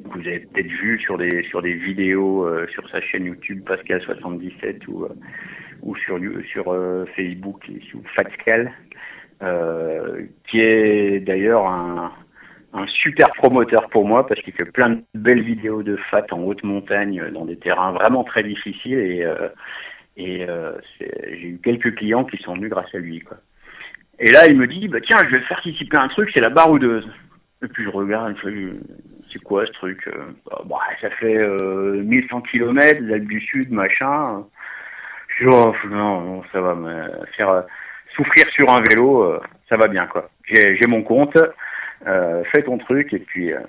vous 0.04 0.20
avez 0.20 0.40
peut-être 0.40 0.68
vu 0.68 0.98
sur 1.00 1.18
des 1.18 1.42
sur 1.50 1.60
des 1.60 1.74
vidéos 1.74 2.46
euh, 2.46 2.66
sur 2.68 2.88
sa 2.88 3.00
chaîne 3.00 3.26
YouTube 3.26 3.62
Pascal 3.66 4.00
77 4.02 4.88
ou 4.88 5.06
ou 5.82 5.96
sur 5.96 6.18
sur 6.50 6.64
Facebook 7.14 7.62
sous 7.90 8.02
Fatscal, 8.14 8.68
euh, 8.68 8.70
qui 10.48 10.60
est 10.60 11.20
d'ailleurs 11.20 11.66
un 12.74 12.86
super 12.88 13.30
promoteur 13.34 13.88
pour 13.88 14.06
moi 14.06 14.26
parce 14.26 14.40
qu'il 14.42 14.52
fait 14.52 14.64
plein 14.64 14.90
de 14.90 15.02
belles 15.14 15.42
vidéos 15.42 15.82
de 15.82 15.96
fat 16.10 16.26
en 16.32 16.40
haute 16.40 16.64
montagne 16.64 17.30
dans 17.32 17.44
des 17.44 17.56
terrains 17.56 17.92
vraiment 17.92 18.24
très 18.24 18.42
difficiles 18.42 18.98
et 18.98 19.24
euh, 19.24 19.48
et 20.16 20.48
euh, 20.48 20.72
j'ai 21.00 21.48
eu 21.48 21.60
quelques 21.62 21.94
clients 21.96 22.24
qui 22.24 22.36
sont 22.38 22.54
venus 22.54 22.70
grâce 22.70 22.92
à 22.94 22.98
lui 22.98 23.20
quoi. 23.20 23.36
Et 24.18 24.30
là 24.32 24.46
il 24.48 24.58
me 24.58 24.66
dit 24.66 24.88
bah 24.88 24.98
tiens 25.00 25.18
je 25.24 25.30
vais 25.30 25.40
faire 25.40 25.62
participer 25.62 25.96
à 25.96 26.02
un 26.02 26.08
truc 26.08 26.30
c'est 26.34 26.42
la 26.42 26.50
baroudeuse. 26.50 27.08
Et 27.62 27.68
puis 27.68 27.84
je 27.84 27.90
regarde 27.90 28.34
c'est 29.32 29.38
quoi 29.38 29.64
ce 29.66 29.72
truc 29.72 30.08
bah, 30.46 30.62
bah, 30.66 30.80
ça 31.00 31.10
fait 31.10 31.36
euh, 31.36 32.02
1100 32.02 32.40
km 32.42 33.00
l'Alpe 33.02 33.28
du 33.28 33.40
Sud 33.40 33.70
machin. 33.70 34.44
Je 35.28 35.44
dis 35.44 35.50
oh, 35.52 35.74
non, 35.88 36.42
ça 36.52 36.60
va 36.60 36.74
me 36.74 37.08
faire 37.36 37.50
euh, 37.50 37.62
souffrir 38.14 38.46
sur 38.48 38.70
un 38.70 38.82
vélo 38.82 39.22
euh, 39.22 39.40
ça 39.68 39.76
va 39.76 39.88
bien 39.88 40.06
quoi. 40.06 40.28
J'ai 40.44 40.86
mon 40.88 41.02
compte 41.02 41.38
euh, 42.06 42.42
fais 42.54 42.62
ton 42.62 42.78
truc 42.78 43.12
et 43.12 43.18
puis 43.18 43.52
euh, 43.52 43.60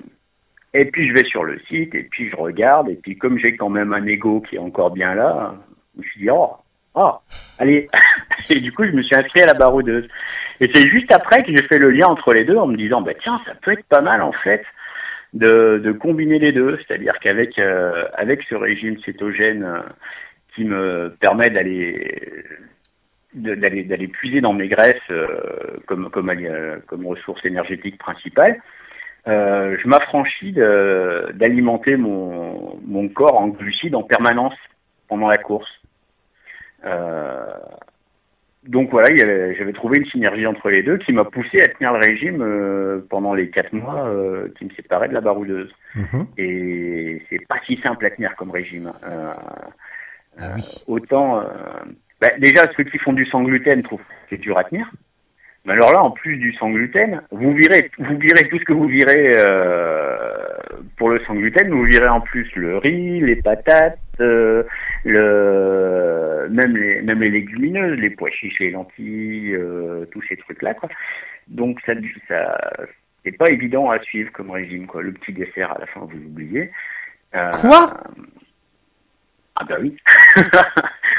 et 0.73 0.85
puis 0.85 1.07
je 1.07 1.13
vais 1.13 1.23
sur 1.23 1.43
le 1.43 1.59
site 1.67 1.95
et 1.95 2.03
puis 2.03 2.29
je 2.29 2.35
regarde 2.35 2.89
et 2.89 2.95
puis 2.95 3.17
comme 3.17 3.37
j'ai 3.39 3.55
quand 3.55 3.69
même 3.69 3.93
un 3.93 4.05
ego 4.05 4.41
qui 4.41 4.55
est 4.55 4.59
encore 4.59 4.91
bien 4.91 5.15
là, 5.15 5.55
je 5.95 6.01
me 6.01 6.07
suis 6.07 6.21
dit 6.21 6.29
oh 6.29 6.51
oh 6.95 7.13
allez. 7.59 7.89
Et 8.51 8.59
du 8.59 8.71
coup 8.71 8.85
je 8.85 8.91
me 8.91 9.01
suis 9.01 9.15
inscrit 9.15 9.41
à 9.41 9.47
la 9.47 9.55
baroudeuse 9.55 10.07
et 10.59 10.69
c'est 10.71 10.87
juste 10.87 11.11
après 11.11 11.41
que 11.41 11.49
j'ai 11.55 11.63
fait 11.63 11.79
le 11.79 11.89
lien 11.89 12.05
entre 12.05 12.31
les 12.31 12.43
deux 12.43 12.57
en 12.57 12.67
me 12.67 12.77
disant 12.77 13.01
bah 13.01 13.13
tiens 13.19 13.41
ça 13.45 13.53
peut 13.55 13.71
être 13.71 13.85
pas 13.85 14.01
mal 14.01 14.21
en 14.21 14.33
fait 14.33 14.63
de, 15.33 15.81
de 15.83 15.91
combiner 15.91 16.37
les 16.37 16.51
deux. 16.51 16.77
C'est-à-dire 16.85 17.17
qu'avec 17.19 17.57
avec 18.13 18.43
ce 18.47 18.53
régime 18.53 18.99
cétogène 19.03 19.67
qui 20.53 20.63
me 20.63 21.15
permet 21.19 21.49
d'aller 21.49 22.21
d'aller 23.35 23.83
d'aller 23.83 24.07
puiser 24.07 24.41
dans 24.41 24.53
mes 24.53 24.67
graisses 24.67 24.95
euh, 25.11 25.77
comme 25.87 26.09
comme 26.09 26.29
euh, 26.29 26.77
comme 26.87 27.05
ressource 27.05 27.45
énergétique 27.45 27.97
principale, 27.97 28.61
euh, 29.27 29.77
je 29.81 29.87
m'affranchis 29.87 30.53
d'alimenter 30.53 31.97
mon 31.97 32.79
mon 32.85 33.07
corps 33.09 33.39
en 33.39 33.49
glucides 33.49 33.95
en 33.95 34.03
permanence 34.03 34.55
pendant 35.07 35.27
la 35.27 35.37
course. 35.37 35.69
Donc 38.67 38.89
voilà, 38.89 39.09
j'avais 39.15 39.73
trouvé 39.73 39.99
une 39.99 40.07
synergie 40.07 40.47
entre 40.47 40.71
les 40.71 40.81
deux 40.81 40.97
qui 40.97 41.13
m'a 41.13 41.23
poussé 41.23 41.61
à 41.61 41.67
tenir 41.67 41.93
le 41.93 41.99
régime 41.99 43.03
pendant 43.09 43.35
les 43.35 43.49
quatre 43.51 43.73
mois 43.73 44.09
qui 44.57 44.65
me 44.65 44.69
séparaient 44.71 45.07
de 45.07 45.13
la 45.13 45.21
baroudeuse. 45.21 45.71
Mmh. 45.93 46.23
Et 46.39 47.21
c'est 47.29 47.45
pas 47.47 47.59
si 47.65 47.77
simple 47.81 48.05
à 48.07 48.11
tenir 48.11 48.35
comme 48.35 48.49
régime. 48.49 48.91
Ah 50.37 50.51
oui. 50.55 50.63
autant 50.87 51.43
bah, 52.21 52.29
déjà, 52.37 52.65
ceux 52.75 52.83
qui 52.83 52.97
font 52.97 53.13
du 53.13 53.25
sans 53.25 53.43
gluten 53.43 53.83
trouvent 53.83 53.99
que 53.99 54.13
c'est 54.29 54.37
dur 54.37 54.57
à 54.57 54.63
tenir. 54.63 54.89
Mais 55.65 55.73
alors 55.73 55.91
là, 55.91 56.03
en 56.03 56.11
plus 56.11 56.37
du 56.37 56.53
sans 56.53 56.69
gluten, 56.69 57.21
vous 57.31 57.53
virez, 57.53 57.89
vous 57.97 58.17
virez 58.17 58.47
tout 58.47 58.59
ce 58.59 58.63
que 58.65 58.73
vous 58.73 58.87
virez 58.87 59.31
euh, 59.33 60.45
pour 60.95 61.09
le 61.09 61.19
sans 61.25 61.33
gluten, 61.33 61.71
vous 61.71 61.85
virez 61.85 62.07
en 62.07 62.21
plus 62.21 62.47
le 62.55 62.77
riz, 62.77 63.19
les 63.19 63.35
patates, 63.37 63.97
euh, 64.19 64.63
le 65.03 66.47
même 66.51 66.77
les 66.77 67.01
même 67.01 67.19
les 67.19 67.31
légumineuses, 67.31 67.97
les 67.97 68.11
pois 68.11 68.29
chiches, 68.29 68.59
les 68.59 68.71
lentilles, 68.71 69.55
euh, 69.55 70.05
tous 70.11 70.21
ces 70.29 70.37
trucs 70.37 70.61
là 70.61 70.75
quoi. 70.75 70.87
Donc 71.47 71.79
ça 71.85 71.93
ça 72.27 72.57
c'est 73.23 73.35
pas 73.35 73.49
évident 73.49 73.89
à 73.89 73.99
suivre 73.99 74.31
comme 74.31 74.51
régime 74.51 74.85
quoi. 74.85 75.01
Le 75.01 75.13
petit 75.13 75.33
dessert 75.33 75.71
à 75.71 75.79
la 75.79 75.87
fin 75.87 76.01
vous 76.01 76.17
oubliez. 76.17 76.69
Euh, 77.33 77.49
quoi? 77.61 78.03
Ah 79.55 79.63
bah 79.67 79.77
oui. 79.81 79.97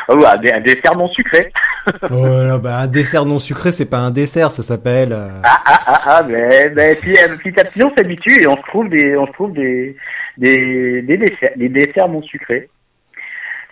oh, 0.08 0.24
un 0.24 0.60
dessert 0.60 0.96
non 0.96 1.08
sucré. 1.08 1.52
oh, 2.10 2.58
bah, 2.58 2.78
un 2.78 2.86
dessert 2.86 3.24
non 3.24 3.38
sucré, 3.38 3.72
c'est 3.72 3.86
pas 3.86 3.98
un 3.98 4.10
dessert, 4.10 4.50
ça 4.50 4.62
s'appelle. 4.62 5.12
Euh... 5.12 5.28
Ah 5.44 5.62
ah 5.64 5.80
ah 5.86 6.00
ah, 6.06 6.22
mais, 6.28 6.70
mais 6.74 6.94
puis, 7.00 7.14
petit 7.14 7.60
à 7.60 7.64
petit 7.64 7.82
on 7.82 7.94
s'habitue 7.94 8.42
et 8.42 8.46
on 8.46 8.56
se 8.56 8.62
trouve 8.68 8.88
des 8.88 9.16
on 9.16 9.26
se 9.26 9.32
trouve 9.32 9.52
des 9.52 9.96
des, 10.36 11.02
des 11.02 11.16
desserts 11.16 11.52
des 11.56 11.68
desserts 11.68 12.08
non 12.08 12.22
sucrés. 12.22 12.68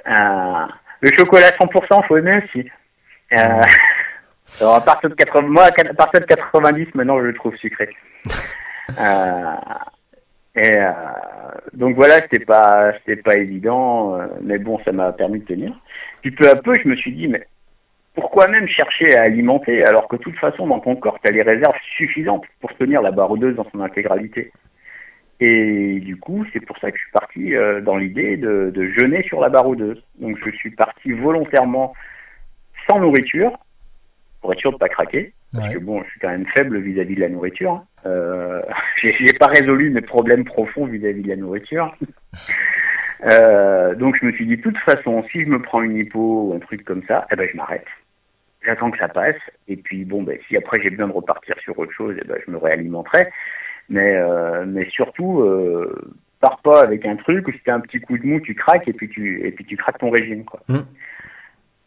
Euh, 0.06 0.66
le 1.00 1.12
chocolat 1.12 1.50
100%, 1.50 2.06
faut 2.06 2.16
aimer 2.16 2.38
aussi. 2.44 2.68
Euh, 3.32 3.62
alors 4.60 4.76
à 4.76 4.80
partir 4.84 5.10
de 5.10 5.14
80, 5.14 5.48
moi 5.48 5.64
à 5.64 5.94
partir 5.94 6.20
de 6.20 6.26
90 6.26 6.94
maintenant 6.94 7.18
je 7.20 7.26
le 7.26 7.34
trouve 7.34 7.56
sucré. 7.56 7.88
Euh, 8.98 9.54
et 10.56 10.78
euh, 10.78 10.90
donc 11.72 11.96
voilà, 11.96 12.20
c'était 12.20 12.44
pas 12.44 12.92
c'était 12.98 13.20
pas 13.22 13.36
évident, 13.36 14.16
euh, 14.16 14.26
mais 14.42 14.58
bon, 14.58 14.78
ça 14.84 14.92
m'a 14.92 15.12
permis 15.12 15.40
de 15.40 15.44
tenir. 15.46 15.72
Puis 16.22 16.30
peu 16.30 16.48
à 16.48 16.56
peu, 16.56 16.74
je 16.82 16.88
me 16.88 16.96
suis 16.96 17.12
dit, 17.12 17.26
mais 17.28 17.46
pourquoi 18.14 18.46
même 18.48 18.68
chercher 18.68 19.16
à 19.16 19.22
alimenter 19.22 19.84
alors 19.84 20.06
que 20.06 20.16
de 20.16 20.22
toute 20.22 20.36
façon 20.38 20.66
dans 20.68 20.78
ton 20.78 20.94
corps 20.96 21.18
tu 21.22 21.28
as 21.28 21.32
les 21.32 21.42
réserves 21.42 21.74
suffisantes 21.96 22.44
pour 22.60 22.72
tenir 22.76 23.02
la 23.02 23.10
baroudeuse 23.10 23.56
dans 23.56 23.68
son 23.70 23.80
intégralité. 23.80 24.52
Et 25.40 25.98
du 26.00 26.16
coup, 26.16 26.44
c'est 26.52 26.64
pour 26.64 26.78
ça 26.78 26.92
que 26.92 26.96
je 26.96 27.02
suis 27.02 27.12
parti 27.12 27.54
euh, 27.56 27.80
dans 27.80 27.96
l'idée 27.96 28.36
de, 28.36 28.70
de 28.72 28.86
jeûner 28.96 29.24
sur 29.24 29.40
la 29.40 29.48
baroudeuse. 29.48 30.00
Donc 30.20 30.38
je 30.44 30.50
suis 30.50 30.70
parti 30.70 31.10
volontairement 31.10 31.92
sans 32.88 33.00
nourriture 33.00 33.58
pour 34.40 34.52
être 34.52 34.60
sûr 34.60 34.72
de 34.72 34.78
pas 34.78 34.88
craquer. 34.88 35.32
Parce 35.52 35.72
que 35.74 35.78
bon, 35.78 36.02
je 36.04 36.10
suis 36.10 36.20
quand 36.20 36.30
même 36.30 36.46
faible 36.54 36.78
vis-à-vis 36.78 37.16
de 37.16 37.20
la 37.20 37.28
nourriture. 37.28 37.72
hein. 37.72 37.84
Euh, 38.06 38.62
j'ai 39.02 39.32
pas 39.38 39.46
résolu 39.46 39.90
mes 39.90 40.00
problèmes 40.00 40.44
profonds 40.44 40.86
vis-à-vis 40.86 41.22
de 41.22 41.28
la 41.28 41.36
nourriture. 41.36 41.96
Euh, 43.26 43.94
donc 43.94 44.16
je 44.20 44.26
me 44.26 44.32
suis 44.32 44.46
dit, 44.46 44.56
de 44.56 44.62
toute 44.62 44.78
façon, 44.78 45.24
si 45.30 45.42
je 45.42 45.48
me 45.48 45.60
prends 45.60 45.82
une 45.82 45.96
hypo 45.96 46.48
ou 46.48 46.54
un 46.54 46.58
truc 46.58 46.84
comme 46.84 47.02
ça, 47.08 47.26
eh 47.32 47.36
ben 47.36 47.48
je 47.50 47.56
m'arrête. 47.56 47.86
J'attends 48.64 48.90
que 48.90 48.98
ça 48.98 49.08
passe. 49.08 49.36
Et 49.68 49.76
puis 49.76 50.04
bon, 50.04 50.22
ben 50.22 50.38
si 50.46 50.56
après 50.56 50.80
j'ai 50.82 50.90
besoin 50.90 51.08
de 51.08 51.12
repartir 51.12 51.56
sur 51.60 51.78
autre 51.78 51.92
chose, 51.92 52.16
eh 52.20 52.26
ben 52.26 52.36
je 52.46 52.50
me 52.50 52.58
réalimenterai. 52.58 53.28
Mais 53.88 54.14
euh, 54.16 54.64
mais 54.66 54.88
surtout, 54.90 55.40
euh, 55.40 56.14
pars 56.40 56.60
pas 56.62 56.82
avec 56.82 57.06
un 57.06 57.16
truc 57.16 57.48
où 57.48 57.52
si 57.52 57.60
t'as 57.64 57.74
un 57.74 57.80
petit 57.80 58.00
coup 58.00 58.18
de 58.18 58.26
mou, 58.26 58.40
tu 58.40 58.54
craques 58.54 58.88
et 58.88 58.92
puis 58.92 59.08
tu 59.08 59.46
et 59.46 59.52
puis 59.52 59.64
tu 59.64 59.76
craques 59.76 59.98
ton 59.98 60.10
régime 60.10 60.44
quoi. 60.44 60.60
Mm. 60.68 60.80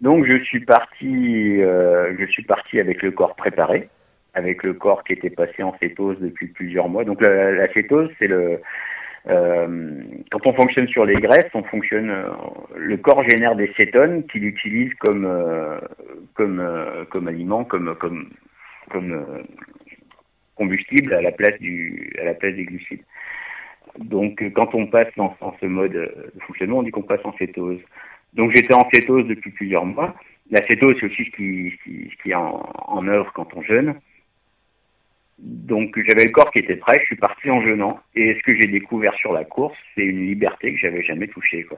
Donc 0.01 0.25
je 0.25 0.43
suis 0.43 0.63
parti, 0.63 1.57
je 1.57 2.25
suis 2.29 2.43
parti 2.43 2.79
avec 2.79 3.01
le 3.01 3.09
corps 3.09 3.35
préparé, 3.35 3.89
avec 4.37 4.61
le 4.61 4.73
corps 4.73 5.03
qui 5.03 5.13
était 5.13 5.31
passé 5.31 5.63
en 5.63 5.75
cétose 5.79 6.17
depuis 6.19 6.47
plusieurs 6.47 6.89
mois. 6.89 7.03
Donc 7.03 7.21
la, 7.21 7.71
cétose, 7.73 8.09
c'est 8.19 8.27
le 8.27 8.61
euh, 9.27 10.03
quand 10.31 10.45
on 10.45 10.53
fonctionne 10.53 10.87
sur 10.87 11.05
les 11.05 11.15
graisses, 11.15 11.49
on 11.53 11.63
fonctionne, 11.63 12.09
euh, 12.09 12.29
le 12.77 12.95
corps 12.97 13.27
génère 13.27 13.55
des 13.55 13.73
cétones 13.77 14.25
qu'il 14.27 14.45
utilise 14.45 14.93
comme 14.99 15.25
euh, 15.25 15.79
comme 16.35 16.63
comme 17.09 17.27
aliment, 17.27 17.63
comme 17.65 17.95
comme 17.95 18.29
comme 18.91 19.43
combustible 20.55 21.13
à 21.13 21.21
la 21.21 21.31
place 21.31 21.59
du 21.59 22.13
à 22.21 22.25
la 22.25 22.35
place 22.35 22.55
des 22.55 22.65
glucides. 22.65 23.03
Donc 23.97 24.43
quand 24.53 24.75
on 24.75 24.85
passe 24.85 25.11
dans, 25.17 25.35
ce 25.59 25.65
mode 25.65 25.93
de 25.93 26.39
fonctionnement, 26.45 26.79
on 26.79 26.83
dit 26.83 26.91
qu'on 26.91 27.01
passe 27.01 27.25
en 27.25 27.35
cétose. 27.37 27.79
Donc 28.35 28.51
j'étais 28.55 28.75
en 28.75 28.87
cétose 28.93 29.25
depuis 29.25 29.49
plusieurs 29.49 29.85
mois. 29.85 30.13
La 30.51 30.61
cétose, 30.61 30.95
c'est 30.99 31.07
aussi 31.07 31.25
ce 31.25 31.31
qui, 31.35 31.73
ce 31.83 32.23
qui, 32.23 32.29
est 32.29 32.35
en 32.35 33.07
œuvre 33.07 33.33
quand 33.33 33.47
on 33.55 33.61
jeûne. 33.63 33.95
Donc 35.39 35.97
j'avais 36.07 36.25
le 36.25 36.31
corps 36.31 36.49
qui 36.51 36.59
était 36.59 36.75
prêt, 36.77 36.97
je 37.01 37.05
suis 37.05 37.15
parti 37.15 37.49
en 37.49 37.61
jeûnant. 37.61 37.99
Et 38.15 38.33
ce 38.35 38.43
que 38.43 38.55
j'ai 38.55 38.67
découvert 38.67 39.13
sur 39.15 39.33
la 39.33 39.43
course, 39.45 39.77
c'est 39.95 40.03
une 40.03 40.25
liberté 40.25 40.73
que 40.73 40.79
j'avais 40.79 41.03
jamais 41.03 41.27
touchée. 41.27 41.63
quoi. 41.63 41.77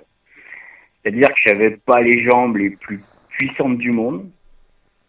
C'est-à-dire 1.03 1.30
que 1.30 1.39
j'avais 1.45 1.72
pas 1.72 2.01
les 2.01 2.24
jambes 2.24 2.55
les 2.57 2.70
plus 2.72 2.99
puissantes 3.30 3.78
du 3.78 3.91
monde, 3.91 4.30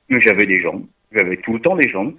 mais 0.09 0.21
j'avais 0.21 0.47
des 0.47 0.61
jambes. 0.61 0.85
J'avais 1.13 1.37
tout 1.39 1.53
le 1.55 1.61
temps 1.61 1.77
des 1.77 1.89
jambes. 1.89 2.15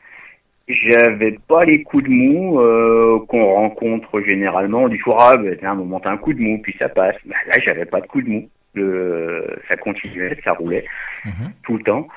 J'avais 0.67 1.38
pas 1.49 1.65
les 1.65 1.84
coups 1.84 2.03
de 2.05 2.09
mou 2.09 2.59
euh, 2.61 3.19
qu'on 3.27 3.43
rencontre 3.45 4.21
généralement. 4.21 4.84
On 4.84 4.88
dit 4.89 4.99
ah, 5.17 5.36
ben, 5.38 5.57
tiens, 5.59 5.71
un 5.71 5.75
moment, 5.75 5.99
t'as 5.99 6.11
un 6.11 6.17
coup 6.17 6.34
de 6.34 6.39
mou, 6.41 6.59
puis 6.61 6.75
ça 6.79 6.88
passe. 6.88 7.15
Ben, 7.25 7.36
là, 7.47 7.53
j'avais 7.65 7.86
pas 7.86 7.99
de 7.99 8.07
coup 8.07 8.21
de 8.21 8.29
mou. 8.29 8.49
Le, 8.73 9.45
ça 9.69 9.75
continuait, 9.75 10.38
ça 10.45 10.53
roulait 10.53 10.86
Mhm. 11.25 11.51
tout 11.63 11.77
le 11.77 11.84
temps. 11.84 12.07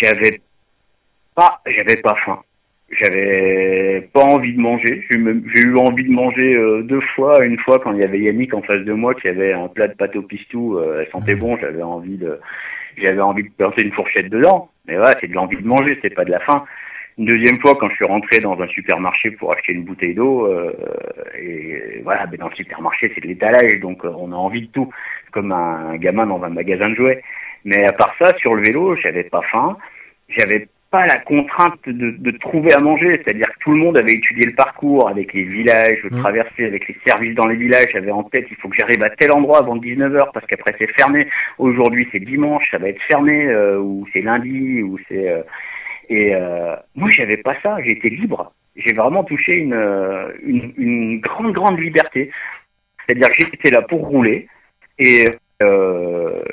J'avais 0.00 0.38
pas, 1.34 1.60
j'avais 1.66 1.96
pas 2.00 2.14
faim. 2.24 2.40
J'avais 2.90 4.08
pas 4.12 4.22
envie 4.22 4.54
de 4.54 4.60
manger. 4.60 5.04
J'ai 5.10 5.60
eu 5.60 5.76
envie 5.76 6.04
de 6.04 6.12
manger 6.12 6.54
euh, 6.54 6.82
deux 6.82 7.00
fois. 7.14 7.44
Une 7.44 7.58
fois 7.58 7.78
quand 7.78 7.92
il 7.92 8.00
y 8.00 8.04
avait 8.04 8.20
Yannick 8.20 8.54
en 8.54 8.62
face 8.62 8.84
de 8.84 8.92
moi 8.92 9.14
qui 9.14 9.28
avait 9.28 9.52
un 9.52 9.68
plat 9.68 9.88
de 9.88 9.94
pâte 9.94 10.16
au 10.16 10.22
pistou, 10.22 10.78
euh, 10.78 11.00
elle 11.00 11.10
sentait 11.10 11.34
bon. 11.34 11.56
J'avais 11.58 11.82
envie 11.82 12.16
de, 12.16 12.38
j'avais 12.96 13.20
envie 13.20 13.44
de 13.44 13.50
planter 13.50 13.84
une 13.84 13.92
fourchette 13.92 14.28
dedans. 14.28 14.70
Mais 14.86 14.96
voilà, 14.96 15.16
c'est 15.20 15.28
de 15.28 15.34
l'envie 15.34 15.56
de 15.56 15.66
manger, 15.66 15.98
c'est 16.02 16.14
pas 16.14 16.24
de 16.24 16.30
la 16.30 16.40
faim. 16.40 16.64
Une 17.16 17.26
deuxième 17.26 17.60
fois 17.60 17.76
quand 17.76 17.88
je 17.90 17.94
suis 17.94 18.04
rentré 18.04 18.40
dans 18.40 18.60
un 18.60 18.66
supermarché 18.66 19.30
pour 19.30 19.52
acheter 19.52 19.72
une 19.72 19.84
bouteille 19.84 20.14
d'eau, 20.14 20.46
euh, 20.46 20.72
et 21.40 22.00
voilà, 22.02 22.26
ben 22.26 22.38
dans 22.38 22.48
le 22.48 22.54
supermarché 22.56 23.12
c'est 23.14 23.20
de 23.20 23.28
l'étalage, 23.28 23.78
donc 23.80 24.04
euh, 24.04 24.12
on 24.18 24.32
a 24.32 24.34
envie 24.34 24.62
de 24.62 24.72
tout, 24.72 24.92
comme 25.30 25.52
un 25.52 25.96
gamin 25.96 26.26
dans 26.26 26.42
un 26.42 26.48
magasin 26.48 26.90
de 26.90 26.96
jouets. 26.96 27.22
Mais 27.64 27.84
à 27.86 27.92
part 27.92 28.14
ça, 28.18 28.34
sur 28.38 28.54
le 28.54 28.62
vélo, 28.62 28.96
j'avais 28.96 29.22
pas 29.22 29.42
faim, 29.42 29.78
j'avais 30.28 30.66
pas 30.94 31.06
la 31.06 31.18
contrainte 31.18 31.80
de, 31.86 32.08
de 32.26 32.30
trouver 32.38 32.72
à 32.72 32.80
manger, 32.80 33.10
c'est-à-dire 33.18 33.48
que 33.52 33.58
tout 33.64 33.72
le 33.72 33.78
monde 33.78 33.98
avait 33.98 34.14
étudié 34.14 34.44
le 34.46 34.54
parcours 34.54 35.08
avec 35.08 35.32
les 35.32 35.42
villages, 35.42 36.04
Mm. 36.10 36.20
traversés 36.20 36.64
avec 36.64 36.86
les 36.88 36.96
services 37.06 37.34
dans 37.34 37.46
les 37.46 37.56
villages, 37.56 37.88
j'avais 37.92 38.10
en 38.10 38.22
tête 38.24 38.46
il 38.50 38.56
faut 38.56 38.68
que 38.68 38.76
j'arrive 38.78 39.02
à 39.02 39.10
tel 39.10 39.32
endroit 39.32 39.58
avant 39.58 39.76
19h 39.76 40.30
parce 40.32 40.46
qu'après 40.46 40.74
c'est 40.78 40.90
fermé. 40.98 41.28
Aujourd'hui 41.58 42.08
c'est 42.12 42.20
dimanche, 42.20 42.64
ça 42.70 42.78
va 42.78 42.88
être 42.88 43.02
fermé 43.08 43.46
euh, 43.46 43.78
ou 43.78 44.06
c'est 44.12 44.20
lundi 44.20 44.82
ou 44.82 44.98
c'est 45.08 45.30
euh, 45.30 45.42
et 46.08 46.34
euh, 46.34 46.76
moi 46.94 47.08
j'avais 47.10 47.38
pas 47.38 47.56
ça, 47.62 47.76
j'étais 47.82 48.10
libre. 48.10 48.52
J'ai 48.76 48.94
vraiment 48.94 49.24
touché 49.24 49.52
une, 49.52 49.74
une 50.44 50.72
une 50.76 51.20
grande 51.20 51.52
grande 51.52 51.78
liberté. 51.78 52.30
C'est-à-dire 53.06 53.28
que 53.28 53.46
j'étais 53.46 53.70
là 53.70 53.82
pour 53.82 54.06
rouler 54.06 54.48
et 54.98 55.24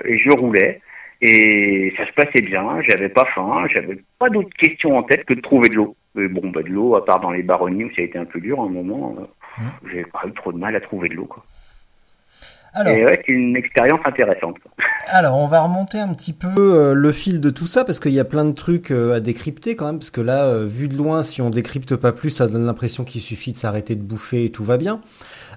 et 0.06 0.18
je 0.18 0.32
roulais 0.38 0.80
et 1.22 1.94
ça 1.98 2.06
se 2.08 2.14
passait 2.14 2.42
bien, 2.42 2.82
j'avais 2.88 3.10
pas 3.10 3.26
faim, 3.26 3.66
j'avais 3.74 3.98
pas 4.20 4.30
d'autres 4.30 4.56
questions 4.58 4.98
en 4.98 5.04
tête 5.04 5.24
que 5.26 5.34
de 5.34 5.42
trouver 5.42 5.70
de 5.70 5.76
l'eau. 5.76 5.96
Mais 6.16 6.28
bon, 6.28 6.50
bah 6.50 6.64
de 6.64 6.70
l'eau, 6.70 6.96
à 6.96 7.06
part 7.06 7.22
dans 7.22 7.32
les 7.32 7.44
baronnies 7.44 7.86
où 7.86 7.90
ça 7.96 8.02
a 8.02 8.06
été 8.06 8.18
un 8.18 8.26
peu 8.26 8.40
dur 8.40 8.60
à 8.60 8.64
un 8.64 8.70
moment, 8.70 9.16
euh, 9.20 9.64
j'ai 9.92 10.04
pas 10.04 10.24
eu 10.28 10.32
trop 10.34 10.52
de 10.52 10.58
mal 10.58 10.76
à 10.76 10.82
trouver 10.82 11.10
de 11.10 11.14
l'eau. 11.14 11.26
Quoi. 11.26 11.44
Alors, 12.74 12.94
Et 12.94 13.04
ouais, 13.04 13.22
c'est 13.26 13.34
une 13.34 13.58
expérience 13.58 14.00
intéressante. 14.06 14.56
alors, 15.08 15.38
on 15.38 15.48
va 15.48 15.62
remonter 15.62 16.00
un 16.00 16.14
petit 16.14 16.34
peu. 16.34 16.48
peu 16.56 16.74
euh, 16.74 16.94
le 16.94 17.12
fil 17.12 17.42
de 17.42 17.50
tout 17.50 17.68
ça 17.68 17.84
parce 17.84 18.00
qu'il 18.00 18.14
y 18.14 18.20
a 18.20 18.26
plein 18.26 18.46
de 18.46 18.54
trucs 18.54 18.92
euh, 18.92 19.14
à 19.14 19.20
décrypter 19.20 19.76
quand 19.76 19.88
même 19.88 19.98
parce 19.98 20.10
que 20.10 20.22
là 20.22 20.46
euh, 20.46 20.66
vu 20.66 20.88
de 20.88 20.96
loin 20.96 21.24
si 21.24 21.42
on 21.42 21.50
décrypte 21.50 21.96
pas 21.96 22.14
plus 22.14 22.30
ça 22.30 22.48
donne 22.48 22.66
l'impression 22.66 23.04
qu'il 23.04 23.22
suffit 23.22 23.52
de 23.52 23.58
s'arrêter 23.58 23.96
de 23.96 24.02
bouffer 24.02 24.46
et 24.46 24.52
tout 24.52 24.64
va 24.64 24.78
bien. 24.78 25.02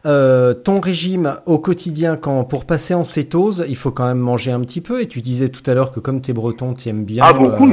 Euh, 0.06 0.52
ton 0.52 0.80
régime 0.80 1.36
au 1.46 1.58
quotidien 1.58 2.16
quand 2.16 2.44
pour 2.44 2.66
passer 2.66 2.92
en 2.92 3.04
cétose 3.04 3.64
il 3.68 3.76
faut 3.76 3.90
quand 3.90 4.04
même 4.06 4.18
manger 4.18 4.52
un 4.52 4.60
petit 4.60 4.80
peu. 4.82 5.00
Et 5.00 5.08
tu 5.08 5.20
disais 5.22 5.48
tout 5.48 5.62
à 5.68 5.72
l'heure 5.74 5.92
que 5.92 6.00
comme 6.00 6.20
t'es 6.20 6.32
breton 6.34 6.74
t'aimes 6.74 7.04
bien 7.04 7.22
Ah, 7.26 7.32
beaucoup, 7.32 7.70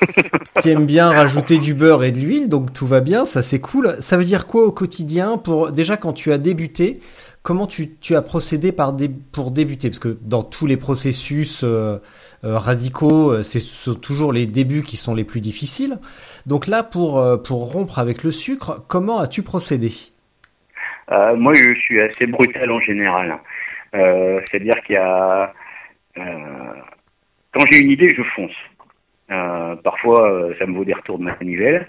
t'aimes 0.60 0.86
bien 0.86 1.10
rajouter 1.10 1.58
du 1.58 1.74
beurre 1.74 2.02
et 2.04 2.12
de 2.12 2.18
l'huile 2.18 2.48
donc 2.48 2.72
tout 2.72 2.86
va 2.86 3.00
bien 3.00 3.24
ça 3.26 3.42
c'est 3.42 3.60
cool. 3.60 3.96
Ça 4.00 4.16
veut 4.16 4.24
dire 4.24 4.46
quoi 4.46 4.64
au 4.64 4.72
quotidien 4.72 5.38
pour 5.38 5.70
déjà 5.70 5.96
quand 5.96 6.12
tu 6.12 6.32
as 6.32 6.38
débuté 6.38 7.00
comment 7.44 7.66
tu, 7.66 7.94
tu 8.00 8.16
as 8.16 8.22
procédé 8.22 8.72
par 8.72 8.92
dé- 8.94 9.08
pour 9.08 9.50
débuter? 9.50 9.90
Parce 9.90 9.98
que 9.98 10.16
dans 10.22 10.42
tous 10.42 10.66
les 10.66 10.78
processus 10.78 11.60
euh, 11.62 11.98
euh, 12.42 12.58
radicaux, 12.58 13.30
euh, 13.32 13.42
c'est 13.42 13.60
ce 13.60 13.92
sont 13.92 13.94
toujours 13.94 14.32
les 14.32 14.46
débuts 14.46 14.82
qui 14.82 14.96
sont 14.96 15.14
les 15.14 15.24
plus 15.24 15.42
difficiles. 15.42 15.98
Donc 16.46 16.66
là, 16.66 16.82
pour, 16.82 17.18
euh, 17.18 17.36
pour 17.36 17.70
rompre 17.70 17.98
avec 17.98 18.22
le 18.24 18.32
sucre, 18.32 18.82
comment 18.88 19.18
as-tu 19.18 19.42
procédé? 19.42 19.92
Euh, 21.12 21.36
moi, 21.36 21.54
je 21.54 21.74
suis 21.74 22.00
assez 22.00 22.26
brutal 22.26 22.70
en 22.70 22.80
général. 22.80 23.38
Euh, 23.94 24.40
C'est-à-dire 24.50 24.80
qu'il 24.82 24.94
y 24.94 24.98
a... 24.98 25.52
euh, 26.18 26.22
quand 27.52 27.64
j'ai 27.70 27.80
une 27.80 27.90
idée, 27.92 28.14
je 28.14 28.22
fonce. 28.22 28.56
Parfois, 29.82 30.50
ça 30.58 30.66
me 30.66 30.74
vaut 30.76 30.84
des 30.84 30.92
retours 30.94 31.18
de 31.18 31.24
manivelle. 31.24 31.86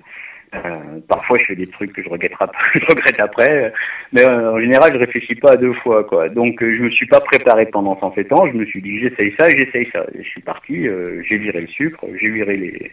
Euh, 0.54 1.00
parfois, 1.08 1.38
je 1.40 1.46
fais 1.46 1.56
des 1.56 1.68
trucs 1.68 1.94
que 1.94 2.02
je 2.02 2.10
regrette 2.10 2.34
après, 2.40 2.80
je. 3.20 3.72
Mais 4.14 4.26
en 4.26 4.60
général, 4.60 4.94
je 4.94 5.00
réfléchis 5.00 5.36
pas 5.36 5.54
à 5.54 5.58
deux 5.58 5.74
fois, 5.74 6.04
quoi. 6.04 6.30
Donc, 6.30 6.62
euh, 6.62 6.76
je 6.78 6.84
me 6.84 6.90
suis 6.92 7.08
pas 7.08 7.20
préparé 7.20 7.66
pendant 7.66 8.00
107 8.00 8.32
ans. 8.34 8.48
Je 8.48 8.54
me 8.54 8.66
suis 8.66 8.82
dit, 8.82 9.00
j'essaye 9.00 9.34
ça, 9.38 9.50
j'essaye 9.50 9.90
ça. 9.92 10.06
Et 10.14 10.24
je 10.24 10.30
suis 10.30 10.42
parti. 10.42 10.88
j'ai 11.28 11.38
viré 11.38 11.62
le 11.62 11.68
sucre, 11.68 12.06
j'ai 12.20 12.30
viré 12.30 12.58
les, 12.58 12.92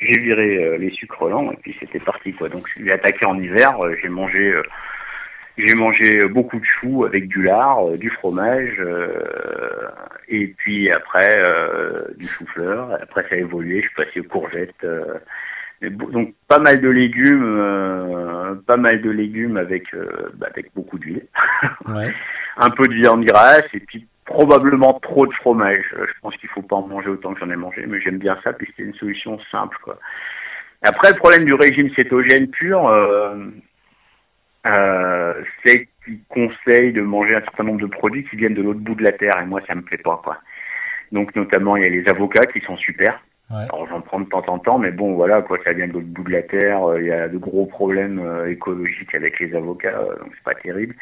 j'ai 0.00 0.18
viré 0.20 0.78
les 0.78 0.90
sucres 0.90 1.28
lents, 1.28 1.50
et 1.52 1.56
puis 1.62 1.76
c'était 1.80 1.98
parti, 2.00 2.32
quoi. 2.32 2.48
Donc, 2.48 2.68
j'ai 2.76 2.92
attaqué 2.92 3.24
en 3.24 3.38
hiver. 3.38 3.76
j'ai 4.02 4.08
mangé. 4.08 4.54
J'ai 5.66 5.74
mangé 5.74 6.24
beaucoup 6.28 6.58
de 6.58 6.64
choux 6.64 7.04
avec 7.04 7.28
du 7.28 7.42
lard, 7.42 7.88
euh, 7.90 7.96
du 7.96 8.10
fromage, 8.10 8.74
euh, 8.80 9.88
et 10.28 10.48
puis 10.58 10.90
après 10.90 11.36
euh, 11.38 11.96
du 12.18 12.26
chou-fleur. 12.26 12.98
Après 13.02 13.22
ça 13.28 13.34
a 13.34 13.38
évolué, 13.38 13.82
je 13.82 13.86
suis 13.88 13.94
passé 13.96 14.20
aux 14.20 14.24
courgettes. 14.24 14.74
euh, 14.84 15.14
donc 15.82 16.34
pas 16.46 16.58
mal 16.58 16.80
de 16.80 16.88
légumes, 16.90 17.42
euh, 17.58 18.54
pas 18.66 18.76
mal 18.76 19.00
de 19.00 19.08
légumes 19.10 19.56
avec 19.56 19.94
euh, 19.94 20.28
bah, 20.34 20.48
avec 20.50 20.66
beaucoup 20.74 20.98
d'huile, 20.98 21.26
Ouais. 21.88 22.12
un 22.58 22.68
peu 22.70 22.86
de 22.86 22.94
viande 22.94 23.24
grasse 23.24 23.64
et 23.72 23.80
puis 23.80 24.06
probablement 24.26 24.92
trop 25.00 25.26
de 25.26 25.32
fromage. 25.32 25.84
Je 25.96 26.12
pense 26.20 26.36
qu'il 26.36 26.50
faut 26.50 26.60
pas 26.62 26.76
en 26.76 26.86
manger 26.86 27.08
autant 27.08 27.32
que 27.32 27.40
j'en 27.40 27.50
ai 27.50 27.56
mangé, 27.56 27.84
mais 27.88 28.00
j'aime 28.00 28.18
bien 28.18 28.36
ça 28.44 28.52
puis 28.52 28.66
c'était 28.70 28.82
une 28.88 28.94
solution 28.94 29.38
simple 29.50 29.76
quoi. 29.82 29.98
Après 30.82 31.10
le 31.10 31.16
problème 31.16 31.44
du 31.44 31.54
régime 31.54 31.88
cétogène 31.94 32.48
pur. 32.48 32.86
Euh, 34.66 35.42
c'est 35.64 35.88
qu'ils 36.04 36.20
conseillent 36.28 36.92
de 36.92 37.02
manger 37.02 37.36
un 37.36 37.40
certain 37.40 37.64
nombre 37.64 37.80
de 37.80 37.86
produits 37.86 38.24
qui 38.24 38.36
viennent 38.36 38.54
de 38.54 38.62
l'autre 38.62 38.80
bout 38.80 38.94
de 38.94 39.04
la 39.04 39.12
terre 39.12 39.38
et 39.40 39.46
moi 39.46 39.60
ça 39.66 39.74
me 39.74 39.82
plaît 39.82 39.98
pas 39.98 40.20
quoi. 40.22 40.38
Donc 41.12 41.34
notamment 41.34 41.76
il 41.76 41.84
y 41.84 41.86
a 41.86 41.90
les 41.90 42.08
avocats 42.08 42.46
qui 42.46 42.60
sont 42.60 42.76
super. 42.76 43.22
Ouais. 43.50 43.64
Alors 43.72 43.88
j'en 43.88 44.00
prends 44.00 44.20
de 44.20 44.28
temps 44.28 44.44
en 44.46 44.58
temps 44.60 44.78
mais 44.78 44.92
bon 44.92 45.14
voilà 45.14 45.42
quoi 45.42 45.58
ça 45.64 45.72
vient 45.72 45.88
de 45.88 45.94
l'autre 45.94 46.06
bout 46.14 46.22
de 46.24 46.30
la 46.30 46.42
terre, 46.42 46.84
Euh, 46.84 47.00
il 47.00 47.06
y 47.08 47.12
a 47.12 47.26
de 47.28 47.36
gros 47.36 47.66
problèmes 47.66 48.20
euh, 48.20 48.48
écologiques 48.48 49.14
avec 49.14 49.40
les 49.40 49.54
avocats 49.56 49.88
euh, 49.98 50.16
donc 50.20 50.30
c'est 50.36 50.44
pas 50.44 50.54
terrible. 50.54 50.94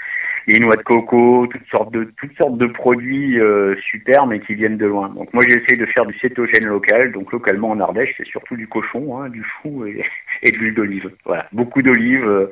Les 0.47 0.59
noix 0.59 0.77
de 0.77 0.83
coco, 0.83 1.47
toutes 1.47 1.69
sortes 1.71 1.93
de 1.93 2.05
toutes 2.19 2.35
sortes 2.39 2.57
de 2.57 2.67
produits 2.67 3.39
euh, 3.39 3.75
super 3.91 4.27
mais 4.27 4.41
qui 4.41 4.55
viennent 4.55 4.79
de 4.79 4.87
loin. 4.87 5.11
Donc 5.11 5.33
moi 5.35 5.43
j'essaie 5.47 5.77
de 5.77 5.85
faire 5.87 6.07
du 6.07 6.19
cétogène 6.21 6.67
local 6.67 7.13
donc 7.13 7.33
localement 7.33 7.71
en 7.71 7.81
Ardèche 7.81 8.15
c'est 8.17 8.27
surtout 8.27 8.57
du 8.57 8.67
cochon, 8.67 9.19
hein, 9.21 9.29
du 9.29 9.45
chou 9.45 9.85
et, 9.87 10.03
et 10.43 10.51
de 10.51 10.57
l'huile 10.57 10.75
d'olive. 10.75 11.11
Voilà 11.27 11.47
beaucoup 11.53 11.83
d'olives. 11.83 12.27
euh, 12.27 12.51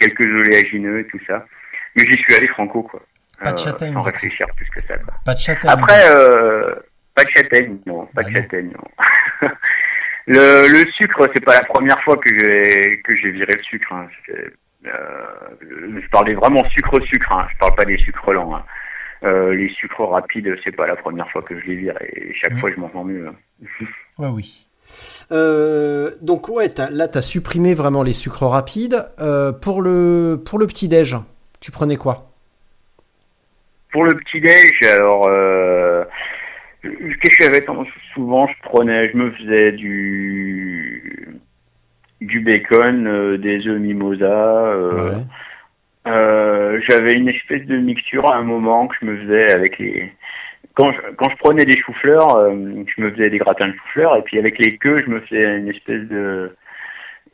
quelques 0.00 0.26
oléagineux 0.26 1.00
et 1.00 1.06
tout 1.06 1.20
ça. 1.26 1.46
Mais 1.96 2.04
j'y 2.04 2.18
suis 2.18 2.34
allé 2.34 2.46
franco, 2.48 2.82
quoi. 2.82 3.00
Pas 3.42 3.52
de 3.52 3.58
châtaigne, 3.58 3.92
Sans 3.94 4.02
réfléchir 4.02 4.46
plus 4.56 4.66
que 4.68 4.82
ça, 4.86 4.98
quoi. 4.98 5.14
Pas 5.24 5.34
de 5.34 5.38
châtaigne. 5.38 5.70
Après, 5.70 6.02
euh, 6.10 6.74
pas 7.16 7.24
de 7.24 7.30
châtaigne, 7.36 7.78
non, 7.86 8.06
pas 8.14 8.22
de 8.22 8.28
non. 8.30 8.36
châtaigne, 8.36 8.70
non. 8.72 9.48
le, 10.26 10.68
le 10.68 10.84
sucre, 10.92 11.28
c'est 11.32 11.44
pas 11.44 11.54
la 11.54 11.64
première 11.64 12.00
fois 12.02 12.16
que 12.18 12.28
j'ai 12.28 13.00
que 13.02 13.16
j'ai 13.16 13.30
viré 13.32 13.54
le 13.54 13.62
sucre. 13.64 13.92
Hein. 13.92 14.06
Euh, 14.86 16.00
je 16.00 16.08
parlais 16.10 16.34
vraiment 16.34 16.62
sucre-sucre, 16.70 17.32
hein. 17.32 17.48
je 17.52 17.58
parle 17.58 17.74
pas 17.74 17.84
des 17.84 17.98
sucres 17.98 18.32
lents. 18.32 18.54
Hein. 18.54 18.64
Euh, 19.24 19.54
les 19.54 19.68
sucres 19.70 20.08
rapides, 20.08 20.54
c'est 20.62 20.76
pas 20.76 20.86
la 20.86 20.94
première 20.94 21.28
fois 21.32 21.42
que 21.42 21.58
je 21.58 21.66
les 21.66 21.74
vire 21.76 21.94
et 22.02 22.32
chaque 22.34 22.52
Mhm. 22.52 22.60
fois 22.60 22.70
je 22.70 22.78
m'en 22.80 22.92
sens 22.92 23.04
mieux. 23.06 23.26
hein. 23.26 23.34
Ouais, 24.18 24.28
oui. 24.28 24.66
Euh, 25.32 26.12
donc 26.22 26.48
ouais, 26.48 26.68
t'as- 26.68 26.90
là 26.90 27.08
t'as 27.08 27.22
supprimé 27.22 27.74
vraiment 27.74 28.02
les 28.04 28.12
sucres 28.12 28.44
rapides. 28.46 29.04
Euh, 29.18 29.50
pour 29.52 29.82
le 29.82 30.40
pour 30.44 30.58
le 30.60 30.66
petit 30.68 30.86
déj, 30.88 31.16
tu 31.60 31.72
prenais 31.72 31.96
quoi? 31.96 32.30
Pour 33.90 34.04
le 34.04 34.14
petit 34.14 34.40
déj, 34.40 34.82
alors 34.84 35.26
euh, 35.28 35.95
qu'est-ce 37.20 37.36
que 37.38 37.44
j'avais 37.44 37.60
tendance 37.60 37.88
souvent 38.14 38.46
je 38.48 38.54
prenais, 38.62 39.10
je 39.10 39.16
me 39.16 39.30
faisais 39.32 39.72
du 39.72 41.28
du 42.20 42.40
bacon, 42.40 43.06
euh, 43.06 43.36
des 43.38 43.66
œufs 43.66 43.78
mimosa. 43.80 44.24
euh, 44.24 45.10
Ouais. 45.10 45.22
euh, 46.06 46.80
j'avais 46.88 47.12
une 47.14 47.28
espèce 47.28 47.66
de 47.66 47.76
mixture 47.78 48.30
à 48.32 48.36
un 48.36 48.42
moment 48.42 48.86
que 48.88 48.94
je 49.00 49.06
me 49.06 49.16
faisais 49.18 49.52
avec 49.52 49.78
les 49.78 50.12
quand 50.74 50.92
je, 50.92 50.98
quand 51.16 51.30
je 51.30 51.36
prenais 51.36 51.64
des 51.64 51.78
choux-fleurs, 51.78 52.50
je 52.52 53.00
me 53.02 53.10
faisais 53.10 53.30
des 53.30 53.38
gratins 53.38 53.68
de 53.68 53.72
choux-fleurs 53.72 54.16
et 54.18 54.22
puis 54.22 54.38
avec 54.38 54.58
les 54.58 54.76
queues, 54.76 54.98
je 54.98 55.10
me 55.10 55.20
faisais 55.20 55.58
une 55.58 55.68
espèce 55.68 56.06
de 56.08 56.54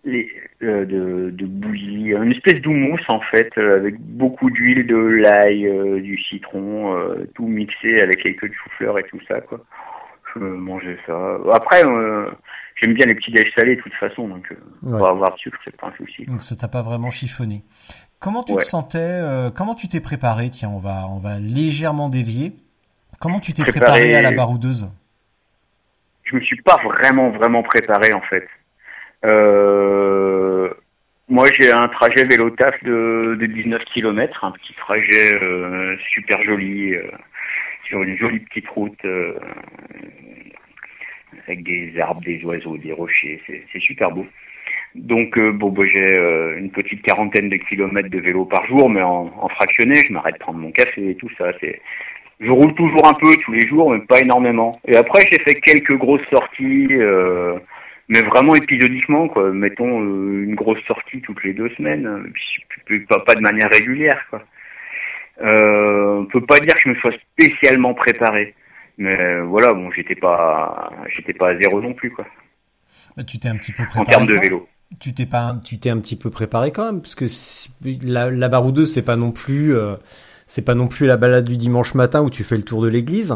les- 0.04 0.28
euh, 0.62 0.84
de, 0.84 1.30
de 1.30 1.46
bouillie, 1.46 2.12
une 2.12 2.32
espèce 2.32 2.60
d'houmous 2.60 2.98
en 3.08 3.20
fait, 3.20 3.50
euh, 3.58 3.76
avec 3.76 3.98
beaucoup 4.00 4.50
d'huile, 4.50 4.86
de 4.86 4.96
l'ail, 4.96 5.66
euh, 5.66 6.00
du 6.00 6.18
citron, 6.18 6.96
euh, 6.96 7.28
tout 7.34 7.46
mixé 7.46 8.00
avec 8.00 8.24
les 8.24 8.34
queues 8.34 8.48
de 8.48 8.54
chou-fleur 8.54 8.98
et 8.98 9.04
tout 9.04 9.20
ça 9.28 9.40
quoi. 9.40 9.60
Je 10.34 10.40
mangeais 10.40 10.96
ça. 11.06 11.36
Après, 11.54 11.84
euh, 11.84 12.30
j'aime 12.76 12.94
bien 12.94 13.04
les 13.06 13.14
petits 13.14 13.30
déj 13.32 13.52
salés 13.54 13.76
de 13.76 13.82
toute 13.82 13.92
façon, 13.94 14.28
donc 14.28 14.50
euh, 14.50 14.56
Ouais. 14.82 14.98
pour 14.98 15.08
avoir 15.08 15.34
de 15.34 15.38
sucre, 15.38 15.58
c'est 15.64 15.78
pas 15.78 15.88
un 15.88 15.92
souci. 15.96 16.24
Donc 16.24 16.42
ça 16.42 16.56
t'a 16.56 16.68
pas 16.68 16.82
vraiment 16.82 17.10
chiffonné. 17.10 17.62
Comment 18.18 18.42
tu 18.42 18.52
Ouais. 18.52 18.62
te 18.62 18.66
sentais 18.66 18.98
euh, 18.98 19.50
Comment 19.50 19.74
tu 19.74 19.88
t'es 19.88 20.00
préparé? 20.00 20.48
Tiens, 20.50 20.70
on 20.70 20.78
va 20.78 21.06
on 21.10 21.18
va 21.18 21.38
légèrement 21.38 22.08
dévier. 22.08 22.52
Comment 23.20 23.40
tu 23.40 23.52
t'es 23.52 23.62
Préparé- 23.62 24.00
préparé 24.00 24.14
à 24.16 24.22
la 24.22 24.32
baroudeuse? 24.32 24.88
Je 26.24 26.36
me 26.36 26.40
suis 26.40 26.60
pas 26.62 26.76
vraiment 26.82 27.30
vraiment 27.30 27.62
préparé 27.62 28.12
en 28.14 28.20
fait. 28.22 28.48
Euh, 29.24 30.68
moi 31.28 31.46
j'ai 31.58 31.70
un 31.70 31.88
trajet 31.88 32.24
vélo 32.24 32.50
taf 32.50 32.82
de, 32.82 33.36
de 33.38 33.46
19 33.46 33.84
km, 33.94 34.44
un 34.44 34.50
petit 34.52 34.74
trajet 34.74 35.38
euh, 35.40 35.96
super 36.12 36.42
joli 36.42 36.94
euh, 36.94 37.02
sur 37.84 38.02
une 38.02 38.16
jolie 38.16 38.40
petite 38.40 38.68
route 38.68 38.98
avec 41.46 41.62
des 41.62 41.94
arbres, 42.00 42.22
des 42.22 42.42
oiseaux, 42.44 42.76
des 42.78 42.92
rochers, 42.92 43.40
c'est 43.46 43.80
super 43.80 44.10
beau. 44.10 44.26
Donc 44.94 45.38
bon, 45.38 45.70
bah, 45.70 45.84
j'ai 45.90 46.16
une 46.58 46.70
petite 46.70 47.02
quarantaine 47.02 47.48
de 47.48 47.56
kilomètres 47.56 48.10
de 48.10 48.18
vélo 48.18 48.44
par 48.44 48.66
jour, 48.66 48.88
mais 48.88 49.02
en, 49.02 49.48
fractionné, 49.48 49.94
je 50.06 50.12
m'arrête 50.12 50.38
prendre 50.38 50.58
mon 50.58 50.70
café 50.70 51.10
et 51.10 51.14
tout 51.16 51.30
ça. 51.36 51.50
Je 52.40 52.50
roule 52.50 52.74
toujours 52.74 53.06
un 53.06 53.14
peu 53.14 53.34
tous 53.36 53.52
les 53.52 53.66
jours, 53.66 53.90
mais 53.92 54.00
pas 54.00 54.20
énormément. 54.20 54.80
Et 54.86 54.96
après, 54.96 55.20
j'ai 55.30 55.38
fait 55.38 55.54
quelques 55.54 55.96
grosses 55.96 56.26
sorties, 56.30 56.88
mais 58.08 58.22
vraiment 58.22 58.54
épisodiquement, 58.54 59.28
quoi. 59.28 59.50
Mettons 59.52 60.00
euh, 60.02 60.44
une 60.44 60.54
grosse 60.54 60.82
sortie 60.86 61.20
toutes 61.22 61.42
les 61.44 61.54
deux 61.54 61.70
semaines, 61.76 62.30
puis, 62.86 63.00
pas, 63.00 63.20
pas 63.20 63.34
de 63.34 63.40
manière 63.40 63.68
régulière, 63.70 64.20
quoi. 64.30 64.42
Euh, 65.42 66.18
on 66.20 66.26
peut 66.26 66.44
pas 66.44 66.60
dire 66.60 66.74
que 66.74 66.80
je 66.84 66.88
me 66.90 66.94
sois 66.96 67.12
spécialement 67.32 67.94
préparé, 67.94 68.54
mais 68.98 69.40
voilà, 69.40 69.72
bon, 69.72 69.90
j'étais 69.90 70.14
pas, 70.14 70.90
j'étais 71.14 71.32
pas 71.32 71.50
à 71.50 71.58
zéro 71.58 71.80
non 71.80 71.94
plus, 71.94 72.10
quoi. 72.10 72.26
Bah, 73.16 73.24
tu 73.24 73.38
t'es 73.38 73.48
un 73.48 73.56
petit 73.56 73.72
peu 73.72 73.84
préparé. 73.84 74.00
En 74.00 74.04
termes 74.04 74.26
de 74.26 74.38
vélo. 74.38 74.68
Tu 75.00 75.14
t'es 75.14 75.26
pas. 75.26 75.56
Tu 75.64 75.78
t'es 75.78 75.88
un 75.90 75.98
petit 75.98 76.16
peu 76.16 76.28
préparé 76.30 76.70
quand 76.70 76.84
même, 76.84 77.00
parce 77.00 77.14
que 77.14 77.26
si- 77.26 77.70
la, 78.04 78.30
la 78.30 78.48
baroudeuse, 78.48 78.92
c'est 78.92 79.04
pas 79.04 79.16
non 79.16 79.32
plus, 79.32 79.74
euh, 79.74 79.94
c'est 80.46 80.64
pas 80.64 80.74
non 80.74 80.86
plus 80.88 81.06
la 81.06 81.16
balade 81.16 81.44
du 81.44 81.56
dimanche 81.56 81.94
matin 81.94 82.20
où 82.22 82.30
tu 82.30 82.44
fais 82.44 82.56
le 82.56 82.62
tour 82.62 82.82
de 82.82 82.88
l'église, 82.88 83.34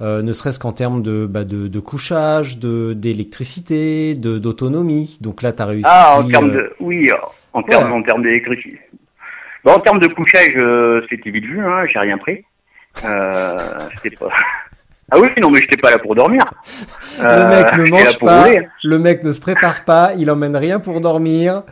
euh, 0.00 0.22
ne 0.22 0.32
serait-ce 0.32 0.58
qu'en 0.58 0.72
termes 0.72 1.02
de, 1.02 1.26
bah, 1.26 1.44
de, 1.44 1.68
de 1.68 1.80
couchage, 1.80 2.58
de 2.58 2.92
d'électricité, 2.92 4.14
de 4.14 4.38
d'autonomie. 4.38 5.18
Donc 5.20 5.42
là, 5.42 5.52
t'as 5.52 5.66
réussi. 5.66 5.84
Ah, 5.88 6.16
en 6.18 6.26
termes 6.28 6.50
euh, 6.50 6.54
de, 6.54 6.72
oui, 6.80 7.08
en 7.52 7.62
termes, 7.62 7.90
Ouais. 7.92 7.98
en 7.98 8.02
termes 8.02 8.22
d'électricité. 8.22 8.80
Bon, 9.64 9.72
en 9.72 9.80
termes 9.80 9.98
de 10.00 10.08
couchage, 10.08 10.52
euh, 10.56 11.00
c'était 11.10 11.30
vite 11.30 11.44
vu, 11.44 11.60
hein, 11.60 11.84
j'ai 11.92 11.98
rien 11.98 12.18
pris. 12.18 12.44
Euh, 13.04 13.56
pas. 14.18 14.28
Ah 15.12 15.18
oui, 15.20 15.28
non, 15.40 15.50
mais 15.50 15.60
j'étais 15.60 15.76
pas 15.76 15.92
là 15.92 15.98
pour 15.98 16.16
dormir. 16.16 16.42
Le 17.20 17.24
Euh, 17.24 17.48
mec 17.48 17.72
ne 17.78 17.84
là 17.84 17.90
mange 17.90 18.18
pas, 18.18 18.42
rouler. 18.42 18.68
le 18.82 18.98
mec 18.98 19.22
ne 19.22 19.30
se 19.30 19.38
prépare 19.38 19.84
pas, 19.84 20.10
il 20.18 20.28
emmène 20.32 20.56
rien 20.56 20.80
pour 20.80 21.00
dormir, 21.00 21.62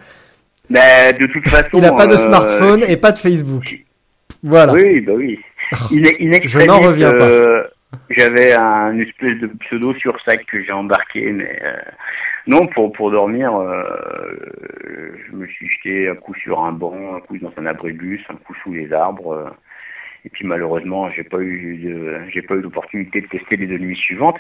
Mais 0.71 1.13
de 1.15 1.27
toute 1.27 1.49
façon. 1.49 1.69
il 1.75 1.85
a 1.85 1.91
pas 1.91 2.07
de 2.07 2.15
euh, 2.15 2.17
smartphone 2.19 2.85
et 2.87 2.97
pas 2.97 3.11
de 3.11 3.19
Facebook. 3.19 3.84
Voilà. 4.45 4.73
Oui, 4.75 5.01
bah 5.01 5.13
oui. 5.17 5.41
In, 5.91 5.97
in 5.97 6.05
Je 6.21 6.25
n'en 6.27 6.33
extremis, 6.33 6.87
reviens 6.87 7.11
pas. 7.13 7.25
euh, 7.25 7.65
J'avais 8.11 8.53
un 8.53 8.99
espèce 8.99 9.39
de 9.41 9.47
pseudo 9.61 9.95
sur 9.95 10.21
sac 10.23 10.45
que 10.47 10.63
j'ai 10.63 10.73
embarqué, 10.73 11.33
mais 11.33 11.59
euh, 11.65 11.77
non, 12.47 12.67
pour 12.69 12.93
pour 12.93 13.11
dormir, 13.11 13.55
euh, 13.57 13.83
je 15.31 15.37
me 15.37 15.47
suis 15.47 15.69
jeté 15.69 16.09
un 16.09 16.15
coup 16.15 16.35
sur 16.35 16.61
un 16.63 16.73
banc, 16.73 17.17
un 17.17 17.21
coup 17.21 17.39
dans 17.39 17.53
un 17.57 17.67
abribus, 17.67 18.23
un 18.29 18.35
coup 18.37 18.55
sous 18.63 18.73
les 18.73 18.93
arbres. 18.93 19.33
euh, 19.33 19.51
et 20.27 20.31
puis 20.31 20.47
malheureusement, 20.47 21.11
j'ai 21.11 21.23
pas 21.25 21.39
eu 21.39 21.81
j'ai 22.33 22.43
pas 22.43 22.55
eu 22.55 22.61
l'opportunité 22.61 23.21
de 23.21 23.27
tester 23.27 23.57
les 23.57 23.67
deux 23.67 23.79
nuits 23.79 23.97
suivantes. 23.97 24.39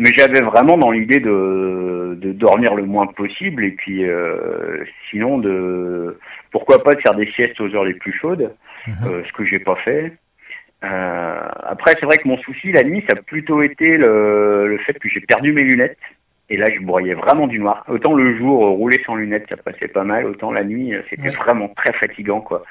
Mais 0.00 0.10
j'avais 0.12 0.40
vraiment 0.40 0.76
dans 0.78 0.90
l'idée 0.90 1.20
de, 1.20 2.16
de 2.18 2.32
dormir 2.32 2.74
le 2.74 2.84
moins 2.84 3.06
possible 3.06 3.64
et 3.64 3.70
puis 3.72 4.04
euh, 4.04 4.82
sinon 5.10 5.36
de 5.38 6.18
pourquoi 6.50 6.82
pas 6.82 6.94
de 6.94 7.00
faire 7.02 7.14
des 7.14 7.30
siestes 7.32 7.60
aux 7.60 7.72
heures 7.74 7.84
les 7.84 7.94
plus 7.94 8.12
chaudes, 8.12 8.50
euh, 9.06 9.22
ce 9.26 9.32
que 9.34 9.44
j'ai 9.44 9.58
pas 9.58 9.76
fait. 9.84 10.12
Euh, 10.82 11.40
après, 11.64 11.92
c'est 12.00 12.06
vrai 12.06 12.16
que 12.16 12.26
mon 12.26 12.38
souci 12.38 12.72
la 12.72 12.82
nuit, 12.82 13.04
ça 13.08 13.14
a 13.18 13.22
plutôt 13.22 13.60
été 13.62 13.98
le, 13.98 14.68
le 14.68 14.78
fait 14.78 14.98
que 14.98 15.08
j'ai 15.10 15.20
perdu 15.20 15.52
mes 15.52 15.62
lunettes. 15.62 15.98
Et 16.48 16.56
là, 16.56 16.64
je 16.74 16.80
broyais 16.80 17.14
vraiment 17.14 17.46
du 17.46 17.58
noir. 17.60 17.84
Autant 17.86 18.14
le 18.14 18.36
jour, 18.36 18.66
rouler 18.70 18.98
sans 19.04 19.14
lunettes, 19.14 19.46
ça 19.50 19.56
passait 19.58 19.86
pas 19.86 20.02
mal. 20.02 20.24
Autant 20.24 20.50
la 20.50 20.64
nuit, 20.64 20.94
c'était 21.10 21.28
Ouais. 21.28 21.36
vraiment 21.36 21.68
très 21.76 21.92
fatigant, 21.92 22.40
quoi. 22.40 22.64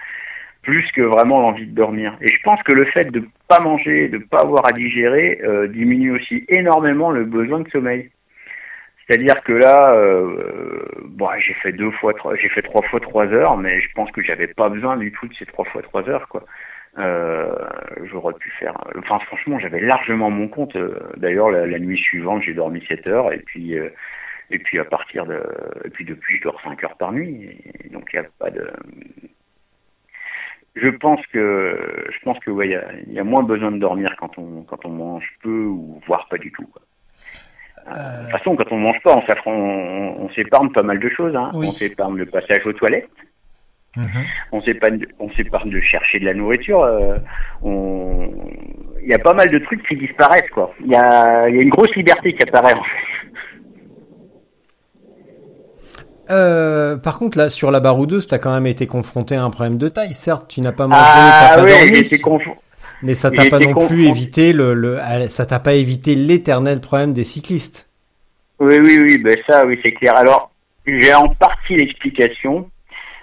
Plus 0.69 0.85
que 0.91 1.01
vraiment 1.01 1.41
l'envie 1.41 1.65
de 1.65 1.73
dormir. 1.73 2.15
Et 2.21 2.27
je 2.27 2.39
pense 2.43 2.61
que 2.61 2.73
le 2.73 2.85
fait 2.85 3.05
de 3.05 3.23
pas 3.47 3.59
manger, 3.59 4.07
de 4.07 4.19
pas 4.19 4.41
avoir 4.41 4.67
à 4.67 4.71
digérer, 4.71 5.41
euh, 5.43 5.67
diminue 5.67 6.11
aussi 6.11 6.45
énormément 6.47 7.09
le 7.09 7.25
besoin 7.25 7.61
de 7.61 7.69
sommeil. 7.71 8.11
C'est-à-dire 9.07 9.41
que 9.41 9.53
là, 9.53 9.95
euh, 9.95 10.85
bon, 11.05 11.27
j'ai 11.39 11.55
fait 11.55 11.71
deux 11.71 11.89
fois, 11.89 12.13
j'ai 12.39 12.49
fait 12.49 12.61
trois 12.61 12.83
fois 12.83 12.99
trois 12.99 13.25
heures, 13.33 13.57
mais 13.57 13.81
je 13.81 13.91
pense 13.95 14.11
que 14.11 14.21
j'avais 14.21 14.45
pas 14.45 14.69
besoin 14.69 14.95
du 14.95 15.11
tout 15.11 15.27
de 15.27 15.33
ces 15.33 15.47
trois 15.47 15.65
fois 15.65 15.81
trois 15.81 16.07
heures, 16.07 16.27
quoi. 16.27 16.45
Euh, 16.99 17.51
j'aurais 18.03 18.35
pu 18.35 18.51
faire. 18.59 18.77
Enfin, 18.95 19.17
franchement, 19.25 19.57
j'avais 19.57 19.79
largement 19.79 20.29
mon 20.29 20.49
compte. 20.49 20.77
D'ailleurs, 21.17 21.49
la, 21.49 21.79
nuit 21.79 21.97
suivante, 21.97 22.43
j'ai 22.43 22.53
dormi 22.53 22.85
7 22.87 23.07
heures, 23.07 23.33
et 23.33 23.39
puis, 23.39 23.73
et 24.51 24.59
puis 24.59 24.77
à 24.77 24.85
partir 24.85 25.25
de, 25.25 25.41
et 25.83 25.89
puis 25.89 26.05
depuis, 26.05 26.37
je 26.37 26.43
dors 26.43 26.61
5 26.61 26.83
heures 26.83 26.97
par 26.97 27.11
nuit. 27.11 27.57
Donc, 27.91 28.07
il 28.13 28.19
n'y 28.19 28.25
a 28.27 28.29
pas 28.37 28.51
de. 28.51 28.69
Je 30.75 30.89
pense 30.89 31.19
que, 31.33 32.05
je 32.11 32.17
pense 32.23 32.39
que, 32.39 32.51
ouais, 32.51 32.67
il 33.07 33.13
y 33.13 33.15
y 33.15 33.19
a 33.19 33.23
moins 33.23 33.43
besoin 33.43 33.71
de 33.71 33.79
dormir 33.79 34.15
quand 34.19 34.37
on, 34.37 34.63
quand 34.63 34.85
on 34.85 34.89
mange 34.89 35.27
peu 35.43 35.63
ou 35.65 35.99
voire 36.07 36.27
pas 36.29 36.37
du 36.37 36.51
tout. 36.51 36.65
Quoi. 36.67 36.81
Euh, 37.87 38.17
De 38.19 38.21
toute 38.23 38.31
façon, 38.37 38.55
quand 38.55 38.71
on 38.71 38.77
mange 38.77 39.01
pas, 39.03 39.15
on, 39.17 39.25
s'affron- 39.25 39.51
on, 39.51 40.25
on 40.25 40.29
s'épargne 40.29 40.69
pas 40.71 40.83
mal 40.83 40.99
de 40.99 41.09
choses. 41.09 41.35
Hein. 41.35 41.51
Oui. 41.53 41.67
On 41.67 41.71
s'épargne 41.71 42.15
le 42.17 42.25
passage 42.25 42.65
aux 42.65 42.73
toilettes 42.73 43.09
Mhm. 43.97 44.05
on 44.51 44.61
s'épargne 44.61 45.03
on 45.17 45.31
s'épargne 45.31 45.71
de 45.71 45.81
chercher 45.81 46.19
de 46.19 46.25
la 46.25 46.35
nourriture 46.35 46.83
euh, 46.83 47.17
on 47.63 48.29
il 49.01 49.07
y 49.09 49.15
a 49.15 49.17
pas 49.17 49.33
mal 49.33 49.49
de 49.49 49.57
trucs 49.57 49.81
qui 49.87 49.95
disparaissent 49.95 50.47
quoi 50.51 50.75
il 50.79 50.91
y 50.91 50.95
a 50.95 51.49
il 51.49 51.55
y 51.55 51.59
a 51.59 51.61
une 51.63 51.71
grosse 51.71 51.95
liberté 51.95 52.33
qui 52.33 52.43
apparaît 52.43 52.75
en 52.75 52.83
fait 52.83 53.27
Euh, 56.31 56.78
par 56.97 57.17
contre, 57.19 57.37
là, 57.37 57.49
sur 57.49 57.71
la 57.71 57.79
baroudeuse, 57.79 58.27
t'as 58.27 58.37
quand 58.39 58.53
même 58.53 58.67
été 58.67 58.87
confronté 58.87 59.35
à 59.35 59.43
un 59.43 59.49
problème 59.49 59.77
de 59.77 59.89
taille. 59.89 60.13
Certes, 60.13 60.47
tu 60.47 60.61
n'as 60.61 60.71
pas 60.71 60.87
mangé, 60.87 61.01
ah 61.03 61.51
t'as 61.51 61.55
pas 61.57 61.63
oui 61.63 61.71
dormi, 62.21 62.55
mais 63.01 63.13
ça 63.15 63.31
t'a 63.31 63.45
pas 63.45 63.59
non 63.59 63.87
plus 63.87 64.07
évité 64.07 64.51
le, 64.53 64.73
le, 64.73 64.99
ça 65.29 65.45
t'a 65.45 65.59
pas 65.59 65.73
évité 65.73 66.15
l'éternel 66.15 66.81
problème 66.81 67.13
des 67.13 67.23
cyclistes. 67.23 67.87
oui 68.59 68.77
oui 68.79 68.99
oui 68.99 69.17
ben 69.23 69.37
ça 69.47 69.65
oui 69.65 69.79
c'est 69.85 69.93
clair 69.93 70.15
alors 70.17 70.51
j'ai 70.85 71.13
en 71.13 71.29
partie 71.29 71.75
l'explication 71.77 72.69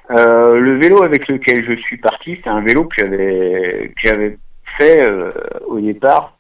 Euh, 0.09 0.61
le 0.61 0.79
vélo 0.79 1.03
avec 1.03 1.27
lequel 1.27 1.65
je 1.69 1.75
suis 1.83 1.97
parti 1.97 2.39
c'est 2.41 2.49
un 2.49 2.63
vélo 2.63 2.85
que 2.85 2.95
j'avais 2.99 3.91
que 3.97 4.03
j'avais 4.09 4.39
fait 4.79 5.05
euh, 5.05 5.33
au 5.67 5.81
départ 5.81 6.36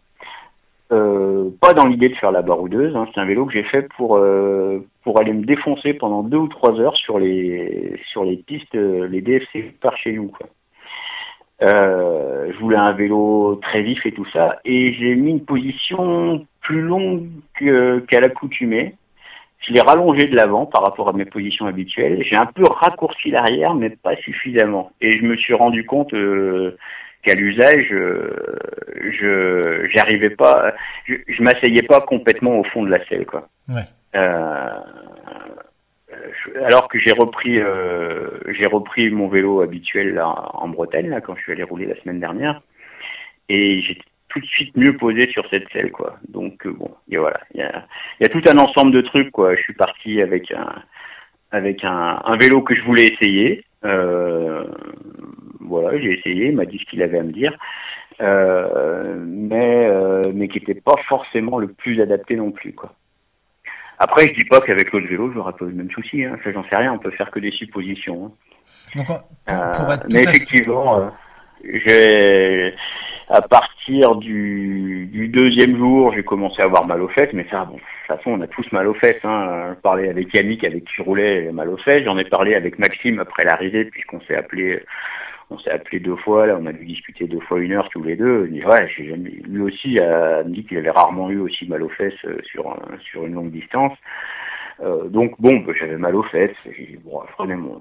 Euh, 0.92 1.50
pas 1.60 1.74
dans 1.74 1.86
l'idée 1.86 2.08
de 2.08 2.14
faire 2.14 2.30
la 2.30 2.42
baroudeuse, 2.42 2.94
hein. 2.94 3.08
c'est 3.12 3.20
un 3.20 3.24
vélo 3.24 3.44
que 3.46 3.52
j'ai 3.52 3.64
fait 3.64 3.88
pour 3.96 4.16
euh, 4.16 4.86
pour 5.02 5.20
aller 5.20 5.32
me 5.32 5.44
défoncer 5.44 5.94
pendant 5.94 6.22
deux 6.22 6.36
ou 6.36 6.46
trois 6.46 6.78
heures 6.78 6.96
sur 6.96 7.18
les 7.18 8.00
sur 8.06 8.24
les 8.24 8.36
pistes, 8.36 8.74
euh, 8.76 9.08
les 9.08 9.20
DFC 9.20 9.74
par 9.80 9.96
chez 9.96 10.12
nous. 10.12 10.28
Quoi. 10.28 10.46
Euh, 11.62 12.52
je 12.52 12.58
voulais 12.58 12.76
un 12.76 12.92
vélo 12.92 13.58
très 13.62 13.82
vif 13.82 14.04
et 14.06 14.12
tout 14.12 14.26
ça, 14.26 14.60
et 14.64 14.92
j'ai 14.92 15.16
mis 15.16 15.30
une 15.30 15.44
position 15.44 16.46
plus 16.60 16.82
longue 16.82 17.28
qu'à 17.58 18.20
l'accoutumée. 18.20 18.94
Je 19.66 19.72
l'ai 19.72 19.80
rallongé 19.80 20.26
de 20.26 20.36
l'avant 20.36 20.66
par 20.66 20.82
rapport 20.82 21.08
à 21.08 21.12
mes 21.12 21.24
positions 21.24 21.66
habituelles. 21.66 22.22
J'ai 22.22 22.36
un 22.36 22.46
peu 22.46 22.62
raccourci 22.64 23.30
l'arrière, 23.30 23.74
mais 23.74 23.90
pas 23.90 24.14
suffisamment. 24.16 24.92
Et 25.00 25.18
je 25.18 25.24
me 25.24 25.36
suis 25.36 25.54
rendu 25.54 25.84
compte 25.84 26.12
euh, 26.14 26.76
qu'à 27.26 27.34
l'usage, 27.34 27.88
euh, 27.92 28.30
je 29.18 29.88
j'arrivais 29.92 30.30
pas, 30.30 30.72
je, 31.06 31.14
je 31.26 31.42
m'asseyais 31.42 31.82
pas 31.82 32.00
complètement 32.00 32.60
au 32.60 32.64
fond 32.64 32.84
de 32.84 32.90
la 32.90 33.04
selle, 33.06 33.26
quoi. 33.26 33.48
Ouais. 33.68 33.82
Euh, 34.14 34.70
alors 36.64 36.88
que 36.88 36.98
j'ai 36.98 37.12
repris, 37.12 37.58
euh, 37.58 38.30
j'ai 38.48 38.66
repris 38.66 39.10
mon 39.10 39.28
vélo 39.28 39.60
habituel 39.60 40.14
là, 40.14 40.26
en 40.54 40.68
Bretagne 40.68 41.10
là, 41.10 41.20
quand 41.20 41.34
je 41.36 41.42
suis 41.42 41.52
allé 41.52 41.64
rouler 41.64 41.86
la 41.86 42.00
semaine 42.00 42.20
dernière, 42.20 42.62
et 43.48 43.82
j'étais 43.82 44.02
tout 44.28 44.40
de 44.40 44.46
suite 44.46 44.76
mieux 44.76 44.96
posé 44.96 45.28
sur 45.28 45.48
cette 45.50 45.68
selle, 45.72 45.90
quoi. 45.90 46.18
Donc 46.28 46.64
euh, 46.66 46.72
bon, 46.72 46.90
et 47.10 47.16
voilà, 47.16 47.40
il 47.54 47.60
y 47.60 47.64
a, 47.64 47.86
il 48.20 48.22
y 48.22 48.26
a 48.26 48.28
tout 48.28 48.42
un 48.48 48.58
ensemble 48.58 48.92
de 48.92 49.00
trucs, 49.00 49.32
quoi. 49.32 49.56
Je 49.56 49.62
suis 49.62 49.74
parti 49.74 50.22
avec 50.22 50.52
un, 50.52 50.74
avec 51.50 51.84
un, 51.84 52.20
un 52.24 52.36
vélo 52.36 52.62
que 52.62 52.74
je 52.74 52.82
voulais 52.82 53.08
essayer. 53.08 53.64
Euh, 53.84 54.64
voilà, 55.60 55.98
j'ai 55.98 56.18
essayé, 56.18 56.48
il 56.48 56.56
m'a 56.56 56.64
dit 56.64 56.78
ce 56.78 56.84
qu'il 56.90 57.02
avait 57.02 57.18
à 57.18 57.22
me 57.22 57.32
dire, 57.32 57.56
euh, 58.20 59.14
mais 59.26 59.86
euh, 59.88 60.22
mais 60.34 60.48
qui 60.48 60.58
n'était 60.58 60.80
pas 60.80 60.96
forcément 61.08 61.58
le 61.58 61.68
plus 61.68 62.00
adapté 62.00 62.36
non 62.36 62.50
plus, 62.50 62.72
quoi. 62.72 62.92
Après, 63.98 64.28
je 64.28 64.34
dis 64.34 64.44
pas 64.44 64.60
qu'avec 64.60 64.92
l'autre 64.92 65.06
vélo, 65.06 65.32
j'aurais 65.32 65.54
pas 65.54 65.64
eu 65.64 65.70
le 65.70 65.74
même 65.74 65.90
souci. 65.90 66.22
Hein. 66.22 66.36
Ça, 66.44 66.50
j'en 66.50 66.64
sais 66.68 66.76
rien. 66.76 66.92
On 66.92 66.98
peut 66.98 67.10
faire 67.12 67.30
que 67.30 67.40
des 67.40 67.50
suppositions. 67.50 68.26
hein. 68.26 68.32
Donc, 68.94 69.06
pour, 69.06 69.16
Euh, 69.50 69.72
pour 69.72 69.92
être 69.92 70.02
tout 70.02 70.08
mais 70.12 70.22
effectivement, 70.22 71.10
j'ai 71.64 72.74
à 73.28 73.40
partir 73.42 74.16
du, 74.16 75.08
du 75.10 75.28
deuxième 75.28 75.76
jour, 75.76 76.12
j'ai 76.14 76.22
commencé 76.22 76.60
à 76.62 76.66
avoir 76.66 76.86
mal 76.86 77.00
aux 77.00 77.08
fesses. 77.08 77.32
Mais 77.32 77.46
ça, 77.50 77.64
bon, 77.64 77.76
de 77.76 77.78
toute 77.80 78.16
façon, 78.16 78.30
on 78.32 78.40
a 78.42 78.46
tous 78.46 78.70
mal 78.72 78.86
aux 78.86 78.94
fesses. 78.94 79.24
Hein. 79.24 79.74
Je 79.76 79.80
parlais 79.80 80.10
avec 80.10 80.32
Yannick, 80.34 80.62
avec 80.64 80.84
qui 80.84 80.92
je 80.96 81.02
roulais, 81.02 81.50
mal 81.52 81.70
aux 81.70 81.78
fesses. 81.78 82.04
J'en 82.04 82.18
ai 82.18 82.24
parlé 82.24 82.54
avec 82.54 82.78
Maxime 82.78 83.18
après 83.18 83.44
l'arrivée, 83.44 83.86
puisqu'on 83.86 84.20
s'est 84.20 84.36
appelé. 84.36 84.82
On 85.50 85.58
s'est 85.58 85.70
appelé 85.70 86.00
deux 86.00 86.16
fois, 86.16 86.46
là, 86.46 86.56
on 86.60 86.66
a 86.66 86.72
dû 86.72 86.84
discuter 86.84 87.26
deux 87.28 87.40
fois 87.40 87.60
une 87.60 87.72
heure 87.72 87.88
tous 87.90 88.02
les 88.02 88.16
deux. 88.16 88.48
Ouais, 88.50 88.86
lui 89.48 89.60
aussi 89.62 89.98
a 90.00 90.42
me 90.44 90.50
dit 90.50 90.64
qu'il 90.64 90.78
avait 90.78 90.90
rarement 90.90 91.30
eu 91.30 91.38
aussi 91.38 91.66
mal 91.68 91.82
aux 91.82 91.88
fesses 91.90 92.24
euh, 92.24 92.40
sur 92.44 92.68
un- 92.68 92.98
sur 93.10 93.24
une 93.26 93.34
longue 93.34 93.52
distance. 93.52 93.96
Euh, 94.80 95.08
donc 95.08 95.40
bon, 95.40 95.58
bah, 95.60 95.72
j'avais 95.78 95.96
mal 95.98 96.16
aux 96.16 96.24
fesses. 96.24 96.56
J'ai 96.66 96.86
dit, 96.86 96.98
bon, 97.04 97.22
je 97.28 97.32
prenais 97.32 97.56
mon 97.56 97.80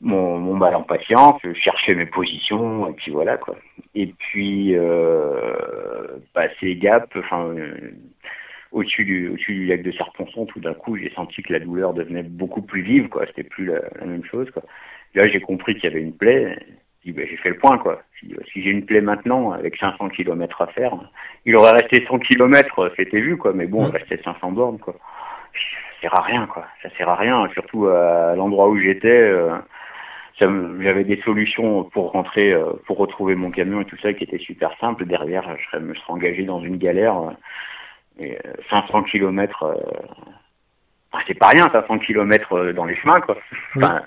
mon, 0.00 0.38
mon 0.38 0.54
mal 0.54 0.74
en 0.76 0.82
patience, 0.82 1.40
je 1.42 1.52
cherchais 1.54 1.94
mes 1.94 2.06
positions 2.06 2.88
et 2.88 2.92
puis 2.92 3.10
voilà 3.10 3.36
quoi. 3.36 3.56
Et 3.94 4.06
puis 4.06 4.76
euh, 4.76 6.18
passé 6.34 6.76
Gap, 6.76 7.10
enfin 7.16 7.48
euh, 7.48 7.90
au-dessus 8.72 9.04
du, 9.04 9.28
au-dessus 9.30 9.54
du 9.54 9.66
lac 9.66 9.82
de 9.82 9.92
Serponçon, 9.92 10.46
tout 10.46 10.60
d'un 10.60 10.74
coup, 10.74 10.96
j'ai 10.96 11.10
senti 11.14 11.42
que 11.42 11.52
la 11.52 11.60
douleur 11.60 11.94
devenait 11.94 12.22
beaucoup 12.22 12.62
plus 12.62 12.82
vive, 12.82 13.08
quoi. 13.08 13.26
C'était 13.26 13.42
plus 13.44 13.66
la, 13.66 13.80
la 13.98 14.06
même 14.06 14.24
chose, 14.24 14.50
quoi. 14.50 14.62
Là, 15.14 15.24
j'ai 15.28 15.40
compris 15.40 15.74
qu'il 15.74 15.84
y 15.84 15.92
avait 15.92 16.02
une 16.02 16.16
plaie. 16.16 16.58
J'ai 17.04 17.12
ben, 17.12 17.26
j'ai 17.28 17.36
fait 17.36 17.50
le 17.50 17.58
point, 17.58 17.78
quoi. 17.78 18.02
Si, 18.18 18.34
si 18.52 18.62
j'ai 18.62 18.70
une 18.70 18.84
plaie 18.84 19.00
maintenant, 19.00 19.52
avec 19.52 19.76
500 19.76 20.08
km 20.10 20.62
à 20.62 20.66
faire, 20.68 20.92
il 21.44 21.56
aurait 21.56 21.72
resté 21.72 22.04
100 22.06 22.18
km, 22.18 22.92
c'était 22.96 23.20
vu, 23.20 23.36
quoi. 23.36 23.52
Mais 23.54 23.66
bon, 23.66 23.86
il 23.88 23.92
restait 23.92 24.20
500 24.22 24.52
bornes, 24.52 24.78
quoi. 24.78 24.94
Ça 24.94 26.00
sert 26.02 26.18
à 26.18 26.22
rien, 26.22 26.46
quoi. 26.46 26.66
Ça 26.82 26.90
sert 26.96 27.08
à 27.08 27.16
rien, 27.16 27.48
surtout 27.54 27.86
à 27.88 28.34
l'endroit 28.36 28.68
où 28.68 28.78
j'étais. 28.78 29.08
euh, 29.08 29.56
j'avais 30.40 31.04
des 31.04 31.20
solutions 31.22 31.84
pour 31.84 32.12
rentrer, 32.12 32.52
euh, 32.52 32.72
pour 32.86 32.98
retrouver 32.98 33.34
mon 33.34 33.50
camion 33.50 33.80
et 33.80 33.84
tout 33.84 33.98
ça 34.00 34.12
qui 34.12 34.24
était 34.24 34.38
super 34.38 34.70
simple. 34.78 35.04
Derrière, 35.04 35.44
je 35.56 35.64
serais, 35.66 35.80
me 35.80 35.94
serais 35.94 36.12
engagé 36.12 36.44
dans 36.44 36.60
une 36.60 36.76
galère. 36.76 37.14
et, 38.20 38.36
euh, 38.46 38.52
500 38.70 39.02
km, 39.04 39.62
euh, 39.64 39.74
enfin, 41.12 41.24
c'est 41.26 41.38
pas 41.38 41.48
rien, 41.48 41.68
500 41.68 41.98
km 41.98 42.72
dans 42.72 42.84
les 42.84 42.96
chemins, 42.96 43.20
quoi. 43.20 43.36
Enfin, 43.76 44.02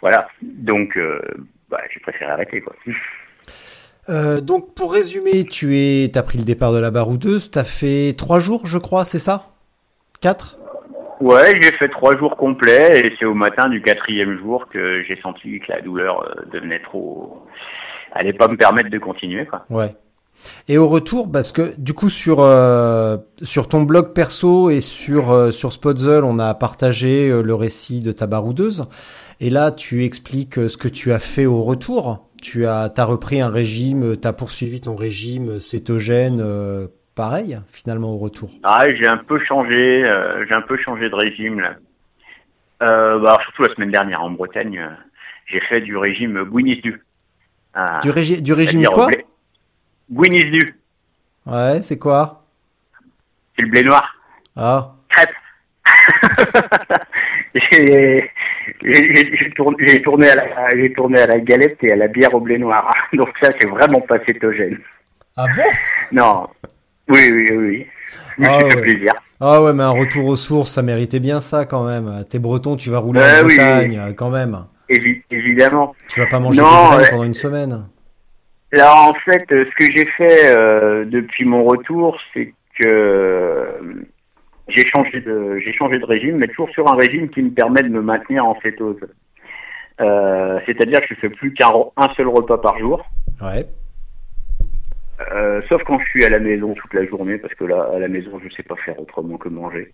voilà. 0.00 0.28
Donc, 0.42 0.96
euh, 0.96 1.20
bah, 1.68 1.80
j'ai 1.92 2.00
préféré 2.00 2.30
arrêter, 2.30 2.60
quoi. 2.60 2.74
Euh, 4.08 4.40
donc 4.40 4.74
pour 4.74 4.92
résumer, 4.92 5.44
tu 5.44 5.78
es, 5.78 6.10
t'as 6.12 6.22
pris 6.22 6.38
le 6.38 6.44
départ 6.44 6.72
de 6.72 6.80
la 6.80 6.90
baroudeuse, 6.90 7.50
t'as 7.50 7.64
fait 7.64 8.14
trois 8.16 8.40
jours, 8.40 8.66
je 8.66 8.78
crois, 8.78 9.04
c'est 9.04 9.20
ça? 9.20 9.50
Quatre? 10.20 10.58
Ouais, 11.20 11.60
j'ai 11.60 11.70
fait 11.70 11.88
trois 11.90 12.16
jours 12.16 12.36
complets 12.36 13.06
et 13.06 13.14
c'est 13.18 13.26
au 13.26 13.34
matin 13.34 13.68
du 13.68 13.82
quatrième 13.82 14.38
jour 14.38 14.66
que 14.68 15.02
j'ai 15.06 15.20
senti 15.20 15.60
que 15.60 15.70
la 15.70 15.82
douleur 15.82 16.24
euh, 16.24 16.46
devenait 16.50 16.80
trop, 16.80 17.46
allait 18.12 18.32
pas 18.32 18.48
me 18.48 18.56
permettre 18.56 18.90
de 18.90 18.98
continuer, 18.98 19.46
quoi. 19.46 19.64
Ouais. 19.68 19.94
Et 20.66 20.78
au 20.78 20.88
retour, 20.88 21.30
parce 21.30 21.52
que 21.52 21.74
du 21.76 21.92
coup 21.92 22.08
sur 22.08 22.40
euh, 22.40 23.18
sur 23.42 23.68
ton 23.68 23.82
blog 23.82 24.14
perso 24.14 24.70
et 24.70 24.80
sur 24.80 25.30
euh, 25.30 25.50
sur 25.50 25.72
Spotzel, 25.72 26.24
on 26.24 26.38
a 26.38 26.54
partagé 26.54 27.28
le 27.42 27.54
récit 27.54 28.00
de 28.00 28.10
ta 28.10 28.26
baroudeuse. 28.26 28.88
Et 29.40 29.50
là, 29.50 29.72
tu 29.72 30.04
expliques 30.04 30.58
euh, 30.58 30.68
ce 30.68 30.76
que 30.76 30.88
tu 30.88 31.12
as 31.12 31.18
fait 31.18 31.46
au 31.46 31.62
retour. 31.62 32.28
Tu 32.42 32.66
as 32.66 32.88
t'as 32.90 33.04
repris 33.04 33.40
un 33.40 33.48
régime, 33.50 34.16
t'as 34.16 34.32
poursuivi 34.32 34.80
ton 34.80 34.96
régime 34.96 35.60
cétogène, 35.60 36.40
euh, 36.42 36.86
pareil 37.14 37.58
finalement 37.70 38.12
au 38.14 38.18
retour. 38.18 38.50
Ah, 38.62 38.84
j'ai 38.94 39.06
un 39.06 39.18
peu 39.18 39.38
changé, 39.44 40.04
euh, 40.04 40.46
j'ai 40.46 40.54
un 40.54 40.62
peu 40.62 40.76
changé 40.78 41.08
de 41.10 41.14
régime 41.14 41.60
là. 41.60 41.74
Euh, 42.82 43.18
bah, 43.18 43.38
surtout 43.42 43.62
la 43.64 43.74
semaine 43.74 43.90
dernière 43.90 44.22
en 44.22 44.30
Bretagne, 44.30 44.78
euh, 44.78 44.88
j'ai 45.46 45.60
fait 45.60 45.82
du 45.82 45.96
régime 45.98 46.44
Guinness-Du. 46.44 47.02
Ah, 47.74 48.00
Du, 48.02 48.10
régi- 48.10 48.40
du 48.40 48.52
régime 48.54 48.84
quoi? 48.86 49.08
Guinness-Du, 50.10 50.76
Ouais, 51.46 51.82
c'est 51.82 51.98
quoi? 51.98 52.46
C'est 53.56 53.62
le 53.62 53.68
blé 53.70 53.84
noir. 53.84 54.14
Ah, 54.56 54.94
Crêpe. 55.10 55.30
j'ai 57.54 58.30
j'ai- 58.82 60.00
tourné, 60.02 60.30
à 60.30 60.34
la, 60.36 60.44
j'ai 60.76 60.92
tourné 60.92 61.20
à 61.20 61.26
la 61.26 61.38
galette 61.40 61.78
et 61.82 61.92
à 61.92 61.96
la 61.96 62.08
bière 62.08 62.34
au 62.34 62.40
blé 62.40 62.58
noir. 62.58 62.90
Donc 63.14 63.28
ça, 63.42 63.50
c'est 63.58 63.68
vraiment 63.70 64.00
pas 64.00 64.18
cétogène. 64.26 64.78
Ah 65.36 65.46
bon? 65.56 65.62
Non. 66.12 66.46
Oui, 67.08 67.30
oui, 67.32 67.56
oui. 67.56 67.86
Me 68.38 68.46
Ah 68.48 68.58
ouais. 68.64 68.76
plaisir. 68.76 69.12
ah 69.40 69.62
ouais, 69.62 69.72
mais 69.72 69.82
un 69.82 69.90
retour 69.90 70.26
aux 70.26 70.36
sources, 70.36 70.72
ça 70.74 70.82
méritait 70.82 71.20
bien 71.20 71.40
ça 71.40 71.64
quand 71.64 71.84
même. 71.84 72.24
T'es 72.28 72.38
breton, 72.38 72.76
tu 72.76 72.90
vas 72.90 72.98
rouler 72.98 73.20
en 73.20 73.46
oui, 73.46 73.56
Bretagne 73.56 73.98
euh, 73.98 74.12
quand 74.12 74.30
même. 74.30 74.64
Évi- 74.88 75.22
évidemment. 75.30 75.94
Tu 76.08 76.20
vas 76.20 76.26
pas 76.26 76.40
manger 76.40 76.60
Non, 76.60 76.96
ouais. 76.96 77.10
pendant 77.10 77.24
une 77.24 77.34
semaine. 77.34 77.86
Là, 78.72 78.94
en 79.08 79.14
fait, 79.14 79.44
euh, 79.52 79.64
ce 79.64 79.84
que 79.84 79.90
j'ai 79.90 80.04
fait 80.04 80.46
euh, 80.46 81.04
depuis 81.04 81.44
mon 81.44 81.64
retour, 81.64 82.18
c'est 82.32 82.52
que 82.78 82.86
euh, 82.86 83.70
j'ai 84.70 84.84
changé 84.86 85.20
de 85.20 85.58
j'ai 85.58 85.72
changé 85.72 85.98
de 85.98 86.04
régime, 86.04 86.36
mais 86.36 86.46
toujours 86.48 86.70
sur 86.70 86.90
un 86.90 86.96
régime 86.96 87.28
qui 87.28 87.42
me 87.42 87.50
permet 87.50 87.82
de 87.82 87.88
me 87.88 88.00
maintenir 88.02 88.44
en 88.46 88.58
cétose. 88.60 88.98
Euh, 90.00 90.58
C'est-à-dire 90.66 91.00
que 91.00 91.06
je 91.14 91.20
fais 91.20 91.28
plus 91.30 91.52
qu'un 91.52 91.72
seul 92.16 92.28
repas 92.28 92.58
par 92.58 92.78
jour, 92.78 93.04
Ouais. 93.42 93.66
euh, 95.32 95.60
sauf 95.68 95.82
quand 95.84 95.98
je 96.00 96.06
suis 96.06 96.24
à 96.24 96.30
la 96.30 96.38
maison 96.38 96.72
toute 96.74 96.94
la 96.94 97.04
journée, 97.06 97.36
parce 97.38 97.54
que 97.54 97.64
là, 97.64 97.88
à 97.94 97.98
la 97.98 98.08
maison, 98.08 98.40
je 98.42 98.48
sais 98.54 98.62
pas 98.62 98.76
faire 98.76 98.98
autrement 98.98 99.36
que 99.36 99.48
manger. 99.48 99.92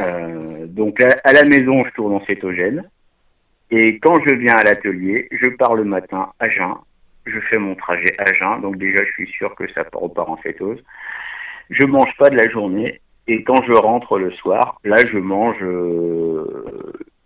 Euh, 0.00 0.66
donc 0.66 1.00
à, 1.00 1.16
à 1.24 1.32
la 1.32 1.44
maison, 1.44 1.84
je 1.84 1.90
tourne 1.92 2.14
en 2.14 2.24
cétogène, 2.26 2.88
et 3.70 3.98
quand 3.98 4.14
je 4.26 4.34
viens 4.36 4.54
à 4.54 4.62
l'atelier, 4.62 5.28
je 5.32 5.48
pars 5.50 5.74
le 5.74 5.84
matin 5.84 6.30
à 6.38 6.48
jeun, 6.48 6.74
je 7.26 7.40
fais 7.50 7.58
mon 7.58 7.74
trajet 7.74 8.12
à 8.18 8.32
jeun, 8.32 8.60
donc 8.62 8.76
déjà 8.78 9.04
je 9.04 9.10
suis 9.12 9.26
sûr 9.32 9.54
que 9.56 9.64
ça 9.72 9.84
repart 9.92 10.28
en 10.28 10.40
cétose. 10.42 10.80
Je 11.70 11.84
mange 11.84 12.16
pas 12.16 12.30
de 12.30 12.36
la 12.36 12.48
journée 12.48 13.00
et 13.28 13.42
quand 13.42 13.62
je 13.64 13.72
rentre 13.72 14.18
le 14.18 14.30
soir, 14.32 14.78
là 14.84 14.96
je 15.04 15.18
mange 15.18 15.62
euh, 15.62 16.44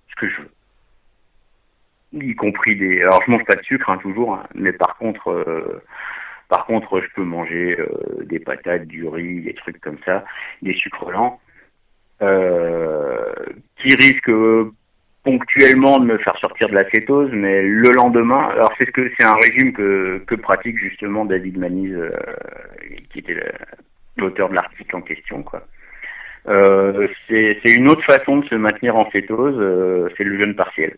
ce 0.08 0.14
que 0.16 0.28
je 0.28 0.36
veux, 0.40 2.24
y 2.24 2.34
compris 2.34 2.76
des. 2.76 3.02
Alors 3.02 3.22
je 3.26 3.30
mange 3.30 3.44
pas 3.44 3.56
de 3.56 3.62
sucre 3.62 3.90
hein, 3.90 3.98
toujours, 3.98 4.34
hein, 4.34 4.46
mais 4.54 4.72
par 4.72 4.96
contre, 4.96 5.28
euh, 5.28 5.82
par 6.48 6.64
contre 6.64 7.00
je 7.02 7.06
peux 7.14 7.24
manger 7.24 7.78
euh, 7.78 8.24
des 8.24 8.38
patates, 8.38 8.86
du 8.86 9.06
riz, 9.06 9.42
des 9.42 9.54
trucs 9.54 9.80
comme 9.80 9.98
ça, 10.06 10.24
des 10.62 10.72
sucres 10.72 11.10
lents, 11.10 11.40
qui 13.78 13.94
risquent 13.94 14.32
ponctuellement 15.22 15.98
de 15.98 16.06
me 16.06 16.18
faire 16.18 16.36
sortir 16.38 16.68
de 16.68 16.74
la 16.74 16.88
cétose, 16.90 17.30
mais 17.32 17.62
le 17.62 17.90
lendemain, 17.92 18.48
alors 18.48 18.72
c'est 18.78 18.86
ce 18.86 18.90
que 18.90 19.10
c'est 19.18 19.24
un 19.24 19.34
régime 19.34 19.72
que, 19.74 20.22
que 20.26 20.34
pratique 20.34 20.78
justement 20.78 21.26
David 21.26 21.58
Manise, 21.58 21.98
qui 23.10 23.18
était 23.18 23.36
l'auteur 24.16 24.48
de 24.48 24.54
l'article 24.54 24.96
en 24.96 25.02
question, 25.02 25.42
quoi. 25.42 25.66
Euh, 26.48 27.08
c'est 27.28 27.60
une 27.64 27.88
autre 27.88 28.04
façon 28.04 28.38
de 28.38 28.46
se 28.46 28.54
maintenir 28.54 28.96
en 28.96 29.10
cétose, 29.10 29.56
euh, 29.58 30.08
c'est 30.16 30.24
le 30.24 30.38
jeûne 30.38 30.54
partiel. 30.54 30.96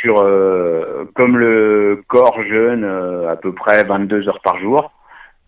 Sur 0.00 0.20
euh, 0.20 1.04
comme 1.14 1.38
le 1.38 2.02
corps 2.08 2.42
jeûne 2.42 2.84
à 2.84 3.36
peu 3.36 3.52
près 3.52 3.84
22 3.84 4.28
heures 4.28 4.42
par 4.42 4.58
jour, 4.58 4.92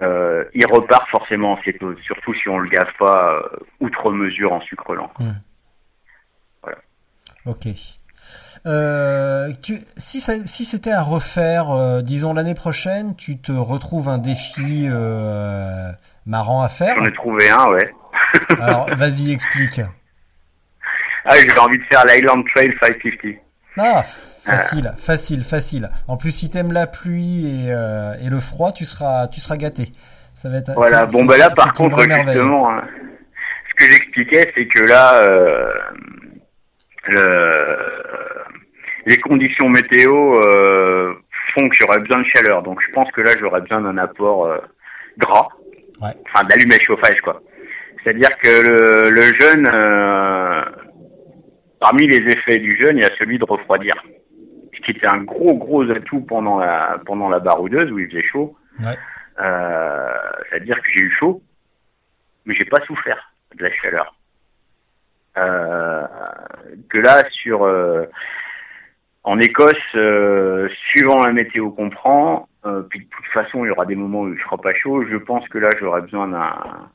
il 0.00 0.66
repart 0.70 1.08
forcément 1.10 1.52
en 1.52 1.62
cétose, 1.62 1.96
surtout 2.04 2.32
si 2.34 2.48
on 2.48 2.58
le 2.58 2.68
gave 2.68 2.90
pas 2.98 3.42
outre 3.80 4.10
mesure 4.12 4.52
en 4.52 4.60
sucre 4.60 4.94
lent. 4.94 5.12
Ok. 7.46 7.68
Euh, 8.66 9.50
tu, 9.62 9.78
si 9.96 10.20
si 10.20 10.64
c'était 10.64 10.92
à 10.92 11.02
refaire, 11.02 11.70
euh, 11.70 12.02
disons 12.02 12.34
l'année 12.34 12.54
prochaine, 12.54 13.14
tu 13.16 13.38
te 13.38 13.52
retrouves 13.52 14.08
un 14.08 14.18
défi 14.18 14.86
euh, 14.88 15.90
marrant 16.26 16.62
à 16.62 16.68
faire? 16.68 16.96
J'en 16.96 17.04
ai 17.04 17.12
trouvé 17.12 17.48
un, 17.48 17.68
ouais. 17.70 17.94
Alors, 18.60 18.94
vas-y, 18.94 19.32
explique. 19.32 19.80
Ah, 21.24 21.34
j'ai 21.36 21.58
envie 21.58 21.78
de 21.78 21.84
faire 21.84 22.04
l'Island 22.06 22.42
Trail 22.54 22.72
550. 22.80 23.36
Ah, 23.76 24.02
facile, 24.44 24.92
facile, 24.96 25.44
facile. 25.44 25.90
En 26.08 26.16
plus, 26.16 26.32
si 26.32 26.50
t'aimes 26.50 26.72
la 26.72 26.86
pluie 26.86 27.46
et, 27.66 27.72
euh, 27.72 28.14
et 28.22 28.28
le 28.28 28.40
froid, 28.40 28.72
tu 28.72 28.84
seras, 28.84 29.28
tu 29.28 29.40
seras 29.40 29.56
gâté. 29.56 29.92
Ça 30.34 30.48
va 30.48 30.58
être. 30.58 30.72
Voilà. 30.74 31.06
Bon, 31.06 31.24
bah 31.24 31.36
là, 31.36 31.50
par 31.50 31.72
contre, 31.74 32.00
justement, 32.02 32.70
hein, 32.70 32.84
ce 33.70 33.84
que 33.86 33.92
j'expliquais, 33.92 34.50
c'est 34.54 34.66
que 34.68 34.82
là, 34.84 35.14
euh, 35.24 35.72
le- 37.06 37.78
les 39.06 39.16
conditions 39.18 39.68
météo 39.68 40.38
euh, 40.40 41.14
font 41.54 41.68
que 41.68 41.74
j'aurais 41.80 41.98
besoin 41.98 42.20
de 42.20 42.26
chaleur. 42.34 42.62
Donc, 42.62 42.80
je 42.86 42.92
pense 42.92 43.10
que 43.12 43.20
là, 43.20 43.32
j'aurais 43.38 43.60
besoin 43.60 43.80
d'un 43.80 43.96
apport 43.98 44.48
gras, 45.18 45.48
Ouais. 46.00 46.10
enfin 46.32 46.44
d'allumage 46.46 46.82
chauffage, 46.82 47.16
quoi. 47.22 47.40
C'est-à-dire 48.02 48.36
que 48.38 48.48
le, 48.48 49.10
le 49.10 49.22
jeûne, 49.22 49.68
euh, 49.72 50.62
parmi 51.80 52.06
les 52.06 52.26
effets 52.28 52.58
du 52.58 52.76
jeûne, 52.76 52.96
il 52.96 53.02
y 53.02 53.06
a 53.06 53.14
celui 53.16 53.38
de 53.38 53.44
refroidir, 53.44 53.94
ce 54.74 54.80
qui 54.82 54.92
était 54.92 55.08
un 55.08 55.22
gros 55.22 55.54
gros 55.54 55.90
atout 55.90 56.20
pendant 56.20 56.58
la 56.58 57.00
pendant 57.04 57.28
la 57.28 57.40
baroudeuse 57.40 57.90
où 57.90 57.98
il 57.98 58.08
faisait 58.08 58.22
chaud. 58.22 58.56
Ouais. 58.80 58.96
Euh, 59.40 60.12
C'est-à-dire 60.48 60.76
que 60.80 60.88
j'ai 60.94 61.04
eu 61.04 61.10
chaud, 61.18 61.42
mais 62.46 62.54
j'ai 62.54 62.64
pas 62.64 62.80
souffert 62.82 63.32
de 63.56 63.64
la 63.64 63.72
chaleur. 63.72 64.14
Euh, 65.36 66.06
que 66.88 66.98
là, 66.98 67.24
sur 67.30 67.62
en 69.24 69.38
Écosse, 69.38 69.76
suivant 70.90 71.22
la 71.24 71.32
météo 71.32 71.70
qu'on 71.70 71.90
prend, 71.90 72.48
puis 72.90 73.00
de 73.00 73.04
toute 73.04 73.26
façon, 73.32 73.64
il 73.64 73.68
y 73.68 73.70
aura 73.70 73.86
des 73.86 73.94
moments 73.94 74.22
où 74.22 74.32
il 74.32 74.38
fera 74.38 74.56
pas 74.56 74.74
chaud. 74.74 75.04
Je 75.04 75.16
pense 75.16 75.46
que 75.48 75.58
là, 75.58 75.68
j'aurai 75.78 76.02
besoin 76.02 76.28
d'un 76.28 76.90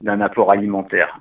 d'un 0.00 0.20
apport 0.20 0.52
alimentaire. 0.52 1.20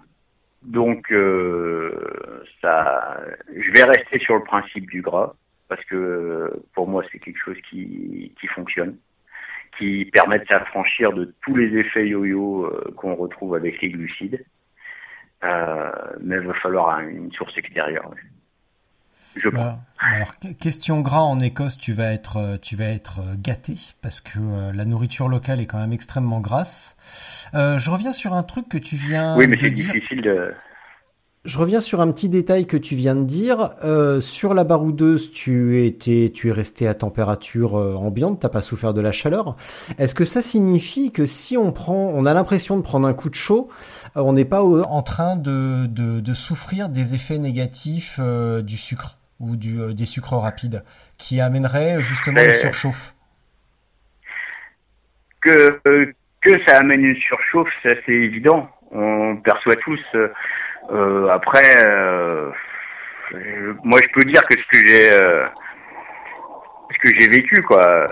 Donc, 0.63 1.11
euh, 1.11 2.43
ça, 2.61 3.19
je 3.55 3.71
vais 3.71 3.83
rester 3.83 4.19
sur 4.19 4.35
le 4.35 4.43
principe 4.43 4.89
du 4.89 5.01
gras 5.01 5.33
parce 5.69 5.83
que 5.85 6.51
pour 6.73 6.87
moi, 6.87 7.03
c'est 7.11 7.19
quelque 7.19 7.39
chose 7.39 7.57
qui 7.69 8.33
qui 8.39 8.47
fonctionne 8.47 8.97
qui 9.77 10.05
permet 10.05 10.39
de 10.39 10.45
s'affranchir 10.49 11.13
de 11.13 11.31
tous 11.43 11.55
les 11.55 11.77
effets 11.77 12.07
yo-yo 12.07 12.65
euh, 12.65 12.91
qu'on 12.97 13.13
retrouve 13.15 13.53
avec 13.53 13.79
les 13.81 13.89
glucides. 13.89 14.43
Euh, 15.43 15.91
mais 16.19 16.37
il 16.37 16.47
va 16.47 16.53
falloir 16.55 16.89
un- 16.97 17.07
une 17.07 17.31
source 17.33 17.55
extérieure. 17.57 18.09
Je. 19.41 19.49
Alors, 19.99 20.39
que- 20.39 20.49
question 20.49 21.01
gras 21.01 21.21
en 21.21 21.39
Écosse, 21.39 21.77
tu 21.77 21.93
vas 21.93 22.11
être, 22.13 22.37
euh, 22.37 22.57
tu 22.61 22.75
vas 22.75 22.85
être 22.85 23.19
euh, 23.19 23.35
gâté 23.37 23.75
parce 24.01 24.21
que 24.21 24.37
euh, 24.39 24.71
la 24.73 24.85
nourriture 24.85 25.27
locale 25.27 25.59
est 25.59 25.65
quand 25.65 25.79
même 25.79 25.93
extrêmement 25.93 26.39
grasse. 26.39 26.95
Euh, 27.55 27.77
je 27.79 27.89
reviens 27.89 28.13
sur 28.13 28.33
un 28.33 28.43
truc 28.43 28.69
que 28.69 28.77
tu 28.77 28.95
viens 28.95 29.35
Oui, 29.37 29.47
mais 29.47 29.55
de 29.57 29.61
c'est 29.61 29.71
dire. 29.71 29.91
difficile 29.91 30.21
de. 30.21 30.53
Je 31.45 31.57
reviens 31.59 31.79
sur 31.79 32.01
un 32.01 32.11
petit 32.11 32.27
détail 32.27 32.67
que 32.67 32.75
tu 32.75 32.95
viens 32.95 33.15
de 33.15 33.23
dire. 33.23 33.71
Euh, 33.81 34.19
sur 34.19 34.53
la 34.53 34.65
baroudeuse, 34.65 35.31
tu 35.31 35.85
étais, 35.85 36.29
tu 36.35 36.49
es 36.49 36.51
resté 36.51 36.89
à 36.89 36.93
température 36.93 37.77
euh, 37.77 37.95
ambiante, 37.95 38.41
t'as 38.41 38.49
pas 38.49 38.61
souffert 38.61 38.93
de 38.93 38.99
la 38.99 39.13
chaleur. 39.13 39.55
Est-ce 39.97 40.13
que 40.13 40.25
ça 40.25 40.41
signifie 40.41 41.11
que 41.13 41.25
si 41.25 41.55
on 41.55 41.71
prend, 41.71 42.11
on 42.13 42.25
a 42.25 42.33
l'impression 42.33 42.75
de 42.75 42.81
prendre 42.81 43.07
un 43.07 43.13
coup 43.13 43.29
de 43.29 43.35
chaud, 43.35 43.69
euh, 44.17 44.21
on 44.21 44.33
n'est 44.33 44.43
pas 44.45 44.61
au- 44.61 44.81
en 44.83 45.01
train 45.03 45.37
de, 45.37 45.85
de, 45.87 46.19
de 46.19 46.33
souffrir 46.33 46.89
des 46.89 47.15
effets 47.15 47.37
négatifs 47.37 48.19
euh, 48.21 48.61
du 48.61 48.75
sucre? 48.75 49.17
Ou 49.39 49.55
du, 49.55 49.79
euh, 49.79 49.93
des 49.93 50.05
sucres 50.05 50.33
rapides 50.37 50.83
qui 51.17 51.39
amèneraient 51.41 52.01
justement 52.01 52.41
une 52.41 52.53
surchauffe. 52.53 53.13
que 55.41 55.79
que 56.41 56.65
ça 56.65 56.77
amène 56.79 57.03
une 57.03 57.15
surchauffe, 57.15 57.71
ça 57.83 57.89
c'est 58.05 58.11
évident. 58.13 58.69
On 58.91 59.35
perçoit 59.37 59.75
tous. 59.77 59.99
euh, 60.15 61.27
après, 61.29 61.85
euh, 61.85 62.51
je- 63.31 63.73
moi 63.83 63.99
je 64.03 64.09
peux 64.13 64.23
dire 64.25 64.43
que 64.47 64.57
ce 64.57 64.63
que 64.63 64.85
j'ai 64.85 65.11
euh, 65.11 65.45
ce 66.91 66.97
que 66.99 67.13
j'ai 67.17 67.27
vécu 67.27 67.61
quoi. 67.63 68.05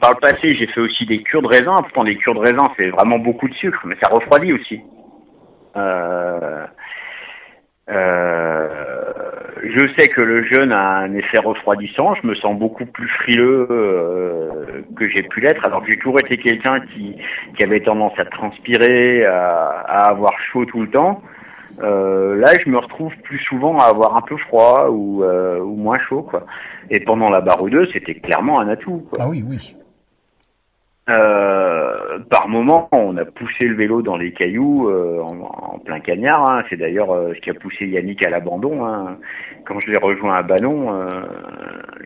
Par 0.00 0.10
le 0.10 0.20
passé, 0.20 0.54
j'ai 0.54 0.66
fait 0.66 0.80
aussi 0.80 1.06
des 1.06 1.22
cures 1.22 1.40
de 1.40 1.46
raisin. 1.46 1.76
Pourtant, 1.76 2.04
des 2.04 2.16
cures 2.16 2.34
de 2.34 2.40
raisin, 2.40 2.68
c'est 2.76 2.90
vraiment 2.90 3.18
beaucoup 3.18 3.48
de 3.48 3.54
sucre, 3.54 3.80
mais 3.86 3.96
ça 4.02 4.08
refroidit 4.10 4.52
aussi. 4.52 4.80
Euh, 5.76 6.66
euh, 7.88 8.91
je 9.62 9.86
sais 9.96 10.08
que 10.08 10.20
le 10.20 10.44
jeûne 10.44 10.72
a 10.72 10.98
un 10.98 11.14
effet 11.14 11.38
refroidissant. 11.38 12.14
Je 12.14 12.26
me 12.26 12.34
sens 12.34 12.58
beaucoup 12.58 12.86
plus 12.86 13.08
frileux 13.08 13.66
euh, 13.70 14.82
que 14.96 15.08
j'ai 15.08 15.22
pu 15.22 15.40
l'être. 15.40 15.64
Alors 15.66 15.82
que 15.82 15.90
j'ai 15.90 15.98
toujours 15.98 16.20
été 16.20 16.36
quelqu'un 16.36 16.80
qui, 16.92 17.16
qui 17.56 17.64
avait 17.64 17.80
tendance 17.80 18.12
à 18.18 18.24
transpirer, 18.24 19.24
à, 19.24 19.68
à 19.86 20.10
avoir 20.10 20.32
chaud 20.52 20.64
tout 20.64 20.80
le 20.80 20.90
temps. 20.90 21.22
Euh, 21.82 22.36
là, 22.36 22.52
je 22.62 22.68
me 22.68 22.78
retrouve 22.78 23.12
plus 23.22 23.38
souvent 23.38 23.78
à 23.78 23.84
avoir 23.86 24.16
un 24.16 24.22
peu 24.22 24.36
froid 24.36 24.88
ou, 24.90 25.24
euh, 25.24 25.58
ou 25.60 25.76
moins 25.76 25.98
chaud, 25.98 26.22
quoi. 26.22 26.44
Et 26.90 27.00
pendant 27.00 27.30
la 27.30 27.40
baroudeuse, 27.40 27.88
c'était 27.92 28.14
clairement 28.14 28.60
un 28.60 28.68
atout. 28.68 29.06
Quoi. 29.10 29.18
Ah 29.22 29.28
oui, 29.28 29.42
oui. 29.48 29.74
Euh, 31.10 32.18
par 32.30 32.48
moment, 32.48 32.88
on 32.92 33.16
a 33.16 33.24
poussé 33.24 33.64
le 33.64 33.74
vélo 33.74 34.02
dans 34.02 34.16
les 34.16 34.32
cailloux 34.32 34.88
euh, 34.88 35.20
en, 35.20 35.40
en 35.40 35.78
plein 35.80 35.98
cagnard. 36.00 36.48
hein. 36.48 36.62
C'est 36.70 36.76
d'ailleurs 36.76 37.10
euh, 37.12 37.32
ce 37.34 37.40
qui 37.40 37.50
a 37.50 37.54
poussé 37.54 37.86
Yannick 37.86 38.24
à 38.24 38.30
l'abandon. 38.30 38.84
hein. 38.86 39.18
Quand 39.64 39.80
je 39.80 39.90
l'ai 39.90 39.98
rejoint 39.98 40.34
à 40.36 40.42
Banon, 40.42 40.94
euh, 40.94 41.22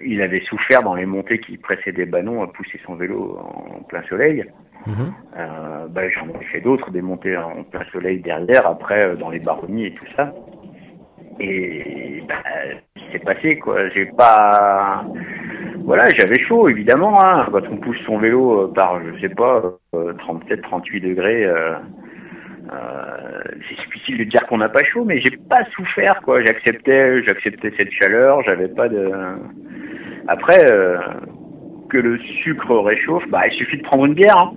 il 0.05 0.22
avait 0.22 0.40
souffert 0.40 0.82
dans 0.82 0.94
les 0.94 1.07
montées 1.07 1.40
qui 1.40 1.59
précédaient 1.59 2.07
Banon 2.07 2.42
à 2.42 2.47
pousser 2.47 2.80
son 2.86 2.94
vélo 2.94 3.38
en 3.38 3.82
plein 3.82 4.03
soleil. 4.09 4.44
Mhm. 4.86 5.12
Euh, 5.36 5.86
bah, 5.88 6.09
J'en 6.09 6.28
ai 6.40 6.44
fait 6.44 6.61
d'autres, 6.61 6.90
des 6.90 7.03
montées 7.03 7.36
en 7.36 7.64
plein 7.64 7.84
soleil 7.92 8.20
derrière, 8.20 8.66
après 8.66 9.16
dans 9.16 9.30
les 9.30 9.40
baronnies 9.40 9.86
et 9.86 9.94
tout 9.94 10.07
ça. 10.16 10.32
Et 11.41 12.22
bah, 12.28 12.34
ce 12.97 13.01
qui 13.01 13.12
s'est 13.12 13.18
passé, 13.18 13.59
quoi. 13.59 13.89
J'ai 13.91 14.07
pas. 14.07 15.05
Voilà, 15.84 16.05
j'avais 16.16 16.41
chaud, 16.41 16.68
évidemment. 16.68 17.22
Hein, 17.22 17.47
quand 17.53 17.62
on 17.70 17.76
pousse 17.76 17.99
son 18.07 18.18
vélo 18.18 18.62
euh, 18.62 18.72
par, 18.72 19.01
je 19.05 19.20
sais 19.20 19.34
pas, 19.34 19.62
euh, 19.95 20.12
37, 20.14 20.62
38 20.62 21.01
degrés, 21.01 21.45
euh, 21.45 21.74
euh, 22.72 23.43
c'est 23.68 23.76
difficile 23.84 24.18
de 24.18 24.24
dire 24.24 24.45
qu'on 24.47 24.59
n'a 24.59 24.68
pas 24.68 24.82
chaud, 24.84 25.05
mais 25.05 25.20
j'ai 25.20 25.37
pas 25.37 25.64
souffert, 25.76 26.20
quoi. 26.22 26.45
J'acceptais, 26.45 27.22
j'acceptais 27.24 27.72
cette 27.76 27.93
chaleur. 27.93 28.43
J'avais 28.43 28.68
pas 28.68 28.89
de. 28.89 29.12
Après, 30.28 30.70
euh, 30.70 30.99
que 31.89 31.99
le 31.99 32.18
sucre 32.43 32.74
réchauffe, 32.80 33.28
bah, 33.28 33.47
il 33.47 33.57
suffit 33.57 33.78
de 33.78 33.82
prendre 33.82 34.07
une 34.07 34.14
bière. 34.14 34.37
Hein. 34.37 34.53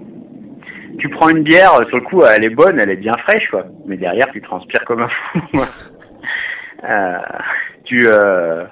Tu 0.97 1.07
prends 1.09 1.30
une 1.30 1.43
bière, 1.43 1.71
sur 1.88 1.97
le 1.97 2.03
coup, 2.03 2.21
elle 2.23 2.43
est 2.43 2.49
bonne, 2.49 2.80
elle 2.80 2.89
est 2.89 2.95
bien 2.95 3.13
fraîche, 3.19 3.47
quoi. 3.51 3.65
Mais 3.86 3.95
derrière, 3.97 4.27
tu 4.32 4.41
transpires 4.41 4.84
comme 4.86 5.03
un 5.03 5.09
fou. 5.09 5.39
Euh, 6.84 7.17
tu, 7.84 8.07
euh, 8.07 8.65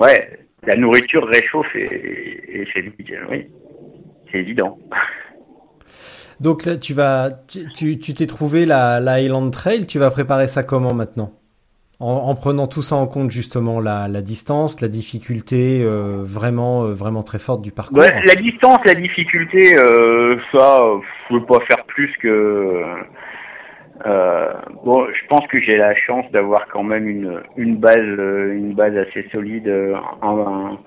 ouais, 0.00 0.40
la 0.64 0.76
nourriture 0.76 1.26
réchauffe 1.26 1.74
et, 1.74 2.66
oui, 3.30 3.46
c'est 4.30 4.38
évident. 4.38 4.78
Donc 6.40 6.66
là, 6.66 6.76
tu 6.76 6.92
vas, 6.92 7.30
tu, 7.48 7.98
t'es 7.98 8.26
trouvé 8.26 8.66
la, 8.66 9.00
la 9.00 9.20
Highland 9.20 9.50
Trail. 9.50 9.86
Tu 9.86 9.98
vas 9.98 10.10
préparer 10.10 10.48
ça 10.48 10.62
comment 10.62 10.92
maintenant? 10.92 11.32
En, 11.98 12.12
en 12.12 12.34
prenant 12.34 12.66
tout 12.66 12.82
ça 12.82 12.96
en 12.96 13.06
compte 13.06 13.30
justement 13.30 13.80
la, 13.80 14.06
la 14.06 14.20
distance, 14.20 14.82
la 14.82 14.88
difficulté 14.88 15.82
euh, 15.82 16.24
vraiment 16.24 16.84
euh, 16.84 16.92
vraiment 16.92 17.22
très 17.22 17.38
forte 17.38 17.62
du 17.62 17.72
parcours. 17.72 17.96
Ouais, 17.96 18.12
la 18.26 18.34
distance, 18.34 18.80
la 18.84 18.94
difficulté, 18.94 19.78
euh, 19.78 20.36
ça, 20.52 20.82
euh, 20.84 20.98
je 21.30 21.36
veux 21.36 21.46
pas 21.46 21.60
faire 21.60 21.86
plus 21.86 22.14
que. 22.20 22.82
Euh, 24.04 24.52
bon, 24.84 25.06
je 25.12 25.26
pense 25.28 25.46
que 25.46 25.60
j'ai 25.60 25.76
la 25.76 25.94
chance 25.94 26.30
d'avoir 26.30 26.66
quand 26.68 26.82
même 26.82 27.08
une 27.08 27.40
une 27.56 27.76
base 27.76 27.96
euh, 27.98 28.52
une 28.54 28.74
base 28.74 28.96
assez 28.96 29.26
solide, 29.34 29.68
euh, 29.68 29.94
un, 30.22 30.78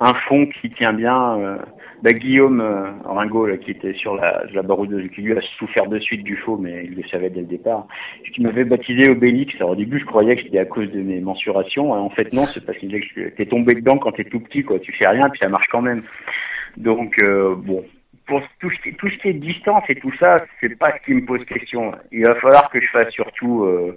un, 0.00 0.14
fond 0.28 0.46
qui 0.46 0.70
tient 0.70 0.92
bien. 0.92 1.58
Bah, 2.02 2.12
Guillaume 2.12 2.62
Ringo, 3.04 3.46
là, 3.46 3.56
qui 3.56 3.70
était 3.70 3.94
sur 3.94 4.16
la, 4.16 4.44
la 4.52 4.62
baroudeuse, 4.62 5.10
qui 5.14 5.22
lui 5.22 5.36
a 5.36 5.40
souffert 5.58 5.86
de 5.86 5.98
suite 5.98 6.24
du 6.24 6.36
faux, 6.36 6.58
mais 6.58 6.84
il 6.84 6.94
le 6.94 7.02
savait 7.08 7.30
dès 7.30 7.40
le 7.40 7.46
départ, 7.46 7.86
qui 8.34 8.42
m'avait 8.42 8.64
baptisé 8.64 9.10
Obélix. 9.10 9.54
Alors 9.56 9.70
au 9.70 9.76
début, 9.76 9.98
je 9.98 10.04
croyais 10.04 10.36
que 10.36 10.42
c'était 10.42 10.58
à 10.58 10.66
cause 10.66 10.90
de 10.92 11.00
mes 11.00 11.20
mensurations. 11.20 11.92
En 11.92 12.10
fait, 12.10 12.32
non, 12.32 12.44
c'est 12.44 12.64
parce 12.64 12.78
que 12.78 13.28
t'es 13.30 13.46
tombé 13.46 13.74
dedans 13.74 13.98
quand 13.98 14.12
t'es 14.12 14.24
tout 14.24 14.40
petit, 14.40 14.62
quoi. 14.62 14.78
Tu 14.78 14.92
fais 14.92 15.06
rien, 15.06 15.28
puis 15.30 15.40
ça 15.40 15.48
marche 15.48 15.68
quand 15.70 15.82
même. 15.82 16.02
Donc, 16.76 17.14
euh, 17.22 17.54
bon, 17.56 17.84
pour 18.26 18.42
tout 18.60 18.70
ce, 18.70 18.80
qui, 18.82 18.94
tout 18.94 19.08
ce 19.08 19.16
qui 19.18 19.28
est 19.28 19.32
distance 19.34 19.84
et 19.88 19.94
tout 19.96 20.12
ça, 20.18 20.36
c'est 20.60 20.76
pas 20.78 20.92
ce 20.98 21.04
qui 21.04 21.14
me 21.14 21.24
pose 21.24 21.44
question. 21.44 21.92
Il 22.12 22.24
va 22.26 22.34
falloir 22.36 22.70
que 22.70 22.80
je 22.80 22.88
fasse 22.88 23.10
surtout 23.10 23.64
euh, 23.64 23.96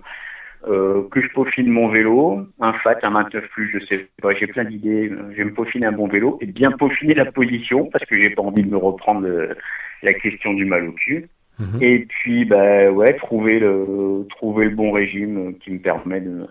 euh, 0.67 1.03
que 1.09 1.21
je 1.21 1.27
peaufine 1.29 1.67
mon 1.69 1.87
vélo, 1.87 2.45
un 2.59 2.73
FAT, 2.73 2.99
un 3.03 3.11
29 3.11 3.47
plus, 3.49 3.71
je 3.73 3.85
sais 3.85 4.07
pas, 4.21 4.33
j'ai 4.33 4.47
plein 4.47 4.65
d'idées. 4.65 5.09
Je 5.31 5.37
vais 5.37 5.45
me 5.45 5.53
peaufiner 5.53 5.85
un 5.87 5.91
bon 5.93 6.07
vélo 6.07 6.37
et 6.41 6.45
bien 6.45 6.71
peaufiner 6.71 7.13
la 7.13 7.31
position 7.31 7.85
parce 7.85 8.05
que 8.05 8.21
j'ai 8.21 8.29
pas 8.29 8.41
envie 8.43 8.63
de 8.63 8.69
me 8.69 8.77
reprendre 8.77 9.21
le- 9.21 9.55
la 10.03 10.13
question 10.13 10.53
du 10.53 10.65
mal 10.65 10.87
au 10.87 10.91
cul. 10.91 11.27
Mhm. 11.59 11.81
Et 11.81 11.99
puis, 12.07 12.45
bah 12.45 12.89
ouais, 12.91 13.13
trouver 13.15 13.59
le 13.59 14.25
trouver 14.29 14.65
le 14.65 14.71
bon 14.75 14.91
régime 14.91 15.55
qui 15.59 15.71
me 15.71 15.79
permet 15.79 16.21
de 16.21 16.47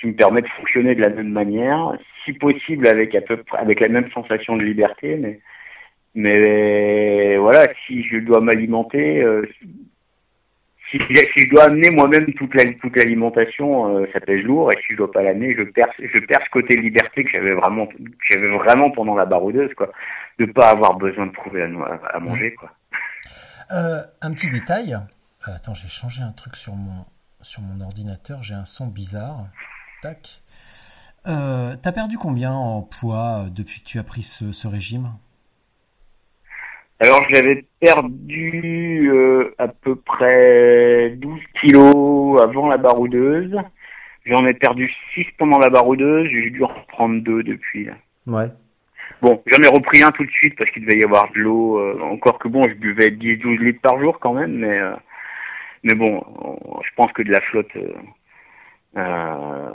qui 0.00 0.06
me 0.06 0.14
permet 0.14 0.40
de 0.40 0.48
fonctionner 0.48 0.94
de 0.94 1.02
la 1.02 1.10
même 1.10 1.28
manière, 1.30 1.92
si 2.24 2.32
possible 2.32 2.88
avec 2.88 3.14
à 3.14 3.20
peu 3.20 3.36
près 3.36 3.58
avec 3.58 3.80
la 3.80 3.88
même 3.88 4.10
sensation 4.12 4.56
de 4.56 4.62
liberté, 4.62 5.16
mais 5.16 5.40
mais 6.14 7.36
voilà, 7.36 7.68
si 7.86 8.02
je 8.04 8.18
dois 8.18 8.40
m'alimenter, 8.40 9.22
euh, 9.22 9.46
si, 10.90 10.98
je 10.98 11.50
dois 11.50 11.64
amener 11.64 11.90
moi-même 11.90 12.32
toute 12.34 12.54
la, 12.54 12.64
toute 12.72 12.96
l'alimentation, 12.96 13.96
euh, 13.96 14.06
ça 14.12 14.20
pèse 14.20 14.42
lourd, 14.42 14.72
et 14.72 14.76
si 14.86 14.92
je 14.92 14.96
dois 14.96 15.10
pas 15.10 15.22
l'amener, 15.22 15.54
je 15.56 15.62
perds 15.62 15.92
je 15.98 16.18
perds 16.20 16.42
ce 16.44 16.50
côté 16.50 16.76
liberté 16.76 17.24
que 17.24 17.30
j'avais 17.30 17.54
vraiment 17.54 17.88
j'avais 18.28 18.48
vraiment 18.56 18.90
pendant 18.90 19.14
la 19.14 19.24
baroudeuse, 19.24 19.72
quoi, 19.74 19.92
de 20.38 20.46
pas 20.46 20.70
avoir 20.70 20.96
besoin 20.96 21.26
de 21.26 21.32
trouver 21.32 21.62
à, 21.62 22.16
à 22.16 22.18
manger, 22.18 22.54
quoi. 22.54 22.70
Euh, 23.72 24.02
un 24.20 24.32
petit 24.32 24.50
détail. 24.50 24.94
Euh, 24.94 25.54
attends, 25.54 25.74
j'ai 25.74 25.88
changé 25.88 26.22
un 26.22 26.32
truc 26.32 26.56
sur 26.56 26.74
mon, 26.74 27.04
sur 27.40 27.62
mon 27.62 27.80
ordinateur. 27.80 28.42
J'ai 28.42 28.54
un 28.54 28.64
son 28.64 28.88
bizarre. 28.88 29.46
Tac. 30.02 30.42
Euh, 31.26 31.76
T'as 31.80 31.92
perdu 31.92 32.18
combien 32.18 32.52
en 32.52 32.82
poids 32.82 33.44
euh, 33.44 33.50
depuis 33.50 33.80
que 33.80 33.86
tu 33.86 33.98
as 33.98 34.02
pris 34.02 34.22
ce 34.22 34.66
régime? 34.66 35.12
Alors 37.00 37.24
j'avais 37.30 37.64
perdu 37.80 39.10
euh, 39.12 39.54
à 39.58 39.68
peu 39.68 39.96
près 39.96 41.14
12 41.16 41.40
kilos 41.60 42.40
avant 42.42 42.68
la 42.68 42.76
baroudeuse. 42.76 43.56
J'en 44.26 44.46
ai 44.46 44.52
perdu 44.52 44.92
6 45.14 45.24
pendant 45.38 45.58
la 45.58 45.70
baroudeuse. 45.70 46.28
J'ai 46.30 46.50
dû 46.50 46.62
en 46.62 46.66
reprendre 46.68 47.22
2 47.22 47.42
depuis. 47.42 47.86
Là. 47.86 47.94
Ouais. 48.26 48.48
Bon, 49.22 49.42
j'en 49.46 49.62
ai 49.62 49.66
repris 49.68 50.02
un 50.02 50.10
tout 50.10 50.24
de 50.24 50.30
suite 50.30 50.56
parce 50.58 50.70
qu'il 50.70 50.84
devait 50.84 50.98
y 51.00 51.04
avoir 51.04 51.30
de 51.32 51.38
l'eau. 51.40 51.78
euh, 51.78 51.98
encore 52.02 52.38
que 52.38 52.48
bon, 52.48 52.68
je 52.68 52.74
buvais 52.74 53.10
10-12 53.10 53.58
litres 53.60 53.80
par 53.80 53.98
jour 53.98 54.18
quand 54.20 54.34
même, 54.34 54.52
mais 54.58 54.78
euh, 54.78 54.92
mais 55.82 55.94
bon, 55.94 56.22
on- 56.38 56.80
je 56.82 56.90
pense 56.96 57.10
que 57.12 57.22
de 57.22 57.32
la 57.32 57.40
flotte, 57.40 57.74
euh, 58.96 59.70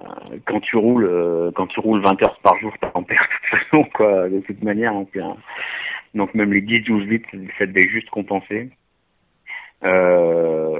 quand 0.45 0.59
tu 0.61 0.77
roules, 0.77 1.05
euh, 1.09 1.51
quand 1.55 1.67
tu 1.67 1.79
roules 1.79 2.01
20 2.03 2.21
heures 2.23 2.39
par 2.43 2.57
jour, 2.59 2.71
t'en 2.79 3.03
perds 3.03 3.27
de 3.29 3.49
toute 3.49 3.59
façon, 3.59 3.83
quoi, 3.93 4.29
de 4.29 4.39
toute 4.41 4.63
manière. 4.63 4.93
Donc 6.15 6.33
même 6.33 6.51
les 6.53 6.61
10-12 6.61 7.07
litres, 7.07 7.29
ça 7.59 7.65
devait 7.67 7.87
juste 7.87 8.09
compenser. 8.09 8.71
Euh, 9.83 10.77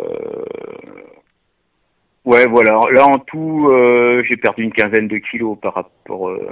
Ouais, 2.26 2.48
voilà. 2.48 2.80
Là, 2.92 3.06
en 3.06 3.20
tout, 3.20 3.68
euh, 3.70 4.24
j'ai 4.28 4.36
perdu 4.36 4.64
une 4.64 4.74
quinzaine 4.74 5.08
de 5.08 5.18
kilos 5.20 5.60
par 5.62 5.76
rapport, 5.76 6.30
euh, 6.30 6.50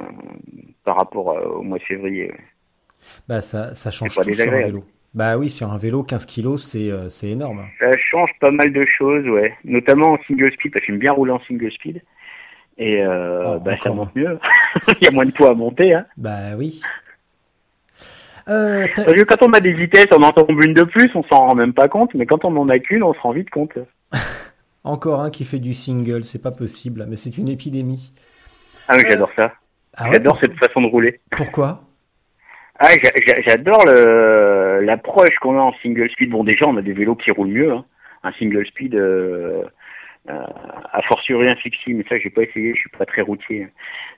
par 0.84 0.98
rapport 0.98 1.36
à- 1.36 1.48
au 1.48 1.64
mois 1.64 1.80
de 1.80 1.84
février. 1.84 2.32
Bah 3.28 3.42
ça 3.42 3.74
ça 3.74 3.90
change 3.90 4.16
pas 4.16 4.24
tout 4.24 4.34
sur 4.34 4.54
un 4.54 4.62
vélo. 4.68 4.84
Bah 5.16 5.36
oui, 5.38 5.50
sur 5.50 5.72
un 5.74 5.78
vélo 5.80 6.04
15 6.04 6.28
kilos, 6.28 6.64
c'est 6.64 6.92
euh, 6.92 7.10
c'est 7.10 7.30
énorme. 7.32 7.66
Ça 7.80 7.90
change 7.98 8.30
pas 8.40 8.52
mal 8.52 8.72
de 8.72 8.86
choses, 8.86 9.28
ouais. 9.28 9.56
Notamment 9.66 10.12
en 10.12 10.18
single 10.28 10.52
speed, 10.54 10.74
parce 10.74 10.86
que 10.86 10.92
j'aime 10.92 11.00
bien 11.00 11.12
rouler 11.12 11.32
en 11.32 11.40
single 11.42 11.72
speed. 11.72 12.04
Et 12.78 13.04
Oh, 13.06 13.60
bah, 13.60 13.76
ça 13.82 13.90
monte 13.92 14.16
mieux. 14.16 14.38
Il 15.02 15.06
y 15.06 15.08
a 15.08 15.12
moins 15.12 15.26
de 15.26 15.32
poids 15.32 15.50
à 15.50 15.54
monter. 15.56 15.94
Hein. 15.96 16.06
Bah 16.18 16.56
oui. 16.56 16.82
Euh, 18.50 18.88
Parce 18.96 19.14
que 19.14 19.24
quand 19.24 19.42
on 19.48 19.54
a 19.54 19.60
des 19.60 19.72
vitesses, 19.74 20.08
on 20.12 20.22
en 20.22 20.32
tombe 20.32 20.62
une 20.64 20.74
de 20.74 20.84
plus, 20.84 21.10
on 21.16 21.24
s'en 21.24 21.38
rend 21.48 21.56
même 21.56 21.74
pas 21.74 21.88
compte. 21.88 22.14
Mais 22.14 22.26
quand 22.26 22.44
on 22.46 22.56
en 22.58 22.68
a 22.70 22.78
qu'une, 22.80 23.04
on 23.04 23.14
se 23.14 23.20
rend 23.20 23.32
vite 23.32 23.50
compte. 23.50 23.74
Encore 24.84 25.22
un 25.22 25.30
qui 25.30 25.46
fait 25.46 25.60
du 25.60 25.74
single, 25.74 26.26
c'est 26.26 26.42
pas 26.42 26.52
possible, 26.52 27.06
mais 27.08 27.16
c'est 27.16 27.38
une 27.38 27.48
épidémie. 27.50 28.12
Ah 28.90 28.96
oui, 28.98 29.04
j'adore 29.08 29.32
ça. 29.36 29.54
Ah 29.96 30.10
j'adore 30.12 30.38
cette 30.42 30.58
façon 30.58 30.82
de 30.82 30.88
rouler. 30.88 31.22
Pourquoi? 31.38 31.84
Ah, 32.80 32.90
j'a- 33.02 33.12
j'a- 33.26 33.42
j'adore 33.48 33.86
l'approche 34.82 35.36
qu'on 35.42 35.58
a 35.58 35.62
en 35.62 35.74
single 35.82 36.10
speed. 36.10 36.32
Bon, 36.32 36.44
déjà, 36.44 36.66
on 36.68 36.76
a 36.78 36.82
des 36.82 36.92
vélos 36.94 37.16
qui 37.16 37.32
roulent 37.32 37.48
mieux. 37.48 37.72
Hein. 37.72 37.86
Un 38.24 38.32
single 38.34 38.66
speed, 38.68 38.96
euh, 38.96 39.64
a 40.28 41.02
fortiori 41.02 41.50
un 41.50 41.56
fixie, 41.56 41.94
mais 41.94 42.06
ça, 42.08 42.18
j'ai 42.18 42.30
pas 42.30 42.44
essayé. 42.44 42.74
Je 42.74 42.80
suis 42.80 42.90
pas 42.90 43.06
très 43.06 43.22
routier. 43.22 43.68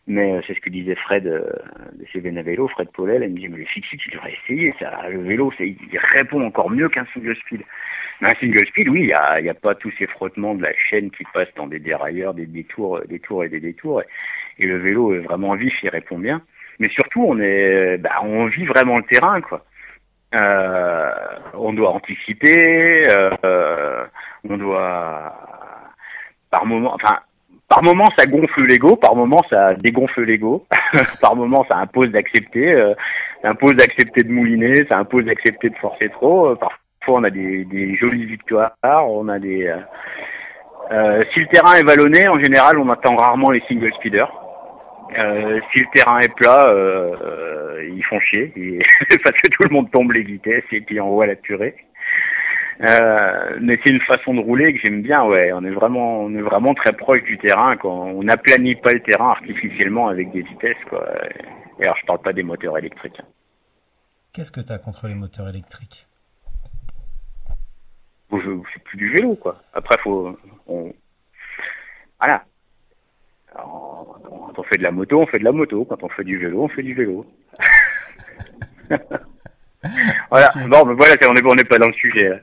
Mais 0.08 0.34
euh, 0.34 0.42
c'est 0.46 0.54
ce 0.54 0.60
que 0.60 0.70
disait 0.70 0.96
Fred 0.96 1.26
euh, 1.26 1.50
de 1.94 2.06
chez 2.06 2.20
Vélo, 2.20 2.68
Fred 2.68 2.90
Paulel. 2.92 3.24
Il 3.24 3.32
me 3.32 3.40
dit, 3.40 3.48
mais 3.48 3.58
le 3.58 3.66
fixie, 3.66 3.98
tu 3.98 4.12
devrais 4.12 4.34
essayer. 4.44 4.74
Ça, 4.80 5.10
le 5.10 5.22
vélo, 5.22 5.52
c'est, 5.58 5.68
il 5.68 6.00
répond 6.16 6.46
encore 6.46 6.70
mieux 6.70 6.90
qu'un 6.90 7.08
single 7.14 7.36
speed. 7.38 7.62
Mais 8.22 8.28
un 8.32 8.40
single 8.40 8.66
speed, 8.68 8.90
oui, 8.90 9.02
il 9.02 9.10
y 9.10 9.14
a, 9.14 9.42
y 9.42 9.50
a 9.50 9.54
pas 9.56 9.74
tous 9.74 9.92
ces 9.98 10.08
frottements 10.08 10.56
de 10.56 10.62
la 10.62 10.74
chaîne 10.76 11.10
qui 11.12 11.24
passent 11.34 11.54
dans 11.56 11.68
des 11.68 11.80
dérailleurs, 11.80 12.34
des 12.34 12.46
détours, 12.46 13.02
des 13.08 13.20
tours 13.20 13.44
et 13.44 13.50
des 13.50 13.60
détours. 13.60 14.02
Et, 14.60 14.66
le 14.66 14.78
vélo 14.78 15.14
est 15.14 15.20
vraiment 15.20 15.56
vif, 15.56 15.74
il 15.84 15.90
répond 15.90 16.18
bien 16.18 16.42
mais 16.80 16.90
surtout 16.90 17.24
on 17.24 17.40
est 17.40 17.98
bah, 17.98 18.22
on 18.24 18.48
vit 18.48 18.66
vraiment 18.66 18.98
le 18.98 19.04
terrain 19.04 19.40
quoi 19.42 19.64
euh, 20.40 21.12
on 21.54 21.74
doit 21.74 21.92
anticiper 21.92 23.10
euh, 23.10 23.30
euh, 23.46 24.06
on 24.50 24.58
doit 24.58 25.34
par 27.68 27.84
moment 27.84 28.06
ça 28.18 28.26
gonfle 28.26 28.64
l'ego 28.66 28.96
par 28.96 29.16
moment 29.16 29.42
ça 29.50 29.74
dégonfle 29.76 30.24
l'ego 30.24 30.66
par 31.22 31.36
moment 31.36 31.66
ça 31.68 31.78
impose 31.78 32.08
d'accepter 32.08 32.74
euh, 32.74 32.94
ça 33.42 33.50
impose 33.50 33.74
d'accepter 33.74 34.24
de 34.24 34.32
mouliner 34.32 34.86
ça 34.90 35.00
impose 35.00 35.26
d'accepter 35.26 35.70
de 35.70 35.76
forcer 35.78 36.10
trop 36.10 36.50
Euh, 36.50 36.56
parfois 36.56 36.80
on 37.08 37.24
a 37.24 37.30
des, 37.30 37.96
jolies 38.00 38.26
victoires 38.26 38.74
on 38.84 39.28
a 39.28 39.40
des 39.40 39.72
euh, 40.92 41.20
si 41.34 41.40
le 41.40 41.48
terrain 41.48 41.76
est 41.76 41.84
vallonné 41.84 42.28
en 42.28 42.40
général 42.40 42.78
on 42.80 42.90
attend 42.90 43.16
rarement 43.16 43.52
les 43.52 43.62
single 43.68 43.94
speeders 43.94 44.32
si 45.72 45.80
le 45.80 45.86
terrain 45.94 46.20
est 46.20 46.36
plat, 46.36 46.68
ils 47.88 48.04
font 48.04 48.20
chier, 48.20 48.52
parce 49.24 49.38
que 49.38 49.48
tout 49.48 49.64
le 49.64 49.70
monde 49.70 49.90
tombe 49.92 50.12
les 50.12 50.24
vitesses 50.24 50.66
et 50.74 50.82
puis 50.82 51.00
envoie 51.00 51.26
la 51.26 51.36
purée. 51.36 51.76
Euh, 52.82 53.58
mais 53.62 53.80
c'est 53.84 53.92
une 53.94 54.02
façon 54.02 54.34
de 54.34 54.42
rouler 54.42 54.74
que 54.74 54.80
j'aime 54.84 55.02
bien, 55.02 55.24
ouais. 55.24 55.52
On 55.54 55.64
est 55.64 55.72
vraiment, 55.72 56.22
on 56.22 56.36
est 56.36 56.42
vraiment 56.42 56.74
très 56.74 56.92
proche 56.94 57.24
du 57.24 57.38
terrain. 57.38 57.78
Quand 57.78 57.94
on 57.94 58.24
n'aplanit 58.24 58.76
pas 58.76 58.92
le 58.92 59.02
terrain 59.02 59.30
artificiellement 59.30 60.08
avec 60.10 60.32
des 60.32 60.42
vitesses, 60.42 60.84
quoi. 60.90 61.08
Et 61.80 61.84
alors, 61.84 61.98
je 62.02 62.06
parle 62.06 62.22
pas 62.22 62.34
des 62.34 62.44
moteurs 62.44 62.78
électriques. 62.78 63.22
Qu'est-ce 64.34 64.52
que 64.52 64.62
t'as 64.62 64.78
contre 64.78 65.08
les 65.08 65.16
moteurs 65.16 65.48
électriques? 65.48 66.08
C'est 68.32 68.84
plus 68.84 68.98
du 68.98 69.12
vélo, 69.12 69.36
quoi. 69.36 69.62
Après, 69.74 69.98
faut, 70.04 70.38
on, 70.68 70.94
voilà. 72.20 72.44
Alors, 73.54 74.20
Quand 74.24 74.60
on 74.60 74.64
fait 74.64 74.78
de 74.78 74.84
la 74.84 74.92
moto, 74.92 75.22
on 75.22 75.28
fait 75.28 75.40
de 75.40 75.44
la 75.44 75.52
moto. 75.52 75.86
Quand 75.86 76.04
on 76.04 76.10
fait 76.10 76.24
du 76.24 76.38
vélo, 76.38 76.64
on 76.64 76.68
fait 76.68 76.84
du 76.84 76.94
vélo. 76.94 77.26
voilà. 80.32 80.50
Bon, 80.68 80.86
mais 80.86 80.94
voilà, 80.94 81.16
on 81.30 81.34
n'est 81.34 81.44
on 81.44 81.56
pas 81.68 81.78
dans 81.80 81.88
le 81.88 81.94
sujet. 81.94 82.30
Là. 82.30 82.36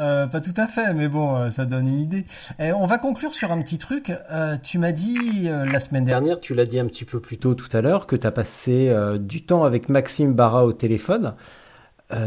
Euh, 0.00 0.26
pas 0.26 0.40
tout 0.40 0.54
à 0.56 0.66
fait, 0.66 0.92
mais 0.94 1.08
bon, 1.08 1.36
euh, 1.36 1.50
ça 1.50 1.64
donne 1.64 1.88
une 1.88 2.00
idée. 2.00 2.24
Et 2.58 2.72
on 2.72 2.86
va 2.86 2.98
conclure 2.98 3.34
sur 3.34 3.50
un 3.52 3.60
petit 3.62 3.78
truc. 3.78 4.12
Euh, 4.30 4.56
tu 4.62 4.78
m'as 4.78 4.92
dit 4.92 5.48
euh, 5.48 5.64
la 5.64 5.80
semaine 5.80 6.04
dernière, 6.04 6.40
tu 6.40 6.54
l'as 6.54 6.66
dit 6.66 6.78
un 6.78 6.86
petit 6.86 7.04
peu 7.04 7.20
plus 7.20 7.38
tôt 7.38 7.54
tout 7.54 7.74
à 7.76 7.80
l'heure, 7.80 8.06
que 8.06 8.16
tu 8.16 8.26
as 8.26 8.30
passé 8.30 8.94
du 9.18 9.44
temps 9.44 9.64
avec 9.64 9.88
Maxime 9.88 10.34
Barra 10.34 10.64
au 10.64 10.72
téléphone. 10.72 11.34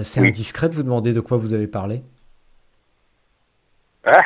C'est 0.04 0.22
Oui. 0.22 0.28
indiscret 0.30 0.70
de 0.70 0.76
vous 0.76 0.84
demander 0.84 1.14
de 1.14 1.20
quoi 1.22 1.38
vous 1.38 1.54
avez 1.54 1.68
parlé 1.68 2.02
Ah. 4.06 4.18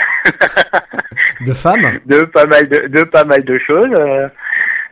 De 1.45 1.53
femmes 1.53 1.99
de 2.06 2.22
pas 2.22 2.45
mal 2.45 2.68
de, 2.68 2.88
de 2.88 3.03
pas 3.03 3.24
mal 3.24 3.43
de 3.43 3.58
choses. 3.60 4.30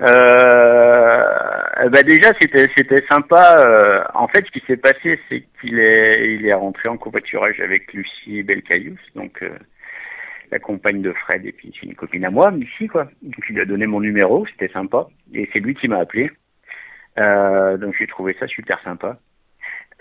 Euh, 0.01 1.52
euh, 1.79 1.89
bah 1.89 2.03
déjà 2.03 2.31
c'était 2.39 2.67
c'était 2.77 3.03
sympa. 3.09 3.63
euh, 3.65 4.03
en 4.13 4.27
fait, 4.27 4.45
ce 4.45 4.51
qui 4.51 4.63
s'est 4.67 4.77
passé, 4.77 5.19
c'est 5.29 5.43
qu'il 5.59 5.79
est 5.79 6.35
il 6.35 6.45
est 6.45 6.53
rentré 6.53 6.89
en 6.89 6.97
covoiturage 6.97 7.59
avec 7.59 7.91
Lucie 7.93 8.43
Belcaïus, 8.43 8.99
donc 9.15 9.41
euh, 9.43 9.57
la 10.51 10.59
compagne 10.59 11.01
de 11.01 11.13
Fred 11.13 11.45
et 11.45 11.51
puis 11.51 11.73
c'est 11.79 11.87
une 11.87 11.95
copine 11.95 12.25
à 12.25 12.29
moi, 12.31 12.51
Missy 12.51 12.87
quoi. 12.87 13.05
Donc 13.21 13.43
il 13.49 13.55
lui 13.55 13.61
a 13.61 13.65
donné 13.65 13.87
mon 13.87 14.01
numéro, 14.01 14.45
c'était 14.47 14.71
sympa. 14.73 15.07
Et 15.33 15.49
c'est 15.53 15.59
lui 15.59 15.75
qui 15.75 15.87
m'a 15.87 15.97
appelé. 15.99 16.31
Euh, 17.17 17.77
donc 17.77 17.95
j'ai 17.97 18.07
trouvé 18.07 18.35
ça 18.39 18.47
super 18.47 18.81
sympa. 18.83 19.19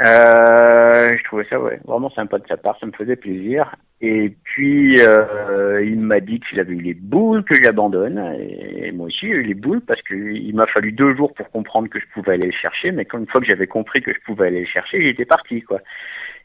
Euh, 0.00 1.10
je 1.16 1.24
trouvais 1.24 1.46
ça 1.50 1.60
ouais, 1.60 1.78
vraiment 1.84 2.10
sympa 2.10 2.38
de 2.38 2.46
sa 2.48 2.56
part, 2.56 2.78
ça 2.80 2.86
me 2.86 2.92
faisait 2.92 3.16
plaisir. 3.16 3.76
Et 4.00 4.34
puis 4.42 5.00
euh, 5.00 5.84
il 5.84 6.00
m'a 6.00 6.18
dit 6.20 6.40
qu'il 6.40 6.58
avait 6.58 6.72
eu 6.72 6.80
les 6.80 6.94
boules 6.94 7.44
que 7.44 7.54
j'abandonne. 7.62 8.18
Et 8.40 8.90
moi 8.92 9.06
aussi 9.06 9.28
j'ai 9.28 9.34
eu 9.34 9.42
les 9.42 9.54
boules 9.54 9.82
parce 9.82 10.02
qu'il 10.02 10.54
m'a 10.54 10.66
fallu 10.66 10.92
deux 10.92 11.14
jours 11.14 11.32
pour 11.34 11.50
comprendre 11.50 11.88
que 11.88 12.00
je 12.00 12.06
pouvais 12.12 12.32
aller 12.32 12.48
le 12.48 12.56
chercher. 12.56 12.90
Mais 12.90 13.04
quand 13.04 13.18
une 13.18 13.28
fois 13.28 13.40
que 13.40 13.46
j'avais 13.46 13.66
compris 13.66 14.00
que 14.00 14.12
je 14.12 14.20
pouvais 14.24 14.48
aller 14.48 14.60
le 14.60 14.66
chercher, 14.66 15.02
j'étais 15.02 15.24
parti 15.26 15.62
quoi. 15.62 15.80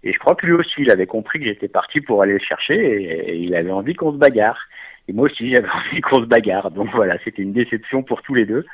Et 0.04 0.14
je 0.14 0.20
crois 0.20 0.36
que 0.36 0.46
lui 0.46 0.54
aussi 0.54 0.82
il 0.82 0.92
avait 0.92 1.08
compris 1.08 1.40
que 1.40 1.46
j'étais 1.46 1.68
parti 1.68 2.02
pour 2.02 2.22
aller 2.22 2.34
le 2.34 2.40
chercher 2.40 2.76
et, 2.76 3.32
et 3.32 3.36
il 3.38 3.56
avait 3.56 3.72
envie 3.72 3.96
qu'on 3.96 4.12
se 4.12 4.18
bagarre. 4.18 4.60
Et 5.08 5.14
moi 5.14 5.26
aussi 5.26 5.50
j'avais 5.50 5.70
envie 5.92 6.02
qu'on 6.02 6.22
se 6.22 6.28
bagarre. 6.28 6.70
Donc 6.70 6.90
voilà, 6.94 7.18
c'était 7.24 7.42
une 7.42 7.54
déception 7.54 8.04
pour 8.04 8.22
tous 8.22 8.36
les 8.36 8.46
deux. 8.46 8.66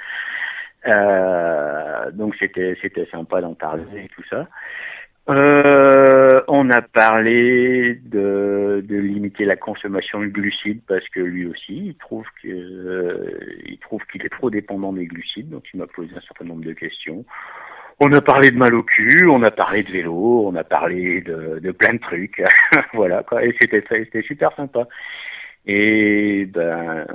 Euh, 0.88 2.12
donc 2.12 2.36
c'était 2.40 2.78
c'était 2.82 3.06
sympa 3.12 3.42
d'en 3.42 3.54
parler 3.54 3.84
et 3.96 4.10
tout 4.10 4.24
ça. 4.30 4.48
Euh, 5.30 6.42
on 6.50 6.70
a 6.70 6.82
parlé 6.82 7.98
de, 8.04 8.84
de 8.86 8.98
limiter 8.98 9.46
la 9.46 9.56
consommation 9.56 10.20
de 10.20 10.26
glucides 10.26 10.82
parce 10.86 11.08
que 11.08 11.22
lui 11.22 11.46
aussi 11.46 11.88
il 11.88 11.96
trouve 11.96 12.26
que 12.42 12.50
euh, 12.50 13.40
il 13.66 13.78
trouve 13.78 14.02
qu'il 14.12 14.26
est 14.26 14.30
trop 14.30 14.50
dépendant 14.50 14.92
des 14.92 15.06
glucides 15.06 15.50
donc 15.50 15.64
il 15.74 15.80
m'a 15.80 15.88
posé 15.88 16.12
un 16.14 16.20
certain 16.20 16.46
nombre 16.46 16.66
de 16.66 16.74
questions. 16.74 17.24
On 18.02 18.12
a 18.12 18.20
parlé 18.20 18.52
de 18.52 18.58
mal 18.58 18.76
au 18.76 18.84
cul, 18.84 19.30
on 19.32 19.44
a 19.44 19.52
parlé 19.52 19.84
de 19.84 19.92
vélo, 19.92 20.46
on 20.46 20.56
a 20.56 20.66
parlé 20.66 21.22
de, 21.22 21.60
de 21.60 21.72
plein 21.72 21.94
de 21.94 22.00
trucs, 22.00 22.44
voilà 22.94 23.24
quoi 23.24 23.46
et 23.46 23.56
c'était 23.62 23.84
c'était 23.88 24.24
super 24.24 24.54
sympa. 24.58 24.88
Et 25.66 26.46
ben, 26.46 27.06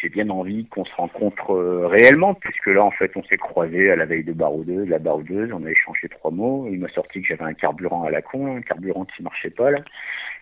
j'ai 0.00 0.10
bien 0.10 0.28
envie 0.28 0.66
qu'on 0.66 0.84
se 0.84 0.94
rencontre 0.94 1.54
euh, 1.54 1.86
réellement, 1.86 2.34
puisque 2.34 2.66
là, 2.66 2.84
en 2.84 2.90
fait, 2.90 3.10
on 3.16 3.22
s'est 3.24 3.38
croisés 3.38 3.90
à 3.90 3.96
la 3.96 4.04
veille 4.04 4.24
de 4.24 4.34
baroudeuse, 4.34 4.88
la 4.88 4.98
baroudeuse, 4.98 5.50
on 5.54 5.64
a 5.64 5.70
échangé 5.70 6.08
trois 6.10 6.30
mots. 6.30 6.68
Il 6.70 6.80
m'a 6.80 6.88
sorti 6.88 7.22
que 7.22 7.28
j'avais 7.28 7.44
un 7.44 7.54
carburant 7.54 8.04
à 8.04 8.10
la 8.10 8.20
con, 8.20 8.56
un 8.56 8.60
carburant 8.60 9.06
qui 9.06 9.22
marchait 9.22 9.50
pas 9.50 9.70
là. 9.70 9.78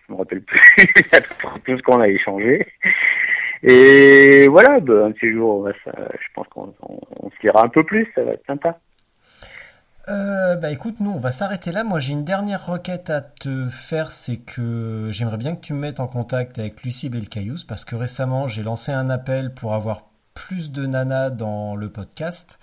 Je 0.07 0.13
me 0.13 0.17
rappelle 0.17 0.41
plus 0.41 0.59
tout 1.65 1.77
ce 1.77 1.81
qu'on 1.83 2.01
a 2.01 2.09
échangé. 2.09 2.67
Et 3.63 4.47
voilà, 4.49 4.81
ben, 4.81 5.05
un 5.05 5.09
de 5.11 5.15
ces 5.19 5.31
je 5.31 6.33
pense 6.35 6.47
qu'on 6.49 6.73
on, 6.81 6.99
on 7.21 7.29
se 7.29 7.41
lira 7.41 7.63
un 7.63 7.69
peu 7.69 7.83
plus, 7.83 8.07
ça 8.13 8.23
va 8.23 8.33
être 8.33 8.45
sympa. 8.45 8.79
Euh, 10.09 10.55
bah 10.55 10.71
écoute, 10.71 11.01
nous 11.01 11.11
on 11.11 11.17
va 11.17 11.31
s'arrêter 11.31 11.71
là. 11.73 11.83
Moi 11.83 11.99
j'ai 11.99 12.13
une 12.13 12.23
dernière 12.23 12.65
requête 12.65 13.09
à 13.09 13.21
te 13.21 13.67
faire, 13.67 14.11
c'est 14.11 14.37
que 14.37 15.09
j'aimerais 15.11 15.37
bien 15.37 15.55
que 15.55 15.61
tu 15.61 15.73
me 15.73 15.79
mettes 15.79 15.99
en 15.99 16.07
contact 16.07 16.59
avec 16.59 16.83
Lucie 16.83 17.09
Belcaïus 17.09 17.65
parce 17.65 17.83
que 17.83 17.95
récemment 17.95 18.47
j'ai 18.47 18.63
lancé 18.63 18.93
un 18.93 19.09
appel 19.09 19.53
pour 19.53 19.73
avoir 19.73 20.03
plus 20.33 20.71
de 20.71 20.85
nanas 20.85 21.31
dans 21.31 21.75
le 21.75 21.91
podcast 21.91 22.57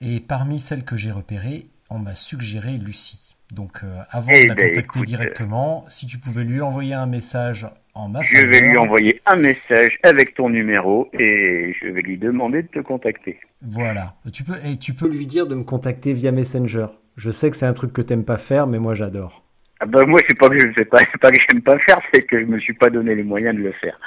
et 0.00 0.18
parmi 0.18 0.58
celles 0.58 0.84
que 0.84 0.96
j'ai 0.96 1.12
repérées, 1.12 1.68
on 1.88 2.00
m'a 2.00 2.16
suggéré 2.16 2.72
Lucie. 2.78 3.31
Donc 3.52 3.80
euh, 3.84 3.98
avant 4.10 4.32
Eh 4.34 4.44
de 4.44 4.48
la 4.48 4.54
ben, 4.54 4.68
contacter 4.68 4.80
écoute, 4.80 5.04
directement, 5.06 5.84
si 5.88 6.06
tu 6.06 6.18
pouvais 6.18 6.42
lui 6.42 6.60
envoyer 6.62 6.94
un 6.94 7.06
message 7.06 7.66
en 7.94 8.08
ma 8.08 8.22
Je 8.22 8.46
vais 8.46 8.60
lui 8.60 8.78
envoyer 8.78 9.20
un 9.26 9.36
message 9.36 9.98
avec 10.02 10.34
ton 10.34 10.48
numéro 10.48 11.10
et 11.12 11.74
je 11.80 11.86
vais 11.88 12.00
lui 12.00 12.16
demander 12.16 12.62
de 12.62 12.68
te 12.68 12.78
contacter. 12.78 13.38
Voilà. 13.60 14.14
Tu 14.32 14.42
peux 14.42 14.56
et 14.64 14.78
tu 14.78 14.94
peux 14.94 15.06
lui 15.08 15.26
dire 15.26 15.46
de 15.46 15.54
me 15.54 15.64
contacter 15.64 16.14
via 16.14 16.32
Messenger. 16.32 16.86
Je 17.16 17.30
sais 17.30 17.50
que 17.50 17.56
c'est 17.56 17.66
un 17.66 17.74
truc 17.74 17.92
que 17.92 18.00
t'aimes 18.00 18.24
pas 18.24 18.38
faire, 18.38 18.66
mais 18.66 18.78
moi 18.78 18.94
j'adore. 18.94 19.44
Ah 19.80 19.86
bah 19.86 20.06
moi 20.06 20.20
c'est 20.26 20.38
pas 20.38 20.48
que 20.48 20.58
je 20.58 20.68
ne 20.68 20.72
sais 20.72 20.86
pas, 20.86 21.00
c'est 21.00 21.18
pas 21.20 21.30
que 21.30 21.38
j'aime 21.50 21.60
pas 21.60 21.78
faire, 21.80 22.00
c'est 22.14 22.22
que 22.22 22.40
je 22.40 22.46
me 22.46 22.58
suis 22.58 22.72
pas 22.72 22.88
donné 22.88 23.14
les 23.14 23.22
moyens 23.24 23.54
de 23.54 23.60
le 23.62 23.72
faire. 23.72 23.98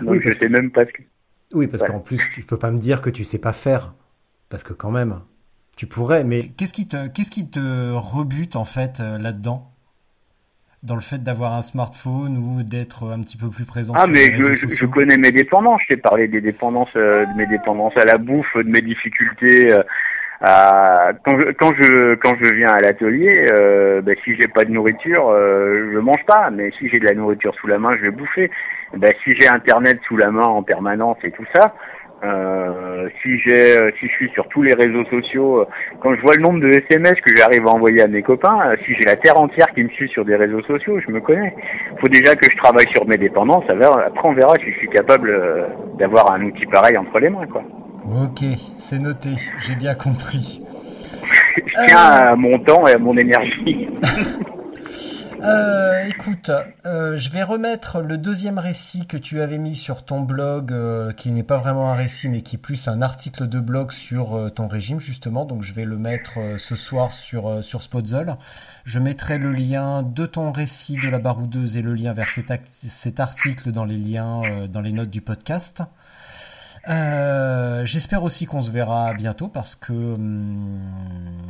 Donc 0.00 0.10
Oui, 0.12 0.18
je 0.22 0.28
parce 0.28 0.38
sais 0.38 0.48
même 0.48 0.70
pas 0.70 0.86
ce 0.86 0.92
que. 0.92 1.02
Oui, 1.54 1.66
parce 1.66 1.82
Ouais. 1.82 1.88
qu'en 1.88 2.00
plus, 2.00 2.20
tu 2.34 2.42
peux 2.42 2.58
pas 2.58 2.70
me 2.70 2.78
dire 2.78 3.00
que 3.02 3.10
tu 3.10 3.24
sais 3.24 3.38
pas 3.38 3.52
faire. 3.52 3.94
Parce 4.48 4.62
que 4.62 4.74
quand 4.74 4.90
même, 4.92 5.20
tu 5.76 5.86
pourrais, 5.86 6.24
mais 6.24 6.48
Qu'est-ce 6.56 6.74
qui 6.74 6.86
te, 6.88 7.08
qu'est-ce 7.08 7.30
qui 7.30 7.50
te 7.50 7.92
rebute 7.92 8.56
en 8.56 8.64
fait 8.64 9.00
euh, 9.00 9.18
là-dedans? 9.18 9.68
Dans 10.82 10.96
le 10.96 11.00
fait 11.00 11.22
d'avoir 11.22 11.52
un 11.52 11.62
smartphone 11.62 12.36
ou 12.38 12.64
d'être 12.64 13.12
un 13.12 13.20
petit 13.20 13.36
peu 13.36 13.48
plus 13.48 13.64
présent 13.64 13.94
Ah 13.96 14.04
sur 14.04 14.12
mais 14.12 14.28
les 14.28 14.54
je, 14.56 14.66
je, 14.68 14.86
connais 14.86 15.16
mes 15.16 15.30
dépendances. 15.30 15.80
Je 15.88 15.94
t'ai 15.94 16.00
parlé 16.00 16.26
des 16.26 16.40
dépendances, 16.40 16.88
euh, 16.96 17.24
de 17.24 17.36
mes 17.36 17.46
dépendances 17.46 17.96
à 17.96 18.04
la 18.04 18.18
bouffe, 18.18 18.56
de 18.56 18.68
mes 18.68 18.80
difficultés. 18.80 19.72
euh, 19.72 19.82
à... 20.42 21.12
Quand 21.24 21.38
je 21.38 21.52
quand 21.52 21.72
je 21.80 22.14
quand 22.16 22.34
je 22.42 22.52
viens 22.54 22.70
à 22.70 22.80
l'atelier, 22.80 23.46
euh, 23.52 24.02
ben, 24.02 24.16
si 24.24 24.34
j'ai 24.34 24.48
pas 24.48 24.64
de 24.64 24.72
nourriture, 24.72 25.28
euh, 25.28 25.92
je 25.94 25.98
mange 25.98 26.24
pas. 26.26 26.50
Mais 26.50 26.70
si 26.78 26.88
j'ai 26.88 26.98
de 26.98 27.06
la 27.06 27.14
nourriture 27.14 27.54
sous 27.60 27.68
la 27.68 27.78
main, 27.78 27.96
je 27.96 28.02
vais 28.02 28.10
bouffer. 28.10 28.50
Ben, 28.96 29.12
si 29.22 29.34
j'ai 29.38 29.48
internet 29.48 30.00
sous 30.08 30.16
la 30.16 30.30
main 30.30 30.42
en 30.42 30.62
permanence 30.62 31.16
et 31.22 31.30
tout 31.30 31.46
ça, 31.54 31.74
Euh, 32.24 33.08
si 33.20 33.36
j'ai, 33.40 33.76
euh, 33.76 33.90
si 33.98 34.06
je 34.06 34.12
suis 34.12 34.30
sur 34.30 34.46
tous 34.48 34.62
les 34.62 34.74
réseaux 34.74 35.04
sociaux, 35.06 35.62
euh, 35.62 35.64
quand 36.00 36.14
je 36.14 36.20
vois 36.20 36.36
le 36.36 36.42
nombre 36.42 36.60
de 36.60 36.68
SMS 36.68 37.14
que 37.20 37.36
j'arrive 37.36 37.66
à 37.66 37.70
envoyer 37.70 38.00
à 38.02 38.06
mes 38.06 38.22
copains, 38.22 38.74
si 38.84 38.94
j'ai 38.94 39.04
la 39.04 39.16
terre 39.16 39.40
entière 39.40 39.66
qui 39.74 39.82
me 39.82 39.88
suit 39.88 40.08
sur 40.08 40.24
des 40.24 40.36
réseaux 40.36 40.62
sociaux, 40.62 41.00
je 41.04 41.10
me 41.10 41.20
connais. 41.20 41.52
Faut 42.00 42.08
déjà 42.08 42.36
que 42.36 42.48
je 42.48 42.56
travaille 42.56 42.88
sur 42.88 43.06
mes 43.08 43.18
dépendances. 43.18 43.64
Après, 43.68 44.28
on 44.28 44.34
verra 44.34 44.54
si 44.56 44.70
je 44.70 44.78
suis 44.78 44.88
capable 44.88 45.36
d'avoir 45.98 46.32
un 46.32 46.42
outil 46.44 46.66
pareil 46.66 46.96
entre 46.96 47.18
les 47.18 47.28
mains, 47.28 47.46
quoi. 47.50 47.62
Ok, 48.04 48.44
c'est 48.78 49.00
noté, 49.00 49.30
j'ai 49.66 49.74
bien 49.74 49.94
compris. 49.94 50.64
je 51.56 51.86
tiens 51.86 51.98
à 51.98 52.36
mon 52.36 52.58
temps 52.58 52.86
et 52.86 52.92
à 52.92 52.98
mon 52.98 53.16
énergie. 53.16 53.88
Euh, 55.44 56.04
écoute, 56.04 56.52
euh, 56.86 57.18
je 57.18 57.30
vais 57.30 57.42
remettre 57.42 58.00
le 58.00 58.16
deuxième 58.16 58.60
récit 58.60 59.06
que 59.06 59.16
tu 59.16 59.40
avais 59.40 59.58
mis 59.58 59.74
sur 59.74 60.04
ton 60.04 60.20
blog, 60.20 60.72
euh, 60.72 61.12
qui 61.12 61.32
n'est 61.32 61.42
pas 61.42 61.56
vraiment 61.56 61.90
un 61.90 61.94
récit, 61.94 62.28
mais 62.28 62.42
qui 62.42 62.56
est 62.56 62.58
plus 62.60 62.86
un 62.86 63.02
article 63.02 63.48
de 63.48 63.58
blog 63.58 63.90
sur 63.90 64.36
euh, 64.36 64.50
ton 64.50 64.68
régime, 64.68 65.00
justement. 65.00 65.44
Donc, 65.44 65.62
je 65.62 65.72
vais 65.72 65.84
le 65.84 65.98
mettre 65.98 66.38
euh, 66.38 66.58
ce 66.58 66.76
soir 66.76 67.12
sur, 67.12 67.48
euh, 67.48 67.62
sur 67.62 67.82
Spotzel. 67.82 68.36
Je 68.84 69.00
mettrai 69.00 69.38
le 69.38 69.50
lien 69.50 70.04
de 70.04 70.26
ton 70.26 70.52
récit 70.52 70.96
de 70.96 71.08
la 71.08 71.18
baroudeuse 71.18 71.76
et 71.76 71.82
le 71.82 71.94
lien 71.94 72.12
vers 72.12 72.28
cet, 72.28 72.52
cet 72.86 73.18
article 73.18 73.72
dans 73.72 73.84
les 73.84 73.98
liens, 73.98 74.66
dans 74.68 74.80
les 74.80 74.92
notes 74.92 75.10
du 75.10 75.22
podcast. 75.22 75.82
Euh, 76.88 77.84
J'espère 77.84 78.22
aussi 78.22 78.46
qu'on 78.46 78.62
se 78.62 78.70
verra 78.70 79.12
bientôt 79.14 79.48
parce 79.48 79.74
que 79.74 79.92
hum, 79.92 80.80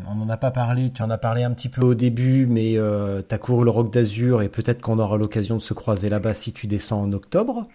on 0.09 0.15
n'en 0.15 0.29
a 0.29 0.37
pas 0.37 0.51
parlé. 0.51 0.93
Tu 0.93 1.03
en 1.03 1.11
as 1.11 1.19
parlé 1.19 1.43
un 1.43 1.53
petit 1.53 1.69
peu 1.69 1.83
au 1.83 1.95
début, 1.95 2.47
mais 2.47 2.77
euh, 2.77 3.23
t'as 3.23 3.39
couru 3.39 3.65
le 3.65 3.71
Roc 3.71 3.93
d'Azur 3.93 4.43
et 4.43 4.49
peut-être 4.49 4.81
qu'on 4.81 4.99
aura 4.99 5.17
l'occasion 5.17 5.57
de 5.57 5.63
se 5.63 5.75
croiser 5.75 6.09
là-bas 6.09 6.35
si 6.35 6.53
tu 6.53 6.67
descends 6.67 7.03
en 7.03 7.13
octobre. 7.13 7.67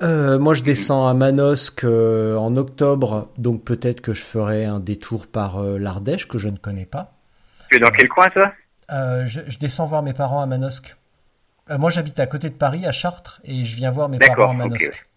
Euh, 0.00 0.38
moi, 0.38 0.54
je 0.54 0.62
descends 0.62 1.08
à 1.08 1.14
Manosque 1.14 1.82
euh, 1.82 2.36
en 2.36 2.56
octobre, 2.56 3.30
donc 3.36 3.64
peut-être 3.64 4.00
que 4.00 4.14
je 4.14 4.22
ferai 4.22 4.64
un 4.64 4.78
détour 4.78 5.26
par 5.26 5.60
l'Ardèche 5.60 6.28
que 6.28 6.38
je 6.38 6.48
ne 6.48 6.56
connais 6.56 6.86
pas. 6.86 7.14
Tu 7.68 7.76
es 7.76 7.80
dans 7.80 7.90
quel 7.90 8.08
coin, 8.08 8.28
toi? 8.28 8.52
Je, 8.90 9.40
je 9.48 9.58
descends 9.58 9.86
voir 9.86 10.02
mes 10.02 10.12
parents 10.14 10.40
à 10.40 10.46
Manosque. 10.46 10.96
Moi, 11.68 11.90
j'habite 11.90 12.18
à 12.20 12.26
côté 12.26 12.48
de 12.48 12.54
Paris, 12.54 12.86
à 12.86 12.92
Chartres, 12.92 13.40
et 13.44 13.64
je 13.64 13.76
viens 13.76 13.90
voir 13.90 14.08
mes 14.08 14.18
parents 14.18 14.50
à 14.50 14.54
Manosque. 14.54 15.08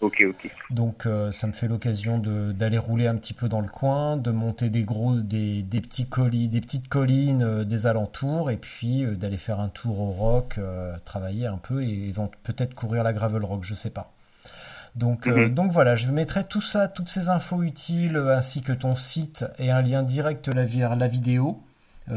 Ok, 0.00 0.22
ok. 0.28 0.48
Donc 0.70 1.06
euh, 1.06 1.32
ça 1.32 1.48
me 1.48 1.52
fait 1.52 1.66
l'occasion 1.66 2.18
d'aller 2.18 2.78
rouler 2.78 3.08
un 3.08 3.16
petit 3.16 3.32
peu 3.32 3.48
dans 3.48 3.60
le 3.60 3.68
coin, 3.68 4.16
de 4.16 4.30
monter 4.30 4.70
des 4.70 4.84
gros 4.84 5.16
des, 5.16 5.62
des 5.62 5.80
petits 5.80 6.06
colis, 6.06 6.48
des 6.48 6.60
petites 6.60 6.88
collines 6.88 7.42
euh, 7.42 7.64
des 7.64 7.86
alentours 7.88 8.50
et 8.52 8.58
puis 8.58 9.04
euh, 9.04 9.16
d'aller 9.16 9.38
faire 9.38 9.58
un 9.58 9.68
tour 9.68 10.00
au 10.00 10.10
rock, 10.10 10.60
travailler 11.04 11.46
un 11.46 11.56
peu 11.56 11.82
et 11.82 12.12
peut-être 12.44 12.74
courir 12.74 13.02
la 13.02 13.12
gravel 13.12 13.44
rock, 13.44 13.64
je 13.64 13.74
sais 13.74 13.90
pas. 13.90 14.12
Donc 14.94 15.26
Mhm. 15.26 15.48
donc 15.48 15.72
voilà, 15.72 15.96
je 15.96 16.08
mettrai 16.10 16.44
tout 16.44 16.60
ça, 16.60 16.86
toutes 16.86 17.08
ces 17.08 17.28
infos 17.28 17.62
utiles 17.62 18.16
ainsi 18.16 18.60
que 18.60 18.72
ton 18.72 18.94
site 18.94 19.44
et 19.58 19.70
un 19.70 19.82
lien 19.82 20.02
direct 20.02 20.48
vers 20.48 20.96
la 20.96 21.08
vidéo 21.08 21.60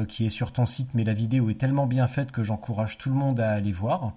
qui 0.07 0.25
est 0.25 0.29
sur 0.29 0.53
ton 0.53 0.65
site, 0.65 0.89
mais 0.93 1.03
la 1.03 1.13
vidéo 1.13 1.49
est 1.49 1.59
tellement 1.59 1.85
bien 1.85 2.07
faite 2.07 2.31
que 2.31 2.43
j'encourage 2.43 2.97
tout 2.97 3.09
le 3.09 3.15
monde 3.15 3.39
à 3.39 3.51
aller 3.51 3.73
voir. 3.73 4.13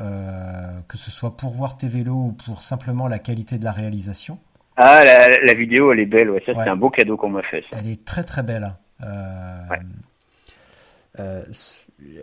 Euh, 0.00 0.80
que 0.88 0.96
ce 0.98 1.10
soit 1.10 1.36
pour 1.36 1.50
voir 1.52 1.76
tes 1.76 1.86
vélos 1.86 2.14
ou 2.14 2.32
pour 2.32 2.62
simplement 2.64 3.06
la 3.06 3.20
qualité 3.20 3.58
de 3.58 3.64
la 3.64 3.70
réalisation. 3.72 4.38
Ah, 4.76 5.04
la, 5.04 5.28
la 5.40 5.54
vidéo, 5.54 5.92
elle 5.92 6.00
est 6.00 6.06
belle, 6.06 6.30
ouais. 6.30 6.42
Ça, 6.44 6.52
Ouais. 6.52 6.64
c'est 6.64 6.70
un 6.70 6.76
beau 6.76 6.90
cadeau 6.90 7.16
qu'on 7.16 7.30
m'a 7.30 7.42
fait, 7.42 7.62
ça. 7.70 7.76
Elle 7.78 7.88
est 7.88 8.04
très 8.04 8.24
très 8.24 8.42
belle. 8.42 8.74
Euh, 9.02 9.68
Ouais. 9.70 9.78
Euh, 11.20 11.44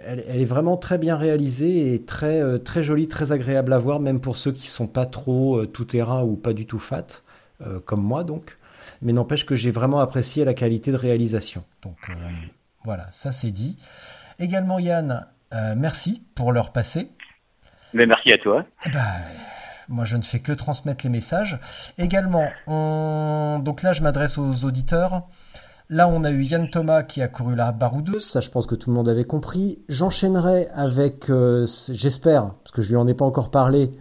elle, 0.05 0.25
elle 0.27 0.41
est 0.41 0.45
vraiment 0.45 0.75
très 0.75 0.97
bien 0.97 1.15
réalisée 1.15 1.93
et 1.93 2.03
très, 2.03 2.41
euh, 2.41 2.57
très 2.57 2.83
jolie, 2.83 3.07
très 3.07 3.31
agréable 3.31 3.71
à 3.71 3.77
voir, 3.79 4.01
même 4.01 4.19
pour 4.19 4.35
ceux 4.35 4.51
qui 4.51 4.67
sont 4.67 4.87
pas 4.87 5.05
trop 5.05 5.59
euh, 5.61 5.65
tout 5.65 5.85
terrain 5.85 6.23
ou 6.23 6.35
pas 6.35 6.51
du 6.51 6.65
tout 6.65 6.77
fat, 6.79 7.21
euh, 7.65 7.79
comme 7.79 8.01
moi 8.03 8.25
donc. 8.25 8.57
Mais 9.01 9.13
n'empêche 9.13 9.45
que 9.45 9.55
j'ai 9.55 9.71
vraiment 9.71 10.01
apprécié 10.01 10.43
la 10.43 10.53
qualité 10.53 10.91
de 10.91 10.97
réalisation. 10.97 11.63
Donc 11.83 11.97
euh, 12.09 12.13
voilà, 12.83 13.07
ça 13.11 13.31
c'est 13.31 13.51
dit. 13.51 13.77
Également 14.39 14.77
Yann, 14.77 15.25
euh, 15.53 15.73
merci 15.77 16.21
pour 16.35 16.51
leur 16.51 16.73
passé. 16.73 17.07
Mais 17.93 18.05
merci 18.05 18.31
à 18.31 18.37
toi. 18.37 18.65
Eh 18.85 18.89
ben, 18.89 19.01
moi, 19.89 20.05
je 20.05 20.17
ne 20.17 20.21
fais 20.21 20.39
que 20.39 20.53
transmettre 20.53 21.03
les 21.03 21.09
messages. 21.09 21.59
Également, 21.97 22.47
on... 22.67 23.59
donc 23.63 23.81
là, 23.81 23.93
je 23.93 24.01
m'adresse 24.01 24.37
aux 24.37 24.63
auditeurs. 24.63 25.23
Là, 25.89 26.07
on 26.07 26.23
a 26.23 26.31
eu 26.31 26.43
Yann 26.43 26.69
Thomas 26.69 27.03
qui 27.03 27.21
a 27.21 27.27
couru 27.27 27.53
la 27.55 27.73
baroudeuse. 27.73 28.25
Ça, 28.25 28.39
je 28.39 28.49
pense 28.49 28.65
que 28.65 28.75
tout 28.75 28.89
le 28.89 28.95
monde 28.95 29.09
avait 29.09 29.25
compris. 29.25 29.79
J'enchaînerai 29.89 30.69
avec, 30.73 31.29
euh, 31.29 31.67
j'espère, 31.89 32.53
parce 32.63 32.71
que 32.71 32.81
je 32.81 32.89
lui 32.89 32.95
en 32.95 33.07
ai 33.07 33.13
pas 33.13 33.25
encore 33.25 33.51
parlé, 33.51 33.91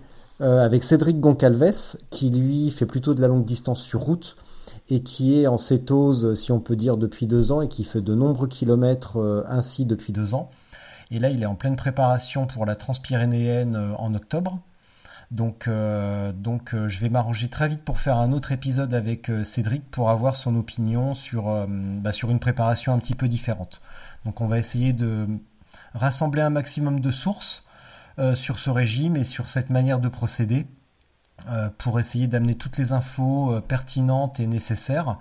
euh, 0.40 0.64
avec 0.64 0.84
Cédric 0.84 1.18
Goncalves, 1.18 1.96
qui 2.10 2.30
lui 2.30 2.70
fait 2.70 2.86
plutôt 2.86 3.12
de 3.12 3.20
la 3.20 3.26
longue 3.26 3.44
distance 3.44 3.82
sur 3.82 4.00
route 4.00 4.36
et 4.88 5.02
qui 5.02 5.40
est 5.40 5.48
en 5.48 5.56
cétose, 5.56 6.34
si 6.34 6.52
on 6.52 6.60
peut 6.60 6.76
dire, 6.76 6.96
depuis 6.96 7.26
deux 7.26 7.50
ans 7.50 7.60
et 7.60 7.68
qui 7.68 7.82
fait 7.82 8.00
de 8.00 8.14
nombreux 8.14 8.46
kilomètres 8.46 9.18
euh, 9.18 9.42
ainsi 9.48 9.84
depuis 9.84 10.12
deux 10.12 10.34
ans. 10.34 10.50
Et 11.10 11.18
là, 11.18 11.30
il 11.30 11.42
est 11.42 11.46
en 11.46 11.56
pleine 11.56 11.76
préparation 11.76 12.46
pour 12.46 12.66
la 12.66 12.76
Transpyrénéenne 12.76 13.74
euh, 13.74 13.94
en 13.96 14.14
octobre. 14.14 14.60
Donc, 15.30 15.68
euh, 15.68 16.32
donc 16.32 16.74
euh, 16.74 16.88
je 16.88 16.98
vais 16.98 17.08
m'arranger 17.08 17.48
très 17.48 17.68
vite 17.68 17.82
pour 17.82 17.98
faire 17.98 18.16
un 18.16 18.32
autre 18.32 18.50
épisode 18.50 18.94
avec 18.94 19.30
Cédric 19.44 19.88
pour 19.90 20.10
avoir 20.10 20.36
son 20.36 20.56
opinion 20.56 21.14
sur, 21.14 21.66
bah, 21.68 22.12
sur 22.12 22.30
une 22.30 22.40
préparation 22.40 22.92
un 22.92 22.98
petit 22.98 23.14
peu 23.14 23.28
différente. 23.28 23.80
Donc, 24.24 24.40
on 24.40 24.46
va 24.46 24.58
essayer 24.58 24.92
de 24.92 25.26
rassembler 25.94 26.42
un 26.42 26.50
maximum 26.50 27.00
de 27.00 27.10
sources 27.10 27.64
sur 28.34 28.58
ce 28.58 28.68
régime 28.68 29.16
et 29.16 29.24
sur 29.24 29.48
cette 29.48 29.70
manière 29.70 29.98
de 29.98 30.08
procéder 30.08 30.66
pour 31.78 31.98
essayer 31.98 32.26
d'amener 32.26 32.54
toutes 32.54 32.76
les 32.76 32.92
infos 32.92 33.60
pertinentes 33.62 34.40
et 34.40 34.46
nécessaires 34.46 35.16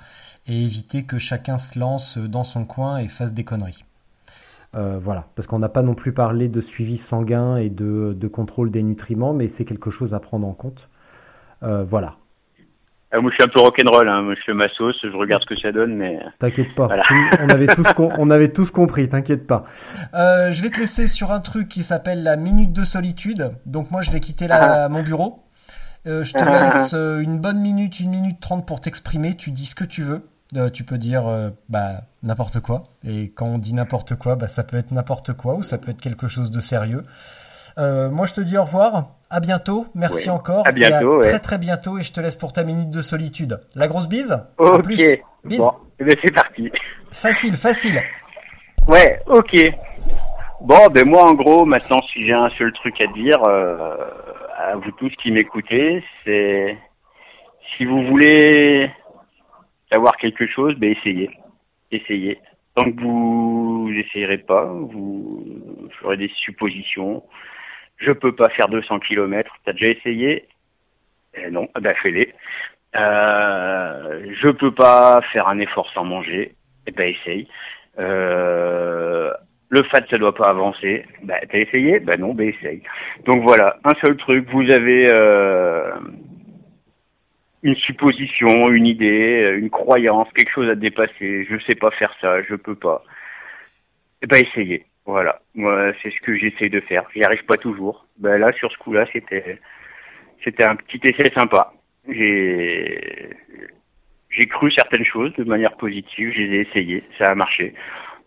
et 0.47 0.65
éviter 0.65 1.03
que 1.03 1.17
chacun 1.17 1.57
se 1.57 1.79
lance 1.79 2.17
dans 2.17 2.43
son 2.43 2.65
coin 2.65 2.97
et 2.97 3.07
fasse 3.07 3.33
des 3.33 3.45
conneries. 3.45 3.85
Euh, 4.75 4.99
voilà, 5.01 5.25
parce 5.35 5.47
qu'on 5.47 5.59
n'a 5.59 5.69
pas 5.69 5.81
non 5.81 5.95
plus 5.95 6.13
parlé 6.13 6.47
de 6.47 6.61
suivi 6.61 6.97
sanguin 6.97 7.57
et 7.57 7.69
de, 7.69 8.13
de 8.13 8.27
contrôle 8.27 8.69
des 8.69 8.83
nutriments, 8.83 9.33
mais 9.33 9.47
c'est 9.47 9.65
quelque 9.65 9.89
chose 9.89 10.13
à 10.13 10.19
prendre 10.19 10.47
en 10.47 10.53
compte. 10.53 10.89
Euh, 11.63 11.83
voilà, 11.83 12.15
Ah, 13.11 13.19
moi, 13.19 13.31
je 13.31 13.35
suis 13.35 13.43
un 13.43 13.47
peu 13.51 13.59
rock'n'roll, 13.59 14.07
hein. 14.07 14.21
Moi, 14.21 14.35
je 14.35 14.41
fais 14.45 14.53
ma 14.53 14.69
sauce, 14.69 14.95
je 15.01 15.17
regarde 15.17 15.41
ce 15.41 15.47
que 15.55 15.59
ça 15.59 15.71
donne, 15.71 15.95
mais... 15.95 16.19
t'inquiète 16.37 16.75
pas, 16.75 16.85
Voilà. 16.85 17.03
On 17.41 17.49
avait 17.49 17.65
tous 17.67 17.91
com- 17.93 18.13
on 18.19 18.29
avait 18.29 18.53
tous 18.53 18.69
compris, 18.69 19.09
t'inquiète 19.09 19.47
pas. 19.47 19.63
Euh, 20.13 20.51
je 20.51 20.61
vais 20.61 20.69
te 20.69 20.79
laisser 20.79 21.07
sur 21.07 21.31
un 21.31 21.39
truc 21.39 21.67
qui 21.67 21.81
s'appelle 21.81 22.21
la 22.21 22.37
minute 22.37 22.71
de 22.71 22.85
solitude. 22.85 23.51
Donc 23.65 23.89
moi, 23.89 24.03
je 24.03 24.11
vais 24.11 24.19
quitter 24.19 24.47
la, 24.47 24.87
mon 24.89 25.01
bureau. 25.01 25.43
Euh, 26.05 26.23
je 26.23 26.33
te 26.33 26.43
laisse 26.43 26.91
euh, 26.93 27.19
une 27.19 27.39
bonne 27.39 27.59
minute, 27.59 27.99
une 27.99 28.11
minute 28.11 28.39
trente 28.39 28.67
pour 28.67 28.79
t'exprimer. 28.81 29.35
Tu 29.35 29.49
dis 29.51 29.65
ce 29.65 29.75
que 29.75 29.83
tu 29.83 30.03
veux. 30.03 30.28
Euh, 30.55 30.69
tu 30.71 30.83
peux 30.83 30.97
dire 30.97 31.27
euh, 31.27 31.49
bah 31.69 32.01
n'importe 32.23 32.59
quoi. 32.59 32.85
Et 33.07 33.29
quand 33.35 33.45
on 33.45 33.57
dit 33.59 33.73
n'importe 33.73 34.15
quoi, 34.15 34.35
bah 34.35 34.47
ça 34.47 34.63
peut 34.63 34.77
être 34.77 34.91
n'importe 34.91 35.33
quoi 35.33 35.53
ou 35.55 35.61
ça 35.63 35.77
peut 35.77 35.91
être 35.91 36.01
quelque 36.01 36.27
chose 36.27 36.49
de 36.49 36.59
sérieux. 36.59 37.05
Euh, 37.77 38.09
moi, 38.09 38.25
je 38.25 38.33
te 38.33 38.41
dis 38.41 38.57
au 38.57 38.63
revoir. 38.63 39.09
À 39.29 39.39
bientôt. 39.39 39.85
Merci 39.93 40.29
encore. 40.31 40.65
À 40.67 40.71
bientôt, 40.71 41.21
Et 41.21 41.27
à 41.27 41.27
ouais. 41.27 41.29
très 41.29 41.39
très 41.39 41.57
bientôt. 41.59 41.99
Et 41.99 42.03
je 42.03 42.11
te 42.11 42.19
laisse 42.19 42.35
pour 42.35 42.51
ta 42.51 42.63
minute 42.63 42.89
de 42.89 43.01
solitude. 43.03 43.59
La 43.75 43.87
grosse 43.87 44.07
bise. 44.09 44.31
À 44.31 44.45
Ok. 44.63 44.81
plus. 44.83 44.97
Bis. 45.45 45.57
Bon, 45.59 45.71
eh 45.99 46.03
ben, 46.03 46.15
c'est 46.23 46.33
parti. 46.33 46.71
Facile, 47.11 47.55
facile. 47.55 48.01
Ouais, 48.87 49.21
ok. 49.27 49.55
Bon, 50.61 50.87
ben 50.91 51.07
moi, 51.07 51.29
en 51.29 51.33
gros, 51.35 51.63
maintenant, 51.65 51.99
si 52.11 52.25
j'ai 52.25 52.33
un 52.33 52.49
seul 52.57 52.73
truc 52.73 52.99
à 52.99 53.07
dire 53.13 53.37
euh, 53.47 53.95
à 54.57 54.75
vous 54.75 54.91
tous 54.97 55.11
qui 55.21 55.31
m'écoutez, 55.31 56.03
c'est 56.25 56.75
si 57.77 57.85
vous 57.85 58.03
voulez 58.07 58.91
savoir 59.91 60.17
quelque 60.17 60.47
chose, 60.47 60.75
ben 60.77 60.91
essayez, 60.91 61.29
essayez. 61.91 62.39
Tant 62.75 62.91
que 62.91 63.01
vous 63.01 63.89
n'essayerez 63.91 64.37
pas, 64.37 64.65
vous 64.65 65.89
ferez 65.99 66.17
des 66.17 66.31
suppositions. 66.35 67.23
Je 67.97 68.11
peux 68.11 68.33
pas 68.33 68.49
faire 68.49 68.67
200 68.69 68.99
kilomètres. 68.99 69.53
T'as 69.65 69.73
déjà 69.73 69.87
essayé? 69.87 70.45
Eh 71.33 71.49
Non, 71.49 71.67
ben 71.79 71.93
fais-les. 72.01 72.33
Euh, 72.95 74.33
je 74.41 74.49
peux 74.49 74.71
pas 74.71 75.21
faire 75.33 75.47
un 75.47 75.59
effort 75.59 75.89
sans 75.93 76.05
manger. 76.05 76.53
Eh 76.87 76.91
ben 76.91 77.13
essaye. 77.13 77.47
Euh, 77.99 79.31
le 79.69 79.83
fat 79.83 80.01
ça 80.09 80.17
doit 80.17 80.33
pas 80.33 80.49
avancer. 80.49 81.05
Bah 81.23 81.35
t'as 81.49 81.59
essayé? 81.59 81.99
Bah 81.99 82.17
non, 82.17 82.33
bah 82.33 82.45
essaye. 82.45 82.81
Donc 83.25 83.43
voilà, 83.43 83.77
un 83.83 83.93
seul 84.03 84.15
truc, 84.17 84.47
vous 84.51 84.69
avez 84.71 85.07
euh, 85.11 85.91
une 87.63 87.75
supposition, 87.75 88.69
une 88.69 88.85
idée, 88.85 89.55
une 89.57 89.69
croyance, 89.69 90.27
quelque 90.35 90.51
chose 90.51 90.69
à 90.69 90.75
dépasser. 90.75 91.45
Je 91.49 91.59
sais 91.65 91.75
pas 91.75 91.91
faire 91.91 92.13
ça, 92.21 92.41
je 92.43 92.55
peux 92.55 92.75
pas. 92.75 93.03
Eh 94.21 94.27
ben 94.27 94.37
essayez. 94.37 94.85
Voilà, 95.05 95.41
moi 95.55 95.91
c'est 96.01 96.11
ce 96.11 96.21
que 96.21 96.35
j'essaie 96.35 96.69
de 96.69 96.79
faire. 96.81 97.03
J'y 97.13 97.23
arrive 97.23 97.45
pas 97.45 97.57
toujours. 97.57 98.05
Ben 98.17 98.37
là 98.37 98.51
sur 98.53 98.71
ce 98.71 98.77
coup-là, 98.77 99.05
c'était 99.11 99.59
c'était 100.43 100.65
un 100.65 100.75
petit 100.75 100.99
essai 101.03 101.31
sympa. 101.33 101.73
J'ai 102.07 103.29
j'ai 104.29 104.45
cru 104.45 104.71
certaines 104.71 105.05
choses 105.05 105.33
de 105.35 105.43
manière 105.43 105.75
positive, 105.77 106.31
je 106.35 106.41
les 106.41 106.67
ai 106.75 107.03
ça 107.17 107.25
a 107.25 107.35
marché. 107.35 107.73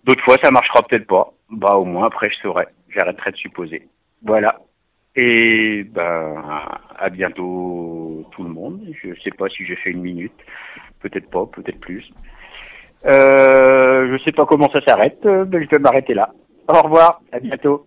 D'autres 0.04 0.24
fois, 0.24 0.36
ça 0.42 0.50
marchera 0.50 0.82
peut-être 0.82 1.06
pas. 1.06 1.32
Bah, 1.50 1.76
au 1.76 1.84
moins, 1.84 2.06
après, 2.06 2.28
je 2.30 2.36
saurai. 2.36 2.66
J'arrêterai 2.88 3.32
de 3.32 3.36
supposer. 3.36 3.88
Voilà. 4.22 4.58
Et 5.14 5.84
ben, 5.84 6.42
à 6.98 7.10
bientôt 7.10 8.24
tout 8.30 8.42
le 8.42 8.48
monde. 8.48 8.80
Je 9.02 9.08
sais 9.22 9.30
pas 9.30 9.48
si 9.48 9.64
j'ai 9.64 9.76
fait 9.76 9.90
une 9.90 10.02
minute, 10.02 10.32
peut-être 11.00 11.28
pas, 11.30 11.46
peut-être 11.46 11.80
plus. 11.80 12.04
Euh, 13.04 14.08
je 14.10 14.24
sais 14.24 14.32
pas 14.32 14.46
comment 14.46 14.70
ça 14.70 14.80
s'arrête, 14.86 15.24
mais 15.24 15.64
je 15.64 15.70
vais 15.70 15.78
m'arrêter 15.78 16.14
là. 16.14 16.30
Au 16.68 16.80
revoir, 16.80 17.20
à 17.32 17.40
bientôt. 17.40 17.86